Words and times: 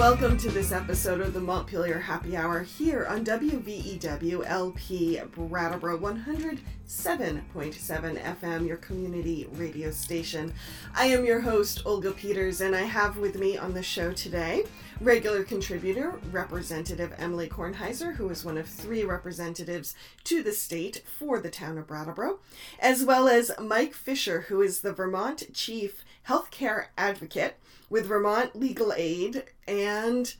Welcome 0.00 0.38
to 0.38 0.48
this 0.48 0.72
episode 0.72 1.20
of 1.20 1.34
the 1.34 1.40
Montpelier 1.40 2.00
Happy 2.00 2.34
Hour 2.34 2.62
here 2.62 3.04
on 3.04 3.22
WVEW 3.22 4.46
LP 4.46 5.20
Brattleboro 5.36 5.98
107.7 5.98 8.22
FM, 8.22 8.66
your 8.66 8.78
community 8.78 9.46
radio 9.52 9.90
station. 9.90 10.54
I 10.94 11.08
am 11.08 11.26
your 11.26 11.42
host, 11.42 11.82
Olga 11.84 12.12
Peters, 12.12 12.62
and 12.62 12.74
I 12.74 12.80
have 12.80 13.18
with 13.18 13.38
me 13.38 13.58
on 13.58 13.74
the 13.74 13.82
show 13.82 14.14
today 14.14 14.64
regular 15.02 15.44
contributor, 15.44 16.18
Representative 16.32 17.12
Emilie 17.18 17.50
Kornheiser, 17.50 18.14
who 18.14 18.30
is 18.30 18.42
one 18.42 18.56
of 18.56 18.66
three 18.66 19.04
representatives 19.04 19.94
to 20.24 20.42
the 20.42 20.52
state 20.52 21.02
for 21.18 21.40
the 21.40 21.50
town 21.50 21.76
of 21.76 21.86
Brattleboro, 21.86 22.38
as 22.78 23.04
well 23.04 23.28
as 23.28 23.50
Mike 23.60 23.92
Fisher, 23.92 24.46
who 24.48 24.62
is 24.62 24.80
the 24.80 24.94
Vermont 24.94 25.52
Chief 25.52 26.06
Healthcare 26.26 26.86
Advocate 26.96 27.56
with 27.90 28.06
Vermont 28.06 28.56
Legal 28.56 28.94
Aid. 28.96 29.44
And 29.68 30.32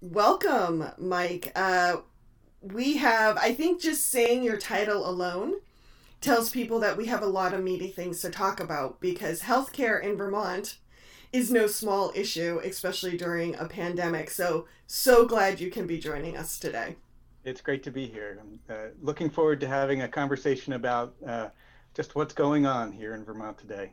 welcome, 0.00 0.86
Mike. 0.96 1.52
Uh, 1.54 1.96
we 2.62 2.96
have, 2.98 3.36
I 3.36 3.52
think, 3.52 3.82
just 3.82 4.08
saying 4.08 4.44
your 4.44 4.56
title 4.56 5.06
alone 5.06 5.54
tells 6.20 6.50
people 6.50 6.78
that 6.78 6.96
we 6.96 7.06
have 7.06 7.22
a 7.22 7.26
lot 7.26 7.52
of 7.52 7.62
meaty 7.62 7.88
things 7.88 8.22
to 8.22 8.30
talk 8.30 8.60
about 8.60 9.00
because 9.00 9.42
healthcare 9.42 10.00
in 10.00 10.16
Vermont 10.16 10.78
is 11.32 11.50
no 11.50 11.66
small 11.66 12.12
issue, 12.14 12.60
especially 12.62 13.16
during 13.16 13.56
a 13.56 13.64
pandemic. 13.64 14.30
So, 14.30 14.68
so 14.86 15.26
glad 15.26 15.58
you 15.58 15.70
can 15.70 15.86
be 15.86 15.98
joining 15.98 16.36
us 16.36 16.58
today. 16.58 16.96
It's 17.44 17.60
great 17.60 17.82
to 17.82 17.90
be 17.90 18.06
here. 18.06 18.38
I'm 18.40 18.60
uh, 18.72 18.88
looking 19.00 19.28
forward 19.28 19.58
to 19.60 19.66
having 19.66 20.02
a 20.02 20.08
conversation 20.08 20.74
about 20.74 21.14
uh, 21.26 21.48
just 21.94 22.14
what's 22.14 22.34
going 22.34 22.66
on 22.66 22.92
here 22.92 23.14
in 23.14 23.24
Vermont 23.24 23.58
today. 23.58 23.92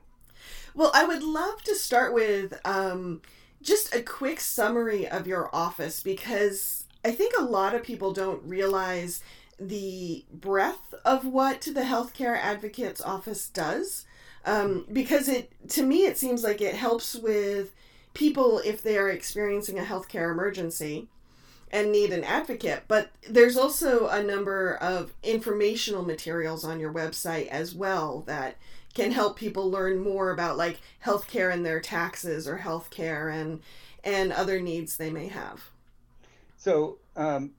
Well, 0.73 0.91
I 0.93 1.05
would 1.05 1.23
love 1.23 1.63
to 1.63 1.75
start 1.75 2.13
with 2.13 2.59
um, 2.65 3.21
just 3.61 3.93
a 3.93 4.01
quick 4.01 4.39
summary 4.39 5.07
of 5.07 5.27
your 5.27 5.53
office 5.53 6.01
because 6.01 6.85
I 7.03 7.11
think 7.11 7.33
a 7.37 7.43
lot 7.43 7.75
of 7.75 7.83
people 7.83 8.13
don't 8.13 8.43
realize 8.43 9.21
the 9.59 10.25
breadth 10.31 10.93
of 11.03 11.25
what 11.25 11.61
the 11.61 11.81
healthcare 11.81 12.37
advocate's 12.37 13.01
office 13.01 13.49
does. 13.49 14.05
Um, 14.45 14.85
because 14.91 15.27
it, 15.27 15.51
to 15.69 15.83
me, 15.83 16.05
it 16.05 16.17
seems 16.17 16.43
like 16.43 16.61
it 16.61 16.75
helps 16.75 17.13
with 17.15 17.73
people 18.13 18.59
if 18.59 18.81
they 18.81 18.97
are 18.97 19.09
experiencing 19.09 19.77
a 19.77 19.83
healthcare 19.83 20.31
emergency 20.31 21.07
and 21.71 21.91
need 21.91 22.11
an 22.11 22.23
advocate. 22.23 22.83
But 22.87 23.11
there's 23.29 23.57
also 23.57 24.07
a 24.07 24.23
number 24.23 24.75
of 24.75 25.13
informational 25.23 26.03
materials 26.03 26.63
on 26.63 26.79
your 26.79 26.93
website 26.93 27.47
as 27.47 27.75
well 27.75 28.23
that 28.27 28.55
can 28.93 29.11
help 29.11 29.37
people 29.37 29.69
learn 29.69 29.99
more 29.99 30.31
about 30.31 30.57
like 30.57 30.79
healthcare 31.03 31.53
and 31.53 31.65
their 31.65 31.79
taxes 31.79 32.47
or 32.47 32.57
healthcare 32.57 33.33
and 33.33 33.61
and 34.03 34.31
other 34.31 34.59
needs 34.61 34.97
they 34.97 35.09
may 35.09 35.27
have. 35.27 35.69
So 36.57 36.97
um, 37.15 37.51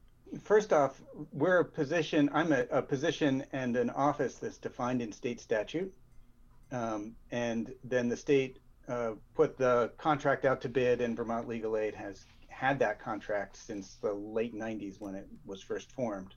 first 0.43 0.73
off, 0.73 1.01
we're 1.33 1.61
a 1.61 1.65
position. 1.65 2.31
I'm 2.33 2.53
a, 2.53 2.67
a, 2.71 2.83
position 2.83 3.45
and 3.53 3.77
an 3.77 3.91
office 3.91 4.37
that's 4.37 4.59
defined 4.59 5.03
in 5.03 5.13
state 5.13 5.41
statute, 5.41 5.93
um, 6.73 7.15
and 7.31 7.73
then 7.85 8.09
the 8.09 8.17
state 8.17 8.59
uh, 8.89 9.13
put 9.35 9.57
the 9.57 9.93
contract 9.99 10.45
out 10.45 10.61
to 10.63 10.69
bid, 10.69 11.01
and 11.01 11.17
Vermont 11.17 11.49
Legal 11.49 11.77
Aid 11.77 11.95
has 11.95 12.25
had 12.49 12.79
that 12.79 13.01
contract 13.01 13.57
since 13.57 13.95
the 14.03 14.13
late 14.13 14.55
90s 14.55 15.01
when 15.01 15.15
it 15.15 15.27
was 15.47 15.63
first 15.63 15.93
formed. 15.93 16.35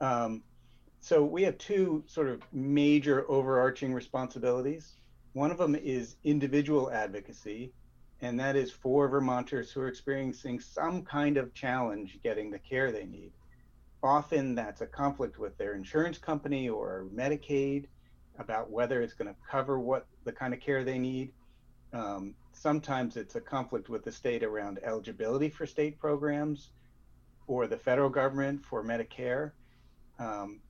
Um, 0.00 0.42
so 1.00 1.24
we 1.24 1.42
have 1.42 1.56
two 1.58 2.04
sort 2.06 2.28
of 2.28 2.42
major 2.52 3.24
overarching 3.30 3.94
responsibilities. 3.94 4.96
One 5.32 5.50
of 5.50 5.58
them 5.58 5.74
is 5.74 6.16
individual 6.24 6.90
advocacy, 6.90 7.72
and 8.20 8.38
that 8.38 8.54
is 8.54 8.70
for 8.70 9.08
Vermonters 9.08 9.70
who 9.70 9.80
are 9.80 9.88
experiencing 9.88 10.60
some 10.60 11.02
kind 11.02 11.38
of 11.38 11.54
challenge 11.54 12.18
getting 12.22 12.50
the 12.50 12.58
care 12.58 12.92
they 12.92 13.06
need. 13.06 13.32
Often 14.02 14.54
that's 14.54 14.82
a 14.82 14.86
conflict 14.86 15.38
with 15.38 15.56
their 15.56 15.74
insurance 15.74 16.18
company 16.18 16.68
or 16.68 17.06
Medicaid 17.14 17.86
about 18.38 18.70
whether 18.70 19.02
it's 19.02 19.14
going 19.14 19.28
to 19.28 19.36
cover 19.50 19.78
what 19.78 20.06
the 20.24 20.32
kind 20.32 20.52
of 20.52 20.60
care 20.60 20.84
they 20.84 20.98
need. 20.98 21.32
Um, 21.92 22.34
sometimes 22.52 23.16
it's 23.16 23.36
a 23.36 23.40
conflict 23.40 23.88
with 23.88 24.04
the 24.04 24.12
state 24.12 24.42
around 24.42 24.80
eligibility 24.84 25.48
for 25.48 25.66
state 25.66 25.98
programs 25.98 26.70
or 27.46 27.66
the 27.66 27.76
federal 27.76 28.10
government 28.10 28.64
for 28.64 28.84
Medicare. 28.84 29.52
Um, 30.18 30.60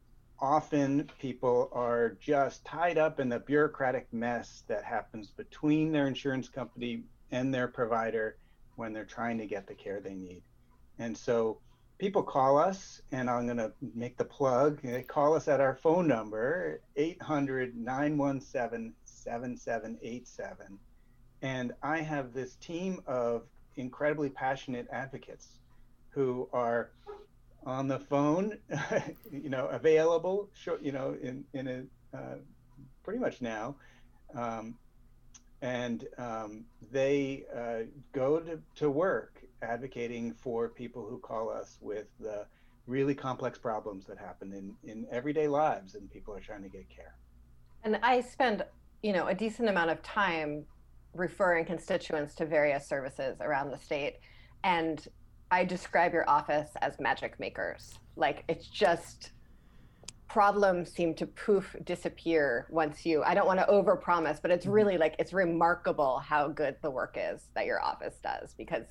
often 0.41 1.11
people 1.19 1.71
are 1.73 2.17
just 2.21 2.65
tied 2.65 2.99
up 2.99 3.21
in 3.21 3.29
the 3.29 3.39
bureaucratic 3.39 4.13
mess 4.13 4.63
that 4.69 4.85
happens 4.85 5.31
between 5.31 5.93
their 5.93 6.07
insurance 6.07 6.49
company 6.49 7.03
and 7.31 7.53
their 7.53 7.69
provider 7.69 8.37
when 8.77 8.93
they're 8.93 9.05
trying 9.05 9.39
to 9.39 9.47
get 9.47 9.67
the 9.67 9.75
care 9.75 10.01
they 10.01 10.15
need. 10.15 10.43
And 10.99 11.17
so 11.17 11.59
people 11.99 12.23
call 12.23 12.59
us, 12.59 13.03
and 13.13 13.29
I'm 13.29 13.45
going 13.47 13.59
to 13.59 13.73
make 13.95 14.17
the 14.17 14.25
plug. 14.25 14.81
They 14.83 15.03
call 15.03 15.35
us 15.35 15.49
at 15.49 15.61
our 15.61 15.75
phone 15.77 16.09
number, 16.09 16.81
800 16.97 17.77
917 17.77 18.95
7787. 19.05 20.79
And 21.43 21.73
I 21.83 22.01
have 22.01 22.33
this 22.33 22.57
team 22.57 23.03
of 23.07 23.43
incredibly 23.77 24.31
passionate 24.31 24.89
advocates 24.91 25.59
who 26.11 26.49
are 26.53 26.91
on 27.65 27.89
the 27.89 27.99
phone, 27.99 28.59
you 29.33 29.51
know, 29.51 29.67
available, 29.67 30.49
you 30.81 30.93
know, 30.93 31.17
in 31.23 31.45
in 31.53 31.69
a 31.69 32.17
uh, 32.17 32.37
pretty 33.03 33.19
much 33.19 33.41
now, 33.41 33.77
um, 34.35 34.75
and 35.63 36.07
um, 36.19 36.65
they 36.91 37.45
uh, 37.55 37.85
go 38.13 38.41
to, 38.41 38.59
to 38.77 38.91
work 38.91 39.43
advocating 39.63 40.33
for 40.33 40.69
people 40.69 41.07
who 41.07 41.19
call 41.19 41.51
us 41.51 41.79
with 41.81 42.07
the 42.19 42.47
really 42.87 43.15
complex 43.15 43.59
problems 43.59 44.07
that 44.07 44.19
happen 44.19 44.53
in 44.53 44.91
in 44.91 45.07
everyday 45.11 45.49
lives, 45.49 45.95
and 45.95 46.11
people 46.11 46.35
are 46.35 46.41
trying 46.41 46.63
to 46.63 46.69
get 46.69 46.89
care. 46.89 47.15
And 47.85 47.99
I 48.03 48.21
spend, 48.21 48.65
you 49.03 49.13
know, 49.13 49.29
a 49.29 49.35
decent 49.35 49.69
amount 49.69 49.91
of 49.91 50.03
time 50.03 50.65
referring 51.15 51.65
constituents 51.65 52.35
to 52.37 52.47
various 52.47 52.87
services 52.87 53.37
around 53.41 53.71
the 53.71 53.79
state, 53.79 54.17
and 54.65 55.07
I 55.51 55.65
describe 55.65 56.13
your 56.13 56.29
office 56.29 56.71
as 56.81 56.99
magic 57.01 57.39
makers. 57.41 57.99
Like 58.17 58.45
it's 58.49 58.67
just 58.67 59.33
problems 60.29 60.93
seem 60.93 61.13
to 61.13 61.27
poof 61.27 61.75
disappear 61.85 62.69
once 62.71 63.05
you 63.05 63.23
I 63.25 63.35
don't 63.35 63.47
want 63.47 63.59
to 63.59 63.67
overpromise, 63.67 64.41
but 64.41 64.51
it's 64.51 64.65
mm-hmm. 64.65 64.75
really 64.75 64.99
like 64.99 65.17
it's 65.19 65.33
remarkable 65.33 66.19
how 66.19 66.49
good 66.49 66.77
the 66.83 66.91
work 66.91 67.17
is 67.19 67.49
that 67.55 67.67
your 67.67 67.83
office 67.83 68.19
does 68.23 68.55
because 68.55 68.85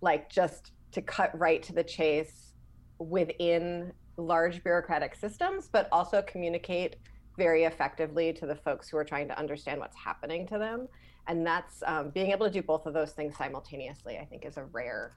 like 0.00 0.30
just 0.30 0.72
to 0.92 1.02
cut 1.02 1.36
right 1.38 1.62
to 1.64 1.72
the 1.72 1.84
chase 1.84 2.52
within 2.98 3.92
large 4.16 4.62
bureaucratic 4.62 5.14
systems, 5.14 5.68
but 5.70 5.88
also 5.90 6.22
communicate 6.22 6.96
very 7.36 7.64
effectively 7.64 8.32
to 8.32 8.46
the 8.46 8.54
folks 8.54 8.88
who 8.88 8.96
are 8.96 9.04
trying 9.04 9.28
to 9.28 9.38
understand 9.38 9.80
what's 9.80 9.96
happening 9.96 10.46
to 10.46 10.58
them. 10.58 10.86
And 11.26 11.46
that's 11.46 11.82
um, 11.86 12.10
being 12.10 12.32
able 12.32 12.46
to 12.46 12.52
do 12.52 12.62
both 12.62 12.86
of 12.86 12.94
those 12.94 13.12
things 13.12 13.36
simultaneously, 13.36 14.18
I 14.18 14.24
think, 14.24 14.44
is 14.44 14.56
a 14.56 14.64
rare 14.64 15.12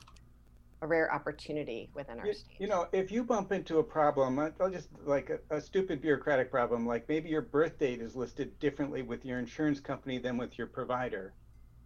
a 0.84 0.88
rare 0.88 1.12
opportunity 1.14 1.90
within 1.94 2.20
our 2.20 2.28
you, 2.28 2.34
state. 2.34 2.56
You 2.60 2.68
know, 2.68 2.88
if 2.92 3.12
you 3.12 3.24
bump 3.24 3.54
into 3.54 3.80
a 3.80 3.84
problem, 3.84 4.38
I'll 4.38 4.70
just 4.70 4.90
like 5.06 5.30
a, 5.30 5.56
a, 5.56 5.62
stupid 5.62 6.02
bureaucratic 6.02 6.52
problem, 6.52 6.86
like 6.86 7.08
maybe 7.08 7.30
your 7.30 7.42
birth 7.42 7.80
date 7.80 8.02
is 8.02 8.16
listed 8.16 8.60
differently 8.60 9.02
with 9.02 9.26
your 9.26 9.40
insurance 9.40 9.80
company 9.80 10.18
than 10.18 10.38
with 10.38 10.58
your 10.58 10.68
provider. 10.68 11.34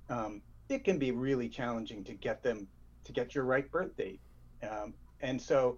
Um, 0.10 0.42
it 0.68 0.84
can 0.84 0.98
be 0.98 1.12
really 1.12 1.48
challenging 1.48 2.04
to 2.06 2.14
get 2.14 2.42
them 2.42 2.68
to 3.04 3.14
get 3.14 3.36
your 3.36 3.44
right 3.44 3.72
birth 3.72 3.96
date. 3.96 4.20
Um, 4.68 4.96
and 5.22 5.40
so, 5.40 5.78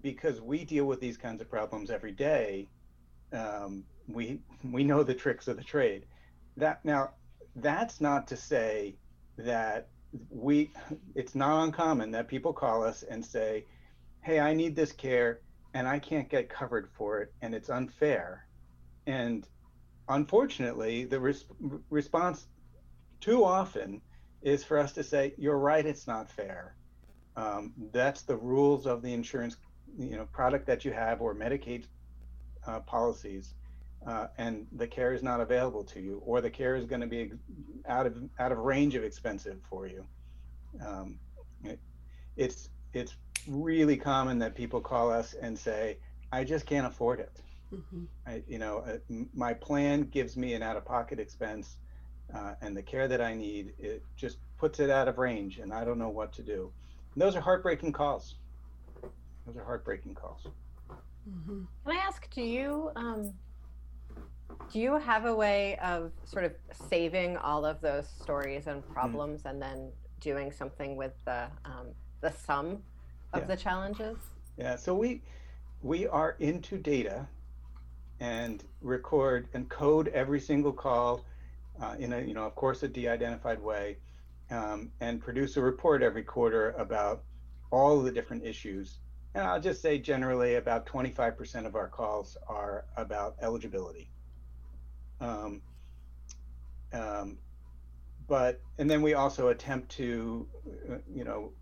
because 0.00 0.40
we 0.40 0.64
deal 0.64 0.86
with 0.86 1.00
these 1.00 1.16
kinds 1.18 1.42
of 1.42 1.50
problems 1.50 1.90
every 1.90 2.12
day, 2.12 2.68
um, 3.32 3.82
we 4.06 4.38
we 4.70 4.84
know 4.84 5.02
the 5.02 5.14
tricks 5.14 5.48
of 5.48 5.56
the 5.56 5.64
trade. 5.64 6.06
That 6.56 6.84
now, 6.84 7.14
that's 7.56 8.00
not 8.00 8.28
to 8.28 8.36
say 8.36 8.94
that 9.38 9.88
we 10.30 10.70
it's 11.14 11.34
not 11.34 11.64
uncommon 11.64 12.10
that 12.12 12.28
people 12.28 12.52
call 12.52 12.84
us 12.84 13.02
and 13.02 13.24
say 13.24 13.64
hey 14.22 14.38
i 14.38 14.54
need 14.54 14.76
this 14.76 14.92
care 14.92 15.40
and 15.74 15.88
i 15.88 15.98
can't 15.98 16.30
get 16.30 16.48
covered 16.48 16.88
for 16.96 17.20
it 17.20 17.32
and 17.42 17.54
it's 17.54 17.68
unfair. 17.68 18.46
And 19.06 19.46
unfortunately 20.08 21.04
the 21.04 21.20
res- 21.20 21.44
response 21.90 22.46
too 23.20 23.44
often 23.44 24.00
is 24.42 24.62
for 24.64 24.78
us 24.78 24.92
to 24.92 25.02
say 25.02 25.34
you're 25.36 25.58
right 25.58 25.84
it's 25.84 26.06
not 26.06 26.30
fair. 26.30 26.76
Um, 27.36 27.72
that's 27.92 28.22
the 28.22 28.36
rules 28.36 28.86
of 28.86 29.02
the 29.02 29.12
insurance 29.12 29.56
you 29.98 30.16
know 30.16 30.26
product 30.32 30.66
that 30.66 30.84
you 30.84 30.92
have 30.92 31.20
or 31.20 31.34
medicaid 31.34 31.84
uh, 32.66 32.80
policies 32.80 33.54
uh, 34.06 34.26
and 34.38 34.66
the 34.76 34.86
care 34.86 35.12
is 35.12 35.22
not 35.22 35.40
available 35.40 35.84
to 35.84 36.00
you, 36.00 36.22
or 36.24 36.40
the 36.40 36.50
care 36.50 36.76
is 36.76 36.84
going 36.84 37.00
to 37.00 37.06
be 37.06 37.32
out 37.88 38.06
of 38.06 38.16
out 38.38 38.52
of 38.52 38.58
range 38.58 38.94
of 38.94 39.04
expensive 39.04 39.58
for 39.68 39.86
you. 39.86 40.04
Um, 40.84 41.18
it, 41.64 41.78
it's 42.36 42.68
it's 42.92 43.16
really 43.48 43.96
common 43.96 44.38
that 44.38 44.54
people 44.54 44.80
call 44.80 45.10
us 45.10 45.34
and 45.34 45.58
say, 45.58 45.98
"I 46.32 46.44
just 46.44 46.66
can't 46.66 46.86
afford 46.86 47.20
it." 47.20 47.32
Mm-hmm. 47.72 48.04
I, 48.26 48.42
you 48.46 48.58
know, 48.58 48.78
uh, 48.78 49.24
my 49.34 49.54
plan 49.54 50.02
gives 50.02 50.36
me 50.36 50.54
an 50.54 50.62
out-of-pocket 50.62 51.18
expense, 51.18 51.76
uh, 52.32 52.54
and 52.60 52.76
the 52.76 52.82
care 52.82 53.08
that 53.08 53.20
I 53.20 53.34
need, 53.34 53.72
it 53.78 54.02
just 54.16 54.38
puts 54.58 54.78
it 54.80 54.90
out 54.90 55.08
of 55.08 55.18
range, 55.18 55.58
and 55.58 55.72
I 55.72 55.84
don't 55.84 55.98
know 55.98 56.10
what 56.10 56.32
to 56.34 56.42
do. 56.42 56.70
And 57.14 57.22
those 57.22 57.34
are 57.34 57.40
heartbreaking 57.40 57.92
calls. 57.92 58.36
Those 59.46 59.56
are 59.56 59.64
heartbreaking 59.64 60.14
calls. 60.14 60.46
Mm-hmm. 61.28 61.62
Can 61.84 61.96
I 61.96 62.00
ask, 62.00 62.28
do 62.30 62.42
you 62.42 62.90
um, 62.96 63.32
do 64.72 64.78
you 64.78 64.98
have 64.98 65.26
a 65.26 65.34
way 65.34 65.76
of 65.78 66.12
sort 66.24 66.44
of 66.44 66.52
saving 66.88 67.36
all 67.36 67.64
of 67.64 67.80
those 67.80 68.08
stories 68.08 68.66
and 68.66 68.82
mm-hmm. 68.82 68.92
problems 68.92 69.40
mm-hmm. 69.40 69.48
and 69.48 69.62
then 69.62 69.92
doing 70.20 70.50
something 70.50 70.96
with 70.96 71.12
the 71.24 71.46
um, 71.64 71.88
the 72.20 72.30
sum 72.32 72.82
of 73.32 73.42
yeah. 73.42 73.46
the 73.46 73.56
challenges? 73.56 74.16
Yeah. 74.56 74.76
So 74.76 74.94
we 74.94 75.22
we 75.82 76.06
are 76.06 76.36
into 76.40 76.78
data 76.78 77.26
and 78.20 78.64
record 78.80 79.48
and 79.54 79.68
code 79.68 80.08
every 80.08 80.40
single 80.40 80.72
call 80.72 81.24
uh, 81.80 81.94
in 81.98 82.12
a 82.12 82.20
you 82.20 82.34
know 82.34 82.44
of 82.44 82.54
course 82.54 82.82
a 82.82 82.88
de-identified 82.88 83.60
way 83.60 83.98
um, 84.50 84.90
and 85.00 85.20
produce 85.20 85.56
a 85.56 85.60
report 85.60 86.02
every 86.02 86.22
quarter 86.22 86.70
about 86.72 87.22
all 87.70 88.00
the 88.00 88.10
different 88.10 88.44
issues 88.44 88.98
and 89.34 89.44
i'll 89.44 89.60
just 89.60 89.82
say 89.82 89.98
generally 89.98 90.54
about 90.54 90.86
25% 90.86 91.66
of 91.66 91.74
our 91.74 91.88
calls 91.88 92.36
are 92.46 92.84
about 92.96 93.34
eligibility 93.42 94.08
um, 95.24 95.62
um, 96.92 97.38
but 98.28 98.60
and 98.78 98.90
then 98.90 99.02
we 99.02 99.14
also 99.14 99.48
attempt 99.48 99.90
to 99.92 100.46
uh, 100.90 100.96
you 101.12 101.24
know 101.24 101.52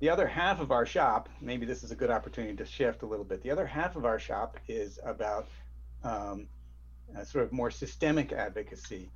the 0.00 0.08
other 0.08 0.26
half 0.26 0.60
of 0.60 0.70
our 0.70 0.86
shop 0.86 1.28
maybe 1.40 1.66
this 1.66 1.82
is 1.82 1.90
a 1.90 1.96
good 1.96 2.10
opportunity 2.10 2.56
to 2.56 2.64
shift 2.64 3.02
a 3.02 3.06
little 3.06 3.24
bit. 3.24 3.42
The 3.42 3.50
other 3.50 3.66
half 3.66 3.96
of 3.96 4.04
our 4.04 4.18
shop 4.18 4.58
is 4.68 4.98
about 5.04 5.48
um, 6.04 6.46
sort 7.24 7.44
of 7.44 7.52
more 7.52 7.70
systemic 7.70 8.32
advocacy 8.32 9.10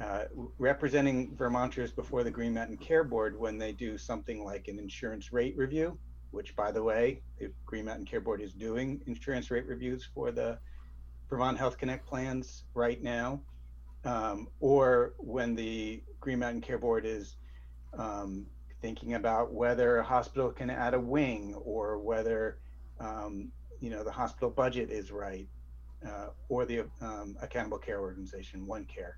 uh, 0.00 0.24
representing 0.58 1.34
vermonters 1.34 1.90
before 1.90 2.22
the 2.22 2.30
green 2.30 2.54
mountain 2.54 2.76
care 2.76 3.02
board 3.02 3.38
when 3.38 3.58
they 3.58 3.72
do 3.72 3.98
something 3.98 4.44
like 4.44 4.68
an 4.68 4.78
insurance 4.78 5.32
rate 5.32 5.56
review 5.56 5.98
which 6.30 6.54
by 6.54 6.70
the 6.70 6.82
way 6.82 7.20
the 7.40 7.50
green 7.66 7.86
mountain 7.86 8.04
care 8.04 8.20
board 8.20 8.40
is 8.40 8.52
doing 8.52 9.00
insurance 9.06 9.50
rate 9.50 9.66
reviews 9.66 10.06
for 10.14 10.30
the 10.30 10.58
vermont 11.28 11.58
health 11.58 11.78
connect 11.78 12.06
plans 12.06 12.64
right 12.74 13.02
now 13.02 13.40
um, 14.04 14.48
or 14.60 15.14
when 15.18 15.54
the 15.54 16.02
Green 16.20 16.38
Mountain 16.38 16.62
Care 16.62 16.78
Board 16.78 17.04
is 17.04 17.36
um, 17.96 18.46
thinking 18.80 19.14
about 19.14 19.52
whether 19.52 19.98
a 19.98 20.04
hospital 20.04 20.50
can 20.50 20.70
add 20.70 20.94
a 20.94 21.00
wing 21.00 21.54
or 21.54 21.98
whether 21.98 22.58
um, 23.00 23.50
you 23.80 23.90
know 23.90 24.02
the 24.02 24.12
hospital 24.12 24.50
budget 24.50 24.90
is 24.90 25.10
right, 25.10 25.48
uh, 26.06 26.28
or 26.48 26.64
the 26.64 26.84
um, 27.00 27.36
accountable 27.40 27.78
care 27.78 28.00
organization 28.00 28.66
OneCare 28.66 29.14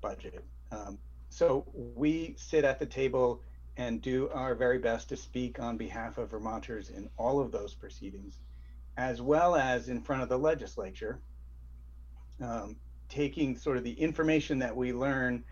budget. 0.00 0.44
Um, 0.72 0.98
so 1.28 1.64
we 1.74 2.34
sit 2.36 2.64
at 2.64 2.78
the 2.78 2.86
table 2.86 3.42
and 3.76 4.02
do 4.02 4.28
our 4.30 4.54
very 4.54 4.78
best 4.78 5.08
to 5.10 5.16
speak 5.16 5.60
on 5.60 5.76
behalf 5.76 6.18
of 6.18 6.30
Vermonters 6.30 6.90
in 6.90 7.08
all 7.16 7.40
of 7.40 7.52
those 7.52 7.72
proceedings, 7.72 8.38
as 8.96 9.22
well 9.22 9.54
as 9.54 9.88
in 9.88 10.00
front 10.00 10.22
of 10.22 10.28
the 10.28 10.38
legislature, 10.38 11.20
um, 12.42 12.76
taking 13.08 13.56
sort 13.56 13.76
of 13.76 13.84
the 13.84 13.92
information 13.92 14.58
that 14.58 14.74
we 14.74 14.92
learn 14.92 15.44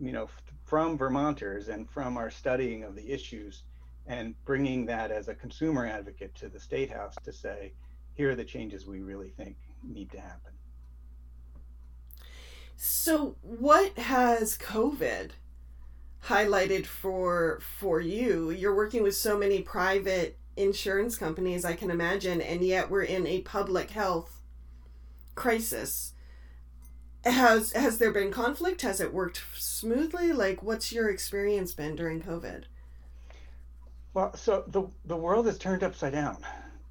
you 0.00 0.12
know, 0.12 0.28
from 0.64 0.96
Vermonters 0.96 1.68
and 1.68 1.88
from 1.90 2.16
our 2.16 2.30
studying 2.30 2.84
of 2.84 2.94
the 2.94 3.10
issues 3.10 3.64
and 4.06 4.34
bringing 4.44 4.86
that 4.86 5.10
as 5.10 5.28
a 5.28 5.34
consumer 5.34 5.86
advocate 5.86 6.34
to 6.34 6.48
the 6.48 6.58
State 6.58 6.90
House 6.90 7.14
to 7.24 7.32
say, 7.32 7.72
here 8.14 8.30
are 8.30 8.34
the 8.34 8.44
changes 8.44 8.86
we 8.86 9.00
really 9.00 9.30
think 9.30 9.56
need 9.82 10.10
to 10.10 10.20
happen. 10.20 10.52
So, 12.76 13.36
what 13.42 13.96
has 13.96 14.58
COVID 14.58 15.30
highlighted 16.24 16.86
for 16.86 17.60
for 17.60 18.00
you? 18.00 18.50
You're 18.50 18.74
working 18.74 19.02
with 19.02 19.14
so 19.14 19.38
many 19.38 19.62
private 19.62 20.38
insurance 20.56 21.16
companies, 21.16 21.64
I 21.64 21.74
can 21.74 21.90
imagine, 21.90 22.40
and 22.40 22.62
yet 22.62 22.90
we're 22.90 23.02
in 23.02 23.26
a 23.26 23.42
public 23.42 23.90
health 23.90 24.41
crisis. 25.34 26.12
Has 27.24 27.72
has 27.72 27.98
there 27.98 28.12
been 28.12 28.32
conflict? 28.32 28.82
Has 28.82 29.00
it 29.00 29.14
worked 29.14 29.42
smoothly? 29.56 30.32
Like 30.32 30.62
what's 30.62 30.92
your 30.92 31.08
experience 31.08 31.72
been 31.72 31.94
during 31.94 32.20
covid? 32.20 32.64
Well 34.14 34.34
so 34.36 34.64
the 34.66 34.88
the 35.04 35.16
world 35.16 35.46
is 35.46 35.58
turned 35.58 35.82
upside 35.82 36.12
down. 36.12 36.44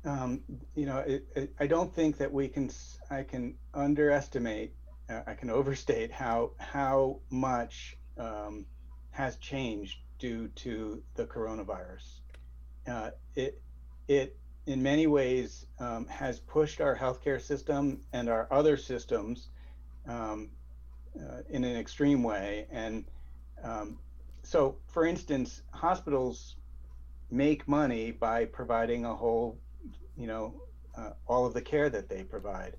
Um, 0.03 0.41
you 0.73 0.87
know 0.87 0.97
it, 0.99 1.27
it, 1.35 1.53
i 1.59 1.67
don't 1.67 1.93
think 1.93 2.17
that 2.17 2.33
we 2.33 2.47
can 2.47 2.71
i 3.11 3.21
can 3.21 3.53
underestimate 3.75 4.73
uh, 5.11 5.21
i 5.27 5.35
can 5.35 5.51
overstate 5.51 6.11
how 6.11 6.53
how 6.57 7.19
much 7.29 7.97
um, 8.17 8.65
has 9.11 9.35
changed 9.37 9.99
due 10.21 10.47
to 10.49 11.01
the 11.15 11.25
coronavirus. 11.25 12.19
Uh, 12.87 13.11
it 13.35 13.61
it 14.07 14.37
in 14.65 14.81
many 14.81 15.07
ways 15.07 15.65
um, 15.79 16.05
has 16.07 16.39
pushed 16.39 16.81
our 16.81 16.95
healthcare 16.95 17.41
system 17.41 18.01
and 18.13 18.29
our 18.29 18.47
other 18.51 18.77
systems 18.77 19.49
um, 20.07 20.49
uh, 21.19 21.41
in 21.49 21.63
an 21.63 21.75
extreme 21.75 22.23
way. 22.23 22.67
And 22.71 23.05
um, 23.63 23.99
so, 24.43 24.75
for 24.87 25.05
instance, 25.05 25.61
hospitals 25.71 26.55
make 27.29 27.67
money 27.67 28.11
by 28.11 28.45
providing 28.45 29.05
a 29.05 29.15
whole, 29.15 29.57
you 30.17 30.27
know, 30.27 30.53
uh, 30.95 31.11
all 31.27 31.45
of 31.45 31.53
the 31.53 31.61
care 31.61 31.89
that 31.89 32.09
they 32.09 32.23
provide. 32.23 32.75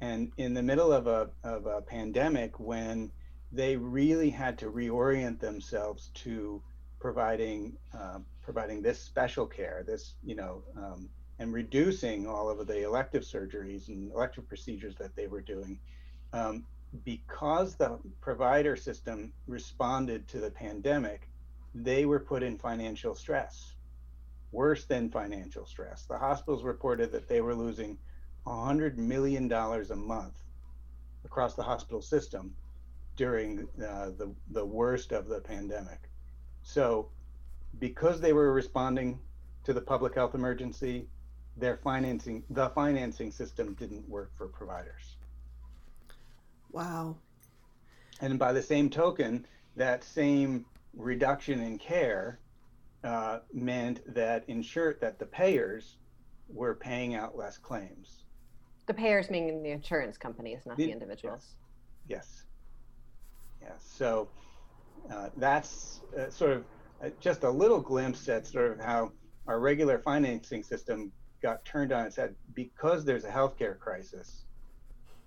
And 0.00 0.32
in 0.36 0.54
the 0.54 0.62
middle 0.62 0.92
of 0.92 1.06
a, 1.06 1.30
of 1.42 1.66
a 1.66 1.80
pandemic, 1.80 2.60
when 2.60 3.10
they 3.52 3.76
really 3.76 4.30
had 4.30 4.58
to 4.58 4.70
reorient 4.70 5.40
themselves 5.40 6.10
to 6.14 6.62
providing 7.00 7.76
uh, 7.96 8.18
providing 8.42 8.82
this 8.82 9.00
special 9.00 9.46
care, 9.46 9.84
this 9.86 10.14
you 10.22 10.34
know, 10.34 10.62
um, 10.76 11.08
and 11.38 11.52
reducing 11.52 12.26
all 12.26 12.48
of 12.48 12.66
the 12.66 12.84
elective 12.84 13.22
surgeries 13.22 13.88
and 13.88 14.12
elective 14.12 14.46
procedures 14.48 14.94
that 14.96 15.14
they 15.16 15.26
were 15.26 15.40
doing, 15.40 15.78
um, 16.32 16.64
because 17.04 17.74
the 17.74 17.98
provider 18.20 18.76
system 18.76 19.32
responded 19.48 20.28
to 20.28 20.38
the 20.38 20.50
pandemic, 20.50 21.28
they 21.74 22.06
were 22.06 22.20
put 22.20 22.42
in 22.42 22.56
financial 22.56 23.14
stress, 23.14 23.74
worse 24.52 24.84
than 24.84 25.10
financial 25.10 25.66
stress. 25.66 26.04
The 26.04 26.18
hospitals 26.18 26.62
reported 26.62 27.10
that 27.12 27.28
they 27.28 27.40
were 27.40 27.54
losing 27.54 27.98
$100 28.46 28.96
million 28.96 29.50
a 29.50 29.96
month 29.96 30.42
across 31.24 31.54
the 31.54 31.62
hospital 31.62 32.00
system 32.00 32.54
during 33.16 33.66
uh, 33.84 34.10
the, 34.18 34.32
the 34.50 34.64
worst 34.64 35.12
of 35.12 35.26
the 35.26 35.40
pandemic. 35.40 36.10
So, 36.62 37.08
because 37.80 38.20
they 38.20 38.32
were 38.32 38.52
responding 38.52 39.18
to 39.64 39.72
the 39.72 39.80
public 39.80 40.14
health 40.14 40.34
emergency, 40.34 41.06
their 41.56 41.76
financing, 41.76 42.42
the 42.50 42.70
financing 42.70 43.30
system 43.30 43.74
didn't 43.74 44.08
work 44.08 44.32
for 44.36 44.48
providers. 44.48 45.16
Wow. 46.72 47.16
And 48.20 48.38
by 48.38 48.52
the 48.52 48.62
same 48.62 48.90
token, 48.90 49.46
that 49.76 50.02
same 50.02 50.64
reduction 50.96 51.60
in 51.60 51.78
care 51.78 52.40
uh, 53.04 53.40
meant 53.52 54.00
that 54.14 54.44
insure 54.48 54.94
that 55.00 55.18
the 55.18 55.26
payers 55.26 55.96
were 56.48 56.74
paying 56.74 57.14
out 57.14 57.36
less 57.36 57.58
claims. 57.58 58.24
The 58.86 58.94
payers 58.94 59.30
meaning 59.30 59.62
the 59.62 59.70
insurance 59.70 60.18
companies, 60.18 60.60
not 60.66 60.76
the, 60.76 60.86
the 60.86 60.92
individuals. 60.92 61.56
Yes. 62.08 62.44
Yes. 63.60 63.70
yes. 63.70 63.92
So 63.96 64.28
uh, 65.10 65.28
that's 65.36 66.00
uh, 66.18 66.30
sort 66.30 66.52
of 66.52 66.64
uh, 67.02 67.10
just 67.20 67.44
a 67.44 67.50
little 67.50 67.80
glimpse 67.80 68.28
at 68.28 68.46
sort 68.46 68.72
of 68.72 68.80
how 68.80 69.12
our 69.46 69.60
regular 69.60 69.98
financing 69.98 70.62
system 70.62 71.12
got 71.44 71.62
turned 71.66 71.92
on 71.92 72.06
its 72.06 72.16
head 72.16 72.34
because 72.54 73.04
there's 73.04 73.24
a 73.24 73.30
healthcare 73.30 73.78
crisis. 73.78 74.46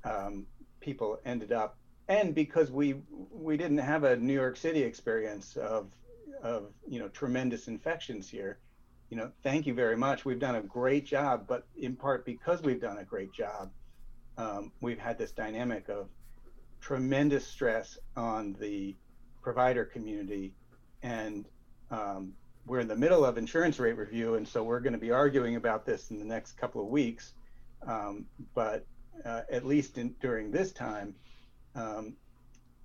Um, 0.04 0.48
people 0.80 1.20
ended 1.26 1.52
up 1.52 1.78
and 2.08 2.34
because 2.34 2.72
we 2.72 2.96
we 3.32 3.56
didn't 3.56 3.78
have 3.78 4.04
a 4.04 4.16
New 4.16 4.34
York 4.34 4.58
City 4.58 4.82
experience 4.82 5.56
of 5.58 5.92
of 6.42 6.72
you 6.88 7.00
know 7.00 7.08
tremendous 7.10 7.68
infections 7.68 8.30
here 8.30 8.58
you 9.10 9.18
know 9.18 9.32
thank 9.44 9.66
you 9.66 9.74
very 9.74 9.98
much 9.98 10.24
we've 10.26 10.40
done 10.40 10.56
a 10.56 10.62
great 10.62 11.06
job 11.06 11.46
but 11.48 11.66
in 11.78 11.96
part 11.96 12.26
because 12.26 12.62
we've 12.62 12.82
done 12.82 13.00
a 13.00 13.04
great 13.04 13.34
job 13.34 13.72
um, 14.38 14.72
we've 14.82 15.00
had 15.00 15.18
this 15.18 15.32
dynamic 15.32 15.90
of 15.90 16.08
tremendous 16.80 17.46
stress 17.46 17.98
on 18.16 18.56
the 18.60 18.96
provider 19.42 19.84
community 19.84 20.54
and 21.02 21.46
um, 21.90 22.34
we're 22.68 22.80
in 22.80 22.88
the 22.88 22.96
middle 22.96 23.26
of 23.26 23.38
insurance 23.38 23.80
rate 23.80 23.98
review 23.98 24.36
and 24.36 24.48
so 24.48 24.64
we're 24.64 24.80
going 24.80 24.94
to 24.94 25.00
be 25.00 25.12
arguing 25.12 25.56
about 25.56 25.86
this 25.86 26.12
in 26.12 26.20
the 26.20 26.26
next 26.26 26.54
couple 26.54 26.82
of 26.82 26.88
weeks 26.88 27.34
um, 27.86 28.26
but 28.54 28.86
uh, 29.26 29.42
at 29.52 29.66
least 29.66 29.98
in, 29.98 30.16
during 30.20 30.52
this 30.52 30.72
time, 30.72 31.14
um, 31.76 32.14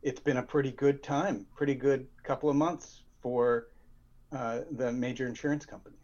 it's 0.03 0.21
been 0.21 0.39
a 0.39 0.43
pretty 0.43 0.73
good 0.73 1.03
time, 1.03 1.47
pretty 1.55 1.75
good 1.75 2.07
couple 2.23 2.49
of 2.49 2.57
months 2.57 3.03
for 3.21 3.69
uh, 4.33 4.61
the 4.73 4.91
major 4.93 5.27
insurance 5.27 5.65
companies. 5.65 5.99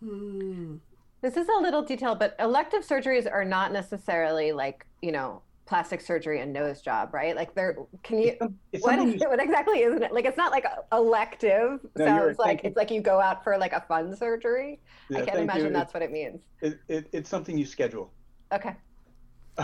Hmm. 0.00 0.76
This 1.20 1.36
is 1.36 1.48
a 1.48 1.60
little 1.60 1.82
detailed, 1.82 2.18
but 2.20 2.36
elective 2.38 2.86
surgeries 2.86 3.30
are 3.30 3.44
not 3.44 3.72
necessarily 3.72 4.52
like, 4.52 4.86
you 5.02 5.10
know, 5.10 5.42
plastic 5.68 6.00
surgery 6.00 6.40
and 6.40 6.50
nose 6.50 6.80
job, 6.80 7.12
right? 7.12 7.36
Like 7.36 7.54
there, 7.54 7.76
can 8.02 8.18
you, 8.18 8.36
It's 8.72 8.82
what, 8.82 8.98
what 9.18 9.38
exactly 9.38 9.82
isn't 9.82 10.02
it? 10.02 10.12
Like, 10.12 10.24
it's 10.24 10.38
not 10.38 10.50
like 10.50 10.64
elective. 10.92 11.80
No, 11.94 12.04
Sounds 12.06 12.38
like 12.38 12.62
it's 12.64 12.76
like 12.76 12.90
you 12.90 13.02
go 13.02 13.20
out 13.20 13.44
for 13.44 13.58
like 13.58 13.74
a 13.74 13.82
fun 13.82 14.16
surgery. 14.16 14.80
yeah, 15.10 15.18
I 15.18 15.24
can't 15.26 15.40
imagine 15.40 15.66
you. 15.66 15.72
that's 15.72 15.92
what 15.92 16.02
it 16.02 16.10
means. 16.10 16.40
It, 16.62 16.80
it, 16.88 17.08
it's 17.12 17.28
something 17.28 17.56
you 17.58 17.66
schedule. 17.66 18.10
Okay. 18.52 18.74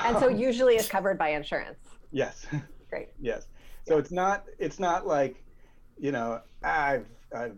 And 0.05 0.19
so 0.19 0.29
usually 0.29 0.75
it's 0.75 0.89
covered 0.89 1.17
by 1.17 1.29
insurance. 1.29 1.79
yes. 2.11 2.47
Great. 2.91 3.09
Yes. 3.21 3.47
So 3.87 3.97
it's 3.97 4.11
not 4.11 4.45
it's 4.59 4.81
not 4.81 5.07
like, 5.07 5.43
you 5.99 6.11
know, 6.11 6.41
I've 6.65 7.07
I've 7.35 7.57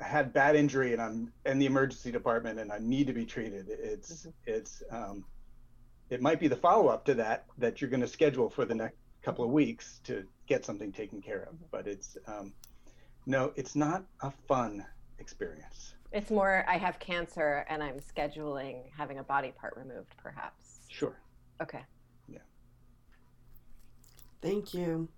had 0.00 0.32
bad 0.32 0.56
injury 0.56 0.94
and 0.94 1.02
I'm 1.02 1.32
in 1.44 1.58
the 1.58 1.66
emergency 1.66 2.10
department 2.10 2.58
and 2.58 2.72
I 2.72 2.78
need 2.78 3.06
to 3.06 3.12
be 3.12 3.26
treated. 3.26 3.66
It's 3.68 4.26
it's 4.46 4.82
um, 4.90 5.24
it 6.10 6.20
might 6.22 6.40
be 6.40 6.48
the 6.48 6.56
follow 6.56 6.88
up 6.88 7.04
to 7.06 7.14
that 7.14 7.46
that 7.58 7.80
you're 7.80 7.90
going 7.90 8.00
to 8.00 8.08
schedule 8.08 8.50
for 8.50 8.64
the 8.64 8.74
next 8.74 8.96
couple 9.22 9.44
of 9.44 9.50
weeks 9.50 10.00
to 10.04 10.24
get 10.46 10.64
something 10.64 10.92
taken 10.92 11.20
care 11.22 11.48
of. 11.50 11.70
But 11.70 11.86
it's 11.86 12.16
um, 12.26 12.52
no, 13.26 13.52
it's 13.56 13.74
not 13.74 14.04
a 14.20 14.30
fun 14.48 14.84
experience. 15.18 15.94
It's 16.12 16.30
more, 16.30 16.64
I 16.68 16.76
have 16.76 16.98
cancer 17.00 17.64
and 17.68 17.82
I'm 17.82 17.98
scheduling 17.98 18.82
having 18.96 19.18
a 19.18 19.22
body 19.24 19.52
part 19.58 19.74
removed, 19.76 20.14
perhaps. 20.22 20.80
Sure. 20.88 21.18
Okay. 21.60 21.80
Yeah. 22.28 22.38
Thank 24.40 24.74
you. 24.74 25.08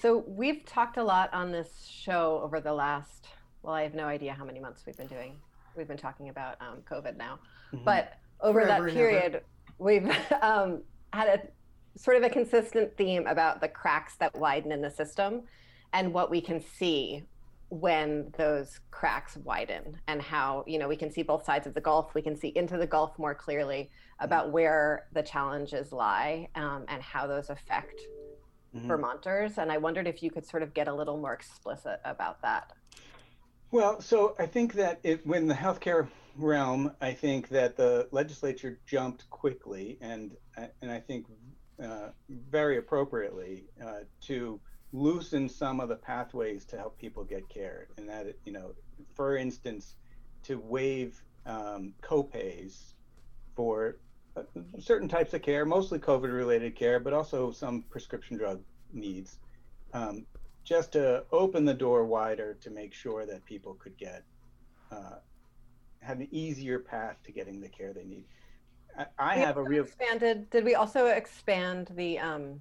So 0.00 0.24
we've 0.26 0.64
talked 0.64 0.96
a 0.96 1.04
lot 1.04 1.32
on 1.32 1.52
this 1.52 1.86
show 1.88 2.40
over 2.42 2.60
the 2.60 2.72
last, 2.72 3.28
well, 3.62 3.74
I 3.74 3.82
have 3.82 3.94
no 3.94 4.06
idea 4.06 4.32
how 4.32 4.44
many 4.44 4.58
months 4.58 4.82
we've 4.86 4.96
been 4.96 5.06
doing. 5.06 5.36
We've 5.76 5.88
been 5.88 5.96
talking 5.96 6.28
about 6.30 6.56
um, 6.60 6.78
COVID 6.90 7.16
now. 7.16 7.38
Mhm. 7.72 7.84
But 7.84 8.14
over 8.40 8.60
Forever 8.60 8.86
that 8.86 8.94
period, 8.94 9.42
we've 9.78 10.08
um, 10.42 10.82
had 11.12 11.28
a 11.28 11.98
sort 11.98 12.16
of 12.16 12.22
a 12.24 12.30
consistent 12.30 12.96
theme 12.96 13.26
about 13.26 13.60
the 13.60 13.68
cracks 13.68 14.16
that 14.16 14.34
widen 14.36 14.72
in 14.72 14.80
the 14.82 14.90
system 14.90 15.42
and 15.92 16.12
what 16.12 16.30
we 16.30 16.40
can 16.40 16.60
see 16.60 17.22
when 17.68 18.32
those 18.36 18.80
cracks 18.90 19.36
widen 19.38 19.98
and 20.06 20.20
how 20.20 20.64
you 20.66 20.78
know 20.78 20.86
we 20.86 20.96
can 20.96 21.10
see 21.10 21.22
both 21.22 21.44
sides 21.44 21.66
of 21.66 21.74
the 21.74 21.80
gulf. 21.80 22.14
We 22.14 22.22
can 22.22 22.36
see 22.36 22.48
into 22.48 22.76
the 22.76 22.86
gulf 22.86 23.18
more 23.18 23.34
clearly 23.34 23.90
about 24.20 24.52
where 24.52 25.06
the 25.12 25.22
challenges 25.22 25.92
lie 25.92 26.48
um, 26.54 26.84
and 26.88 27.02
how 27.02 27.26
those 27.26 27.50
affect 27.50 28.00
Mhm. 28.74 28.88
vermonters. 28.88 29.58
And 29.58 29.70
i 29.70 29.78
wondered 29.78 30.06
if 30.06 30.22
you 30.22 30.30
could 30.30 30.44
sort 30.44 30.62
of 30.62 30.74
get 30.74 30.88
a 30.88 30.92
little 30.92 31.16
more 31.16 31.32
explicit 31.32 32.00
about 32.04 32.42
that. 32.42 32.72
Well, 33.70 34.00
so 34.00 34.34
I 34.38 34.46
think 34.46 34.74
that 34.74 35.00
it, 35.02 35.26
when 35.26 35.46
the 35.46 35.54
healthcare 35.54 36.08
realm, 36.36 36.92
I 37.00 37.12
think 37.12 37.48
that 37.50 37.76
the 37.76 38.08
legislature 38.10 38.78
jumped 38.86 39.28
quickly 39.30 39.98
and 40.00 40.36
and 40.80 40.90
I 40.90 41.00
think 41.00 41.26
uh, 41.82 42.10
very 42.28 42.78
appropriately 42.78 43.64
uh, 43.84 44.00
to 44.22 44.60
loosen 44.92 45.48
some 45.48 45.80
of 45.80 45.88
the 45.88 45.96
pathways 45.96 46.64
to 46.64 46.76
help 46.76 46.96
people 46.98 47.24
get 47.24 47.48
care, 47.48 47.88
and 47.96 48.08
that 48.08 48.26
you 48.44 48.52
know, 48.52 48.74
for 49.14 49.36
instance, 49.36 49.96
to 50.44 50.56
waive 50.56 51.20
um, 51.46 51.92
copays 52.00 52.92
for 53.56 53.96
uh, 54.36 54.42
certain 54.78 55.08
types 55.08 55.34
of 55.34 55.42
care, 55.42 55.64
mostly 55.64 55.98
COVID-related 55.98 56.76
care, 56.76 57.00
but 57.00 57.12
also 57.12 57.50
some 57.50 57.82
prescription 57.90 58.36
drug 58.36 58.62
needs. 58.92 59.38
Um, 59.92 60.26
just 60.62 60.92
to 60.92 61.24
open 61.30 61.64
the 61.64 61.74
door 61.74 62.04
wider 62.04 62.54
to 62.62 62.70
make 62.70 62.94
sure 62.94 63.26
that 63.26 63.44
people 63.44 63.74
could 63.74 63.96
get 63.98 64.22
uh, 64.90 65.16
have 66.04 66.20
an 66.20 66.28
easier 66.30 66.78
path 66.78 67.16
to 67.24 67.32
getting 67.32 67.60
the 67.60 67.68
care 67.68 67.92
they 67.92 68.04
need. 68.04 68.24
I, 69.18 69.34
have 69.34 69.56
a 69.56 69.62
real 69.62 69.82
expanded 69.82 70.48
did 70.50 70.64
we 70.64 70.76
also 70.76 71.06
expand 71.06 71.90
the 71.96 72.16
um, 72.20 72.60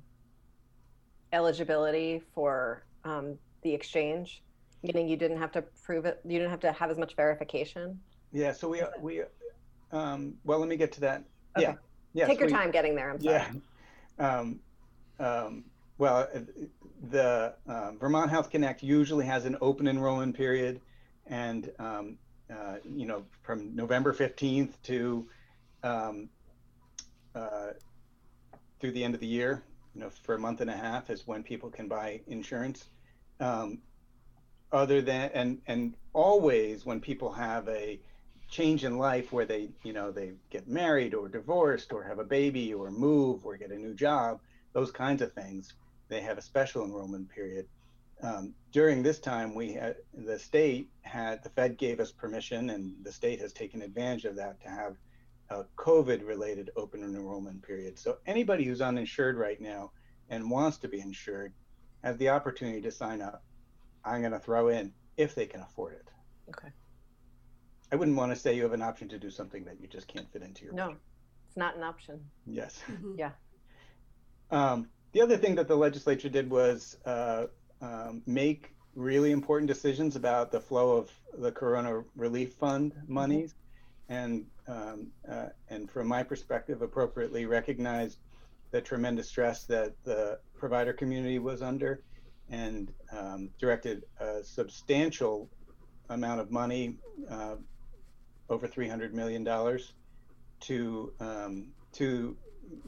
eligibility 1.32 2.24
for 2.34 2.84
um, 3.04 3.38
the 3.62 3.72
exchange 3.72 4.42
meaning 4.82 5.08
you 5.08 5.16
didn't 5.16 5.38
have 5.38 5.52
to 5.52 5.62
prove 5.84 6.06
it 6.06 6.20
you 6.26 6.40
didn't 6.40 6.50
have 6.50 6.60
to 6.62 6.72
have 6.72 6.90
as 6.90 6.98
much 6.98 7.16
verification 7.16 8.00
yeah. 8.34 8.52
So 8.52 8.68
we 8.68 8.82
we 9.00 9.22
um, 9.92 10.34
well, 10.44 10.60
let 10.60 10.68
me 10.68 10.76
get 10.76 10.92
to 10.94 11.02
that. 11.02 11.24
Okay. 11.56 11.68
Yeah. 11.68 11.74
Yes, 12.14 12.28
take 12.28 12.40
your 12.40 12.48
we- 12.48 12.54
time 12.54 12.72
getting 12.72 12.96
there 12.96 13.12
i'm 13.12 13.20
sorry 13.22 13.42
Yeah. 14.20 14.40
Um, 14.40 14.60
um, 15.20 15.64
well, 15.98 16.28
uh, 16.34 16.40
the 17.10 17.56
uh, 17.68 17.92
Vermont 17.94 18.30
Health 18.30 18.50
Connect 18.50 18.84
usually 18.84 19.26
has 19.26 19.46
an 19.46 19.58
open 19.62 19.88
enrollment 19.88 20.36
period, 20.36 20.82
and 21.26 21.72
um, 21.80 22.18
uh, 22.54 22.78
you 22.84 23.06
know 23.06 23.24
from 23.42 23.76
November 23.76 24.14
fifteenth 24.14 24.82
to 24.84 25.28
um, 25.84 26.30
uh, 27.36 27.72
through 28.80 28.92
the 28.92 29.04
end 29.04 29.14
of 29.14 29.20
the 29.20 29.28
year, 29.28 29.64
you 29.96 30.02
know, 30.02 30.10
for 30.10 30.36
a 30.36 30.40
month 30.40 30.62
and 30.62 30.70
a 30.70 30.76
half 30.76 31.10
is 31.10 31.26
when 31.26 31.44
people 31.44 31.70
can 31.70 31.88
buy 31.88 32.22
insurance. 32.28 32.90
Um, 33.40 33.80
other 34.74 35.02
than 35.02 35.30
and 35.34 35.62
and 35.68 35.94
always 36.14 36.86
when 36.86 37.00
people 37.00 37.32
have 37.32 37.70
a 37.70 38.00
change 38.50 38.84
in 38.84 38.98
life 38.98 39.32
where 39.32 39.46
they 39.46 39.70
you 39.84 39.94
know 39.94 40.12
they 40.12 40.34
get 40.50 40.68
married 40.68 41.14
or 41.14 41.30
divorced 41.30 41.94
or 41.94 42.04
have 42.04 42.20
a 42.20 42.24
baby 42.24 42.74
or 42.74 42.92
move 42.92 43.46
or 43.46 43.56
get 43.56 43.72
a 43.72 43.78
new 43.78 43.94
job 43.94 44.40
those 44.74 44.92
kinds 44.92 45.22
of 45.22 45.32
things 45.34 45.74
they 46.10 46.22
have 46.22 46.38
a 46.38 46.42
special 46.42 46.84
enrollment 46.84 47.30
period 47.30 47.68
um, 48.22 48.54
during 48.72 49.04
this 49.04 49.20
time 49.20 49.54
we 49.56 49.74
had 49.74 49.96
the 50.14 50.38
state 50.40 50.90
had 51.02 51.44
the 51.44 51.50
fed 51.50 51.78
gave 51.78 52.00
us 52.00 52.12
permission 52.12 52.70
and 52.70 52.94
the 53.04 53.12
state 53.12 53.40
has 53.40 53.52
taken 53.54 53.82
advantage 53.82 54.26
of 54.26 54.36
that 54.36 54.60
to 54.62 54.70
have 54.70 54.96
a 55.50 55.64
covid 55.78 56.26
related 56.26 56.70
open 56.76 57.04
enrollment 57.04 57.62
period 57.62 57.98
so 58.00 58.18
anybody 58.26 58.64
who's 58.64 58.82
uninsured 58.82 59.38
right 59.38 59.60
now 59.62 59.92
and 60.30 60.50
wants 60.50 60.78
to 60.78 60.88
be 60.88 61.00
insured 61.00 61.54
has 62.04 62.18
the 62.18 62.30
opportunity 62.30 62.82
to 62.82 62.92
sign 62.92 63.22
up 63.22 63.44
i'm 64.06 64.22
going 64.22 64.32
to 64.32 64.40
throw 64.40 64.70
in 64.70 64.94
if 65.18 65.36
they 65.36 65.46
can 65.46 65.62
afford 65.62 65.94
it 65.94 66.08
okay 66.50 66.70
I 67.92 67.96
wouldn't 67.96 68.18
want 68.18 68.32
to 68.32 68.36
say 68.36 68.56
you 68.56 68.64
have 68.64 68.74
an 68.74 68.82
option 68.82 69.08
to 69.10 69.20
do 69.20 69.30
something 69.30 69.66
that 69.66 69.80
you 69.80 69.88
just 69.88 70.08
can't 70.08 70.28
fit 70.34 70.42
into 70.42 70.66
your 70.66 70.74
no 70.74 70.86
budget. 70.88 71.02
it's 71.48 71.58
not 71.58 71.76
an 71.78 71.84
option 71.84 72.20
Yes. 72.48 72.82
Mhm. 72.90 73.32
Um, 74.50 74.90
the 75.12 75.22
other 75.22 75.38
thing 75.38 75.56
that 75.56 75.68
the 75.68 75.76
legislature 75.76 76.30
did 76.30 76.50
was 76.50 76.98
uh, 77.06 77.46
um, 77.84 78.22
make 78.26 78.74
really 78.96 79.32
important 79.32 79.68
decisions 79.68 80.16
about 80.16 80.52
the 80.52 80.60
flow 80.60 80.96
of 80.96 81.12
the 81.38 81.52
Corona 81.52 82.04
Relief 82.16 82.54
Fund 82.54 82.94
monies, 83.08 83.56
and 84.08 84.46
um, 84.68 85.08
uh, 85.30 85.48
and 85.70 85.92
from 85.92 86.08
my 86.08 86.24
perspective, 86.24 86.82
appropriately 86.82 87.46
recognized 87.46 88.20
the 88.72 88.80
tremendous 88.80 89.28
stress 89.28 89.66
that 89.66 89.94
the 90.04 90.40
provider 90.58 90.94
community 90.94 91.40
was 91.40 91.62
under, 91.62 92.02
and 92.50 92.94
um, 93.12 93.50
directed 93.60 94.04
a 94.20 94.44
substantial 94.44 95.50
amount 96.10 96.40
of 96.40 96.52
money, 96.52 96.96
uh, 97.30 97.56
over 98.50 98.68
three 98.68 98.88
hundred 98.88 99.14
million 99.14 99.44
dollars, 99.44 99.94
to 100.62 101.12
um, 101.20 101.68
to 101.92 102.38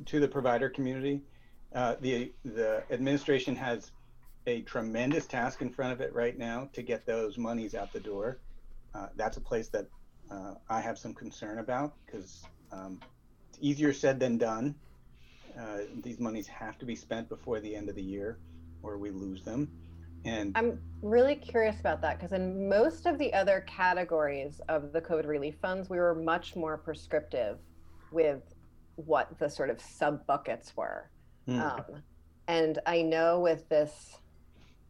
to 0.05 0.19
the 0.21 0.27
provider 0.27 0.69
community. 0.69 1.21
Uh, 1.73 1.95
the 1.99 2.31
the 2.45 2.83
administration 2.91 3.55
has 3.55 3.91
a 4.47 4.61
tremendous 4.61 5.25
task 5.25 5.61
in 5.61 5.69
front 5.69 5.93
of 5.93 6.01
it 6.01 6.13
right 6.13 6.37
now 6.37 6.69
to 6.73 6.81
get 6.81 7.05
those 7.05 7.37
monies 7.37 7.75
out 7.75 7.91
the 7.91 7.99
door. 7.99 8.39
Uh, 8.93 9.07
that's 9.15 9.37
a 9.37 9.41
place 9.41 9.67
that 9.69 9.87
uh, 10.31 10.53
I 10.69 10.79
have 10.81 10.97
some 10.97 11.13
concern 11.13 11.59
about 11.59 11.93
because 12.05 12.43
um, 12.71 12.99
it's 13.49 13.59
easier 13.61 13.93
said 13.93 14.19
than 14.19 14.37
done. 14.37 14.75
Uh, 15.59 15.79
these 16.03 16.19
monies 16.19 16.47
have 16.47 16.77
to 16.79 16.85
be 16.85 16.95
spent 16.95 17.29
before 17.29 17.59
the 17.59 17.75
end 17.75 17.89
of 17.89 17.95
the 17.95 18.03
year, 18.03 18.37
or 18.83 18.97
we 18.97 19.11
lose 19.11 19.43
them. 19.43 19.69
And 20.25 20.57
i'm 20.57 20.79
really 21.03 21.35
curious 21.35 21.79
about 21.79 22.01
that 22.01 22.17
because 22.17 22.33
in 22.33 22.67
most 22.67 23.05
of 23.05 23.19
the 23.19 23.31
other 23.31 23.63
categories 23.67 24.59
of 24.69 24.91
the 24.91 24.99
covid 24.99 25.27
relief 25.27 25.53
funds 25.61 25.87
we 25.87 25.97
were 25.97 26.15
much 26.15 26.55
more 26.55 26.79
prescriptive 26.79 27.59
with 28.11 28.41
what 28.95 29.37
the 29.37 29.47
sort 29.47 29.69
of 29.69 29.79
sub 29.79 30.25
buckets 30.25 30.75
were 30.75 31.11
Hmm. 31.45 31.59
Um, 31.59 31.83
and 32.47 32.79
I 32.85 33.01
know 33.01 33.39
with 33.39 33.67
this 33.69 34.17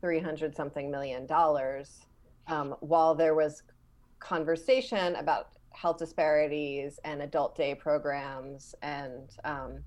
300 0.02 0.56
something 0.56 0.92
million 0.92 1.25
dollars, 1.25 2.06
um, 2.48 2.75
while 2.80 3.16
there 3.16 3.36
was 3.36 3.64
conversation 4.20 5.16
about 5.16 5.50
health 5.72 5.98
disparities 5.98 7.00
and 7.04 7.22
adult 7.22 7.56
day 7.56 7.75
programs 7.75 8.75
and 8.82 9.30
um, 9.44 9.80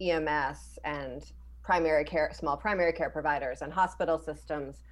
EMS 0.00 0.78
and 0.84 1.32
primary 1.62 2.04
care, 2.04 2.30
small 2.34 2.56
primary 2.56 2.92
care 2.92 3.10
providers 3.10 3.62
and 3.62 3.72
hospital 3.72 4.18
systems, 4.18 4.82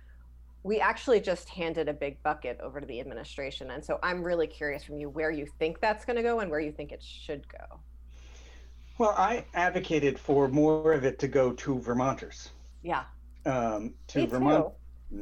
we 0.63 0.79
actually 0.79 1.21
just 1.21 1.49
handed 1.49 1.89
a 1.89 1.93
big 1.93 2.23
bucket 2.23 2.61
over 2.61 2.81
to 2.81 2.87
the 2.87 3.01
administration. 3.01 3.71
And 3.71 3.85
so 3.85 3.99
I'm 4.03 4.23
really 4.23 4.47
curious 4.47 4.85
from 4.85 4.99
you 4.99 5.09
where 5.09 5.31
you 5.31 5.47
think 5.59 5.81
that's 5.81 6.05
going 6.05 6.17
to 6.17 6.23
go 6.23 6.41
and 6.41 6.51
where 6.51 6.61
you 6.61 6.71
think 6.71 6.93
it 6.93 7.03
should 7.03 7.47
go. 7.49 7.81
well, 8.99 9.15
I 9.17 9.47
advocated 9.55 10.19
for 10.19 10.49
more 10.49 10.93
of 10.93 11.05
it 11.05 11.19
to 11.21 11.29
go 11.29 11.53
to 11.53 11.81
Vermonters, 11.81 12.51
Yeah. 12.83 13.05
Um, 13.47 13.95
to 14.09 14.19
Me 14.21 14.27
Vermont. 14.27 14.65
too. 14.67 14.73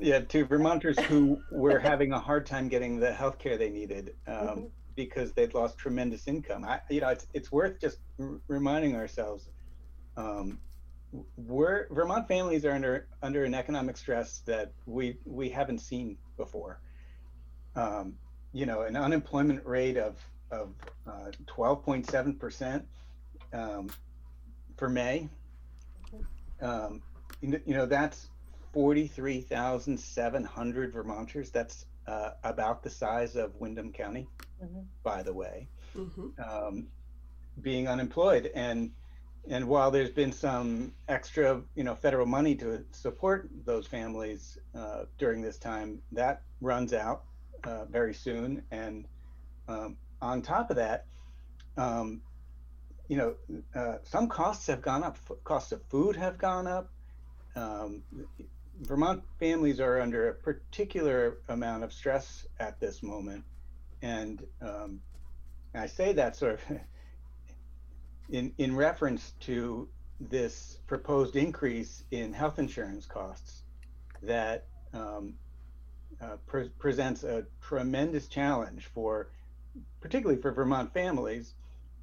Yeah, 0.03 0.21
to 0.21 0.45
Vermonters 0.45 0.99
who 1.01 1.41
were 1.51 1.79
having 1.79 2.13
a 2.13 2.19
hard 2.21 2.45
time 2.45 2.69
getting 2.69 3.01
the 3.01 3.11
health 3.11 3.39
care 3.39 3.57
they 3.57 3.71
needed 3.71 4.15
um, 4.27 4.35
Mhm. 4.35 4.71
because 4.97 5.33
they'd 5.33 5.55
lost 5.55 5.79
tremendous 5.79 6.29
income. 6.29 6.63
I, 6.65 6.81
you 6.91 7.01
know, 7.01 7.09
it's, 7.09 7.27
it's 7.33 7.51
worth 7.51 7.81
just 7.81 7.99
r- 8.21 8.39
reminding 8.49 8.97
ourselves 8.97 9.49
um, 10.19 10.61
we're 11.39 11.87
Vermont 11.91 12.29
families 12.29 12.67
are 12.67 12.73
under 12.73 13.09
under 13.23 13.45
an 13.45 13.55
economic 13.55 13.97
stress 13.97 14.41
that 14.41 14.73
we 14.85 15.17
we 15.25 15.49
haven't 15.49 15.79
seen 15.79 16.19
before. 16.37 16.81
Um, 17.77 18.19
you 18.53 18.67
know, 18.67 18.83
an 18.83 18.95
unemployment 18.95 19.65
rate 19.65 19.97
of 19.97 20.17
of 20.51 20.75
uh, 21.07 21.31
12.7 21.47 22.39
percent 22.39 22.85
um, 23.55 23.89
for 24.77 24.91
May. 24.91 25.31
Um, 26.61 27.01
you 27.41 27.61
know, 27.67 27.87
that's 27.87 28.29
43,700 28.73 30.93
Vermonters. 30.93 31.51
That's 31.51 31.87
uh, 32.07 32.33
about 32.45 32.83
the 32.83 32.91
size 32.91 33.37
of 33.37 33.55
Windham 33.57 33.91
County, 33.93 34.29
mm-hmm. 34.63 34.81
by 35.03 35.23
the 35.23 35.33
way, 35.33 35.69
mm-hmm. 35.97 36.29
um, 36.43 36.89
being 37.61 37.89
unemployed. 37.89 38.51
And 38.55 38.91
and 39.51 39.67
while 39.67 39.91
there's 39.91 40.11
been 40.11 40.33
some 40.33 40.93
extra, 41.09 41.63
you 41.75 41.85
know, 41.85 41.95
federal 41.95 42.27
money 42.27 42.55
to 42.57 42.85
support 42.93 43.49
those 43.65 43.87
families 43.87 44.59
uh, 44.75 45.05
during 45.17 45.41
this 45.41 45.57
time, 45.59 46.03
that 46.13 46.43
runs 46.61 46.93
out 46.93 47.25
uh, 47.65 47.87
very 47.87 48.13
soon. 48.13 48.63
And 48.71 49.07
um, 49.67 49.97
on 50.21 50.43
top 50.43 50.69
of 50.71 50.77
that, 50.77 51.07
um, 51.79 52.21
you 53.09 53.17
know, 53.17 53.37
uh, 53.75 53.99
some 54.03 54.29
costs 54.29 54.67
have 54.67 54.83
gone 54.83 55.03
up. 55.03 55.17
Costs 55.45 55.73
of 55.73 55.83
food 55.85 56.15
have 56.17 56.37
gone 56.37 56.67
up. 56.67 56.91
Um, 57.59 58.03
Vermont 58.81 59.25
families 59.41 59.81
are 59.81 60.01
under 60.01 60.29
a 60.29 60.35
particular 60.35 61.39
amount 61.49 61.83
of 61.83 61.93
stress 61.93 62.47
at 62.61 62.79
this 62.79 63.03
moment, 63.03 63.45
and 64.03 64.47
um, 64.63 65.01
I 65.75 65.87
say 65.87 66.13
that 66.13 66.37
sort 66.37 66.55
of 66.55 66.79
in 68.29 68.53
in 68.59 68.77
reference 68.77 69.33
to 69.41 69.89
this 70.21 70.79
proposed 70.87 71.35
increase 71.35 72.05
in 72.13 72.33
health 72.33 72.59
insurance 72.61 73.07
costs 73.07 73.63
that 74.23 74.67
um, 74.93 75.35
uh, 76.21 76.37
pre- 76.47 76.71
presents 76.79 77.25
a 77.25 77.45
tremendous 77.61 78.29
challenge 78.29 78.87
for, 78.95 79.31
particularly 80.01 80.41
for 80.41 80.53
Vermont 80.53 80.93
families 80.93 81.55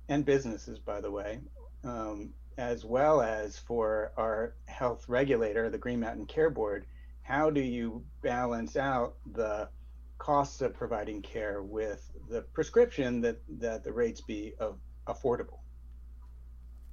and 0.07 0.25
businesses, 0.25 0.79
by 0.79 1.01
the 1.01 1.11
way, 1.11 1.39
um, 1.83 2.33
as 2.57 2.85
well 2.85 3.21
as 3.21 3.57
for 3.57 4.11
our 4.17 4.55
health 4.65 5.05
regulator, 5.07 5.69
the 5.69 5.77
Green 5.77 5.99
Mountain 5.99 6.25
Care 6.25 6.49
Board. 6.49 6.85
How 7.21 7.49
do 7.49 7.61
you 7.61 8.03
balance 8.21 8.75
out 8.75 9.15
the 9.33 9.69
costs 10.17 10.61
of 10.61 10.73
providing 10.73 11.21
care 11.21 11.63
with 11.63 12.11
the 12.29 12.41
prescription 12.41 13.21
that, 13.21 13.41
that 13.59 13.83
the 13.83 13.91
rates 13.91 14.21
be 14.21 14.53
of, 14.59 14.77
affordable? 15.07 15.59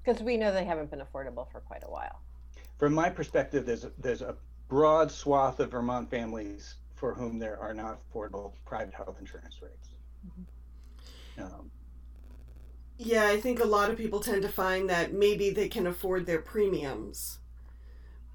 Because 0.04 0.22
we 0.22 0.36
know 0.36 0.52
they 0.52 0.64
haven't 0.64 0.90
been 0.90 1.00
affordable 1.00 1.50
for 1.50 1.60
quite 1.60 1.84
a 1.84 1.90
while. 1.90 2.20
From 2.78 2.94
my 2.94 3.08
perspective, 3.08 3.64
there's 3.64 3.84
a, 3.84 3.92
there's 3.98 4.22
a 4.22 4.34
broad 4.68 5.10
swath 5.12 5.60
of 5.60 5.70
Vermont 5.70 6.10
families 6.10 6.76
for 6.94 7.14
whom 7.14 7.38
there 7.38 7.58
are 7.60 7.74
not 7.74 8.00
affordable 8.10 8.52
private 8.64 8.94
health 8.94 9.16
insurance 9.20 9.60
rates. 9.60 9.88
Mm-hmm. 10.26 11.44
Um, 11.44 11.70
yeah, 13.04 13.26
I 13.26 13.40
think 13.40 13.60
a 13.60 13.66
lot 13.66 13.90
of 13.90 13.96
people 13.96 14.20
tend 14.20 14.42
to 14.42 14.48
find 14.48 14.88
that 14.88 15.12
maybe 15.12 15.50
they 15.50 15.68
can 15.68 15.86
afford 15.86 16.26
their 16.26 16.40
premiums, 16.40 17.38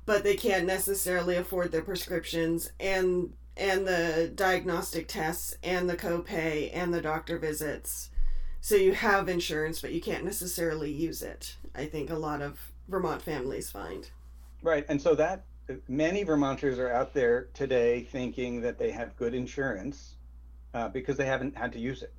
but 0.05 0.23
they 0.23 0.35
can't 0.35 0.65
necessarily 0.65 1.35
afford 1.35 1.71
their 1.71 1.81
prescriptions 1.81 2.71
and 2.79 3.33
and 3.55 3.87
the 3.87 4.31
diagnostic 4.35 5.07
tests 5.07 5.57
and 5.63 5.89
the 5.89 5.97
copay 5.97 6.69
and 6.73 6.93
the 6.93 7.01
doctor 7.01 7.39
visits. 7.39 8.11
So 8.61 8.75
you 8.75 8.93
have 8.93 9.29
insurance, 9.29 9.81
but 9.81 9.93
you 9.93 10.01
can't 10.01 10.23
necessarily 10.23 10.91
use 10.91 11.23
it. 11.23 11.55
I 11.73 11.85
think 11.85 12.11
a 12.11 12.15
lot 12.15 12.43
of 12.43 12.59
Vermont 12.87 13.21
families 13.21 13.71
find. 13.71 14.07
Right, 14.61 14.85
and 14.89 15.01
so 15.01 15.15
that 15.15 15.45
many 15.87 16.23
Vermonters 16.23 16.77
are 16.77 16.91
out 16.91 17.13
there 17.13 17.47
today 17.53 18.03
thinking 18.03 18.61
that 18.61 18.77
they 18.77 18.91
have 18.91 19.15
good 19.15 19.33
insurance 19.33 20.15
uh, 20.73 20.89
because 20.89 21.17
they 21.17 21.25
haven't 21.25 21.57
had 21.57 21.73
to 21.73 21.79
use 21.79 22.03
it, 22.03 22.13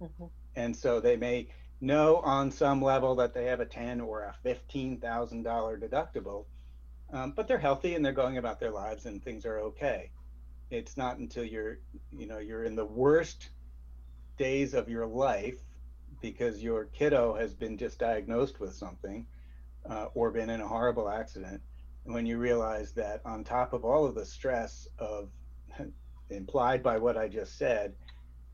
mm-hmm. 0.00 0.26
and 0.56 0.74
so 0.74 1.00
they 1.00 1.16
may 1.16 1.48
know 1.80 2.16
on 2.16 2.50
some 2.50 2.82
level 2.82 3.14
that 3.16 3.34
they 3.34 3.46
have 3.46 3.60
a 3.60 3.66
ten 3.66 4.00
or 4.00 4.22
a 4.22 4.34
fifteen 4.42 4.98
thousand 4.98 5.42
dollar 5.42 5.78
deductible, 5.78 6.44
um, 7.12 7.32
but 7.32 7.48
they're 7.48 7.58
healthy 7.58 7.94
and 7.94 8.04
they're 8.04 8.12
going 8.12 8.38
about 8.38 8.60
their 8.60 8.70
lives 8.70 9.06
and 9.06 9.22
things 9.22 9.46
are 9.46 9.58
okay. 9.58 10.10
It's 10.70 10.96
not 10.96 11.18
until 11.18 11.44
you're, 11.44 11.78
you 12.12 12.26
know, 12.26 12.38
you're 12.38 12.64
in 12.64 12.76
the 12.76 12.84
worst 12.84 13.50
days 14.38 14.74
of 14.74 14.88
your 14.88 15.06
life 15.06 15.58
because 16.20 16.62
your 16.62 16.84
kiddo 16.86 17.34
has 17.34 17.54
been 17.54 17.76
just 17.76 17.98
diagnosed 17.98 18.60
with 18.60 18.74
something 18.74 19.26
uh, 19.88 20.06
or 20.14 20.30
been 20.30 20.50
in 20.50 20.60
a 20.60 20.68
horrible 20.68 21.08
accident. 21.08 21.60
When 22.04 22.26
you 22.26 22.38
realize 22.38 22.92
that 22.92 23.20
on 23.24 23.44
top 23.44 23.72
of 23.72 23.84
all 23.84 24.06
of 24.06 24.14
the 24.14 24.24
stress 24.24 24.88
of 24.98 25.30
implied 26.30 26.82
by 26.82 26.98
what 26.98 27.16
I 27.16 27.28
just 27.28 27.58
said, 27.58 27.94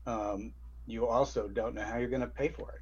um, 0.05 0.53
you 0.85 1.07
also 1.07 1.47
don't 1.47 1.75
know 1.75 1.83
how 1.83 1.97
you're 1.97 2.09
going 2.09 2.21
to 2.21 2.27
pay 2.27 2.49
for 2.49 2.71
it. 2.71 2.81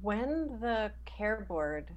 When 0.00 0.58
the 0.60 0.92
care 1.04 1.44
board 1.48 1.90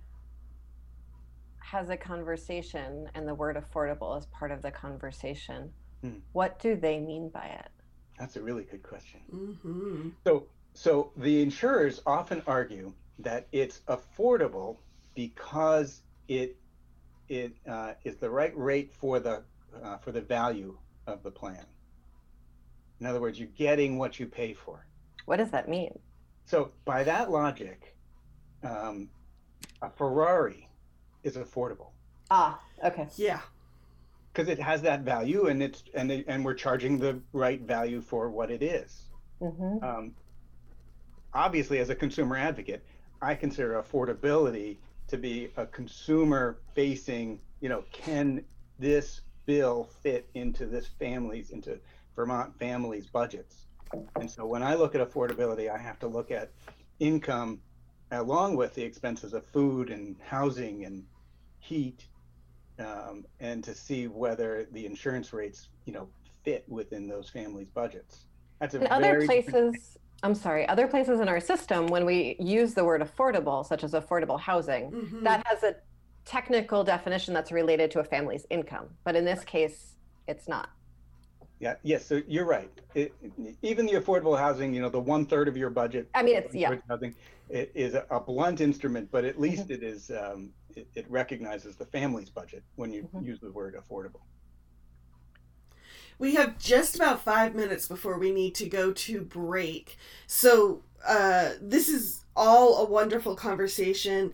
has 1.60 1.89
a 1.89 1.97
conversation 1.97 3.10
and 3.13 3.27
the 3.27 3.36
word 3.36 3.57
affordable 3.57 4.17
is 4.17 4.25
part 4.27 4.51
of 4.51 4.62
the 4.62 4.71
conversation, 4.71 5.71
hmm. 6.01 6.17
what 6.31 6.60
do 6.60 6.75
they 6.75 6.99
mean 6.99 7.29
by 7.29 7.45
it? 7.45 7.69
That's 8.17 8.36
a 8.36 8.41
really 8.41 8.63
good 8.63 8.83
question. 8.83 9.19
Mm-hmm. 9.33 10.10
So, 10.25 10.47
so 10.73 11.12
the 11.17 11.41
insurers 11.41 12.01
often 12.05 12.41
argue 12.47 12.93
that 13.19 13.47
it's 13.51 13.81
affordable 13.88 14.77
because 15.13 16.01
it 16.27 16.55
it 17.29 17.53
uh, 17.67 17.93
is 18.03 18.15
the 18.15 18.29
right 18.29 18.57
rate 18.57 18.93
for 18.93 19.19
the 19.19 19.43
uh, 19.83 19.97
for 19.97 20.12
the 20.12 20.21
value 20.21 20.77
of 21.05 21.23
the 21.23 21.31
plan. 21.31 21.65
In 22.99 23.05
other 23.05 23.19
words, 23.19 23.38
you're 23.38 23.49
getting 23.49 23.97
what 23.97 24.19
you 24.19 24.25
pay 24.25 24.53
for. 24.53 24.86
What 25.25 25.38
does 25.38 25.51
that 25.51 25.67
mean? 25.67 25.99
So 26.47 26.71
by 26.86 27.03
that 27.03 27.29
logic, 27.29 27.93
um, 28.63 29.10
a 29.81 29.89
Ferrari 29.89 30.69
is 31.23 31.36
affordable. 31.36 31.89
Ah, 32.31 32.60
okay. 32.83 33.07
Yeah. 33.17 33.41
Because 34.31 34.47
it 34.47 34.57
has 34.57 34.81
that 34.83 35.01
value, 35.01 35.47
and 35.47 35.62
it's 35.62 35.83
and 35.93 36.10
it, 36.10 36.25
and 36.27 36.45
we're 36.45 36.53
charging 36.53 36.97
the 36.97 37.19
right 37.33 37.60
value 37.62 37.99
for 37.99 38.29
what 38.29 38.49
it 38.49 38.63
is. 38.63 39.10
Mm-hmm. 39.41 39.83
Um, 39.83 40.15
obviously, 41.33 41.79
as 41.79 41.89
a 41.89 41.95
consumer 41.95 42.38
advocate, 42.38 42.83
I 43.21 43.36
consider 43.36 43.83
affordability 43.83 44.77
to 45.10 45.17
be 45.17 45.49
a 45.57 45.65
consumer-facing. 45.65 47.39
You 47.60 47.69
know, 47.69 47.83
can 47.91 48.45
this 48.79 49.21
bill 49.45 49.89
fit 50.01 50.29
into 50.33 50.65
this 50.65 50.88
family's 50.88 51.49
into 51.49 51.77
Vermont 52.15 52.57
families' 52.57 53.07
budgets? 53.07 53.66
And 54.19 54.30
so 54.30 54.45
when 54.45 54.63
I 54.63 54.76
look 54.76 54.95
at 54.95 55.02
affordability, 55.02 55.69
I 55.69 55.78
have 55.78 56.00
to 56.00 56.08
look 56.08 56.32
at 56.32 56.52
income 57.00 57.60
along 58.12 58.56
with 58.56 58.73
the 58.73 58.84
expenses 58.84 59.34
of 59.34 59.45
food 59.45 59.89
and 59.89 60.15
housing 60.26 60.86
and 60.86 61.04
heat, 61.60 62.06
um, 62.80 63.26
and 63.39 63.63
to 63.63 63.73
see 63.73 64.08
whether 64.08 64.67
the 64.71 64.86
insurance 64.86 65.34
rates, 65.34 65.69
you 65.86 65.93
know, 65.93 66.08
fit 66.43 66.63
within 66.67 67.08
those 67.08 67.30
families' 67.30 67.69
budgets. 67.69 68.26
That's 68.60 68.76
a 68.76 68.82
in 68.82 68.88
other 68.88 69.26
places. 69.26 69.97
I'm 70.23 70.34
sorry, 70.34 70.67
other 70.67 70.88
places 70.88 71.19
in 71.19 71.30
our 71.30 71.39
system, 71.39 71.88
when 71.88 72.06
we 72.06 72.38
use 72.39 72.73
the 72.73 72.84
word 72.84 73.02
affordable, 73.02 73.65
such 73.65 73.84
as 73.84 73.91
affordable 73.91 74.39
housing, 74.39 74.91
mm-hmm. 74.91 75.23
that 75.23 75.45
has 75.45 75.62
a 75.63 75.76
technical 76.26 76.84
definition 76.84 77.34
that's 77.34 77.52
related 77.52 77.91
to 77.91 78.00
a 78.00 78.04
family's 78.04 78.45
income. 78.50 78.88
But 79.04 79.15
in 79.15 79.26
this 79.26 79.43
case, 79.43 79.95
it's 80.28 80.47
not. 80.47 80.69
Yeah, 81.60 81.76
yes, 81.82 82.06
so 82.06 82.22
you're 82.28 82.46
right. 82.46 82.70
It, 82.93 83.13
even 83.63 83.88
the 83.88 83.93
affordable 83.93 84.38
housing, 84.38 84.74
you 84.74 84.82
know, 84.82 84.89
the 84.89 85.00
one 85.00 85.26
third 85.26 85.48
of 85.48 85.58
your 85.58 85.72
budget. 85.72 86.08
I 86.13 86.22
mean, 86.22 86.36
it's 86.36 86.54
yeah. 86.54 86.76
Housing, 86.88 87.15
it 87.50 87.72
is 87.74 87.96
a, 87.96 88.06
a 88.12 88.20
blunt 88.20 88.62
instrument, 88.62 89.10
but 89.12 89.26
at 89.26 89.39
least 89.39 89.63
mm-hmm. 89.63 89.74
it 89.74 89.84
is 89.84 90.12
um, 90.12 90.52
it, 90.76 90.88
it, 90.93 91.06
recognizes 91.10 91.76
the 91.76 91.86
family's 91.86 92.30
budget 92.30 92.63
when 92.76 92.93
you 92.93 93.04
mm-hmm. 93.04 93.26
use 93.26 93.39
the 93.39 93.52
word 93.52 93.76
affordable. 93.76 94.22
We 96.20 96.36
have 96.36 96.60
just 96.60 96.96
about 96.96 97.24
five 97.24 97.56
minutes 97.56 97.88
before 97.88 98.20
we 98.20 98.32
need 98.32 98.54
to 98.56 98.70
go 98.70 98.91
to 98.91 99.22
break. 99.22 99.98
So 100.26 100.84
uh, 101.08 101.52
this 101.62 101.89
is 101.89 102.26
all 102.36 102.86
a 102.86 102.89
wonderful 102.89 103.36
conversation. 103.36 104.34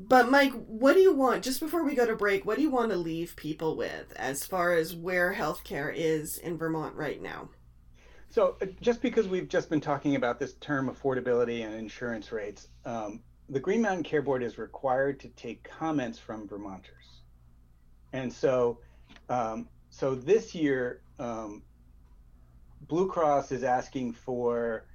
But 0.00 0.30
Mike, 0.30 0.54
what 0.66 0.94
do 0.94 1.00
you 1.00 1.12
want 1.12 1.44
just 1.44 1.60
before 1.60 1.84
we 1.84 1.94
go 1.94 2.06
to 2.06 2.16
break? 2.16 2.46
What 2.46 2.56
do 2.56 2.62
you 2.62 2.70
want 2.70 2.90
to 2.90 2.96
leave 2.96 3.36
people 3.36 3.76
with 3.76 4.14
as 4.16 4.46
far 4.46 4.72
as 4.72 4.96
where 4.96 5.34
healthcare 5.34 5.92
is 5.94 6.38
in 6.38 6.56
Vermont 6.56 6.94
right 6.96 7.20
now? 7.20 7.50
So, 8.30 8.56
uh, 8.62 8.66
just 8.80 9.02
because 9.02 9.28
we've 9.28 9.48
just 9.48 9.68
been 9.68 9.80
talking 9.80 10.16
about 10.16 10.38
this 10.38 10.54
term 10.54 10.88
affordability 10.88 11.66
and 11.66 11.74
insurance 11.74 12.32
rates, 12.32 12.68
um, 12.86 13.20
the 13.50 13.60
Green 13.60 13.82
Mountain 13.82 14.04
Care 14.04 14.22
Board 14.22 14.42
is 14.42 14.56
required 14.56 15.20
to 15.20 15.28
take 15.30 15.64
comments 15.64 16.18
from 16.18 16.48
Vermonters, 16.48 17.20
and 18.14 18.32
so, 18.32 18.78
um, 19.28 19.68
so 19.90 20.14
this 20.14 20.54
year, 20.54 21.02
um, 21.18 21.62
Blue 22.88 23.06
Cross 23.06 23.52
is 23.52 23.64
asking 23.64 24.14
for 24.14 24.86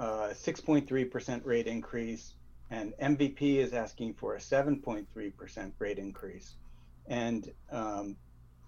a 0.00 0.34
6.3% 0.34 1.44
rate 1.44 1.66
increase 1.66 2.34
and 2.70 2.92
MVP 3.00 3.56
is 3.56 3.72
asking 3.72 4.14
for 4.14 4.34
a 4.34 4.38
7.3% 4.38 5.72
rate 5.78 5.98
increase. 5.98 6.54
And 7.06 7.50
um, 7.70 8.16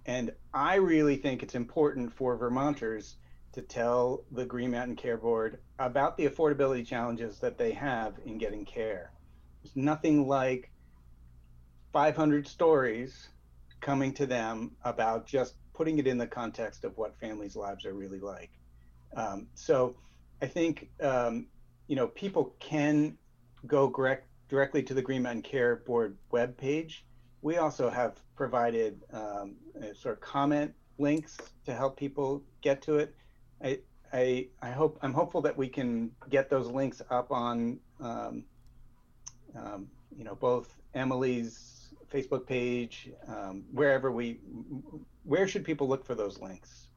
and 0.06 0.32
I 0.54 0.76
really 0.76 1.16
think 1.16 1.42
it's 1.42 1.54
important 1.54 2.12
for 2.12 2.36
Vermonters 2.36 3.16
to 3.52 3.60
tell 3.60 4.24
the 4.32 4.46
Green 4.46 4.70
Mountain 4.70 4.96
Care 4.96 5.18
Board 5.18 5.58
about 5.78 6.16
the 6.16 6.26
affordability 6.26 6.86
challenges 6.86 7.38
that 7.40 7.58
they 7.58 7.72
have 7.72 8.14
in 8.24 8.38
getting 8.38 8.64
care. 8.64 9.12
There's 9.62 9.76
nothing 9.76 10.26
like 10.26 10.70
500 11.92 12.46
stories 12.46 13.28
coming 13.80 14.12
to 14.14 14.26
them 14.26 14.72
about 14.84 15.26
just 15.26 15.54
putting 15.74 15.98
it 15.98 16.06
in 16.06 16.18
the 16.18 16.26
context 16.26 16.84
of 16.84 16.96
what 16.96 17.18
families' 17.18 17.56
lives 17.56 17.84
are 17.84 17.94
really 17.94 18.20
like. 18.20 18.50
Um, 19.16 19.48
so 19.54 19.96
I 20.40 20.46
think 20.46 20.88
um, 21.00 21.46
you 21.88 21.96
know 21.96 22.06
people 22.06 22.54
can 22.60 23.16
go 23.66 23.90
direct, 23.90 24.27
directly 24.49 24.83
to 24.85 24.94
the 24.94 25.03
Green 25.03 25.23
Mountain 25.23 25.42
Care 25.42 25.77
Board 25.77 26.16
webpage. 26.33 27.01
We 27.42 27.57
also 27.57 27.88
have 27.88 28.20
provided 28.37 29.03
um, 29.12 29.57
sort 29.94 30.14
of 30.14 30.20
comment 30.20 30.75
links 30.99 31.38
to 31.64 31.75
help 31.75 31.96
people 31.96 32.42
get 32.61 32.83
to 32.83 32.96
it. 32.99 33.14
I, 33.62 33.79
I, 34.12 34.49
I 34.62 34.70
hope 34.70 34.99
I'm 35.03 35.14
hopeful 35.14 35.40
that 35.42 35.57
we 35.57 35.68
can 35.68 36.11
get 36.29 36.51
those 36.51 36.66
links 36.66 37.01
up 37.11 37.31
on 37.31 37.79
um, 38.01 38.44
um, 39.57 39.88
you 40.16 40.25
know 40.25 40.35
both 40.35 40.75
Emilie's 40.94 41.88
Facebook 42.12 42.46
page, 42.46 43.11
um, 43.29 43.64
wherever 43.73 44.11
we 44.11 44.40
where 45.25 45.46
should 45.46 45.64
people 45.64 45.88
look 45.88 46.05
for 46.05 46.14
those 46.14 46.40
links? 46.40 46.88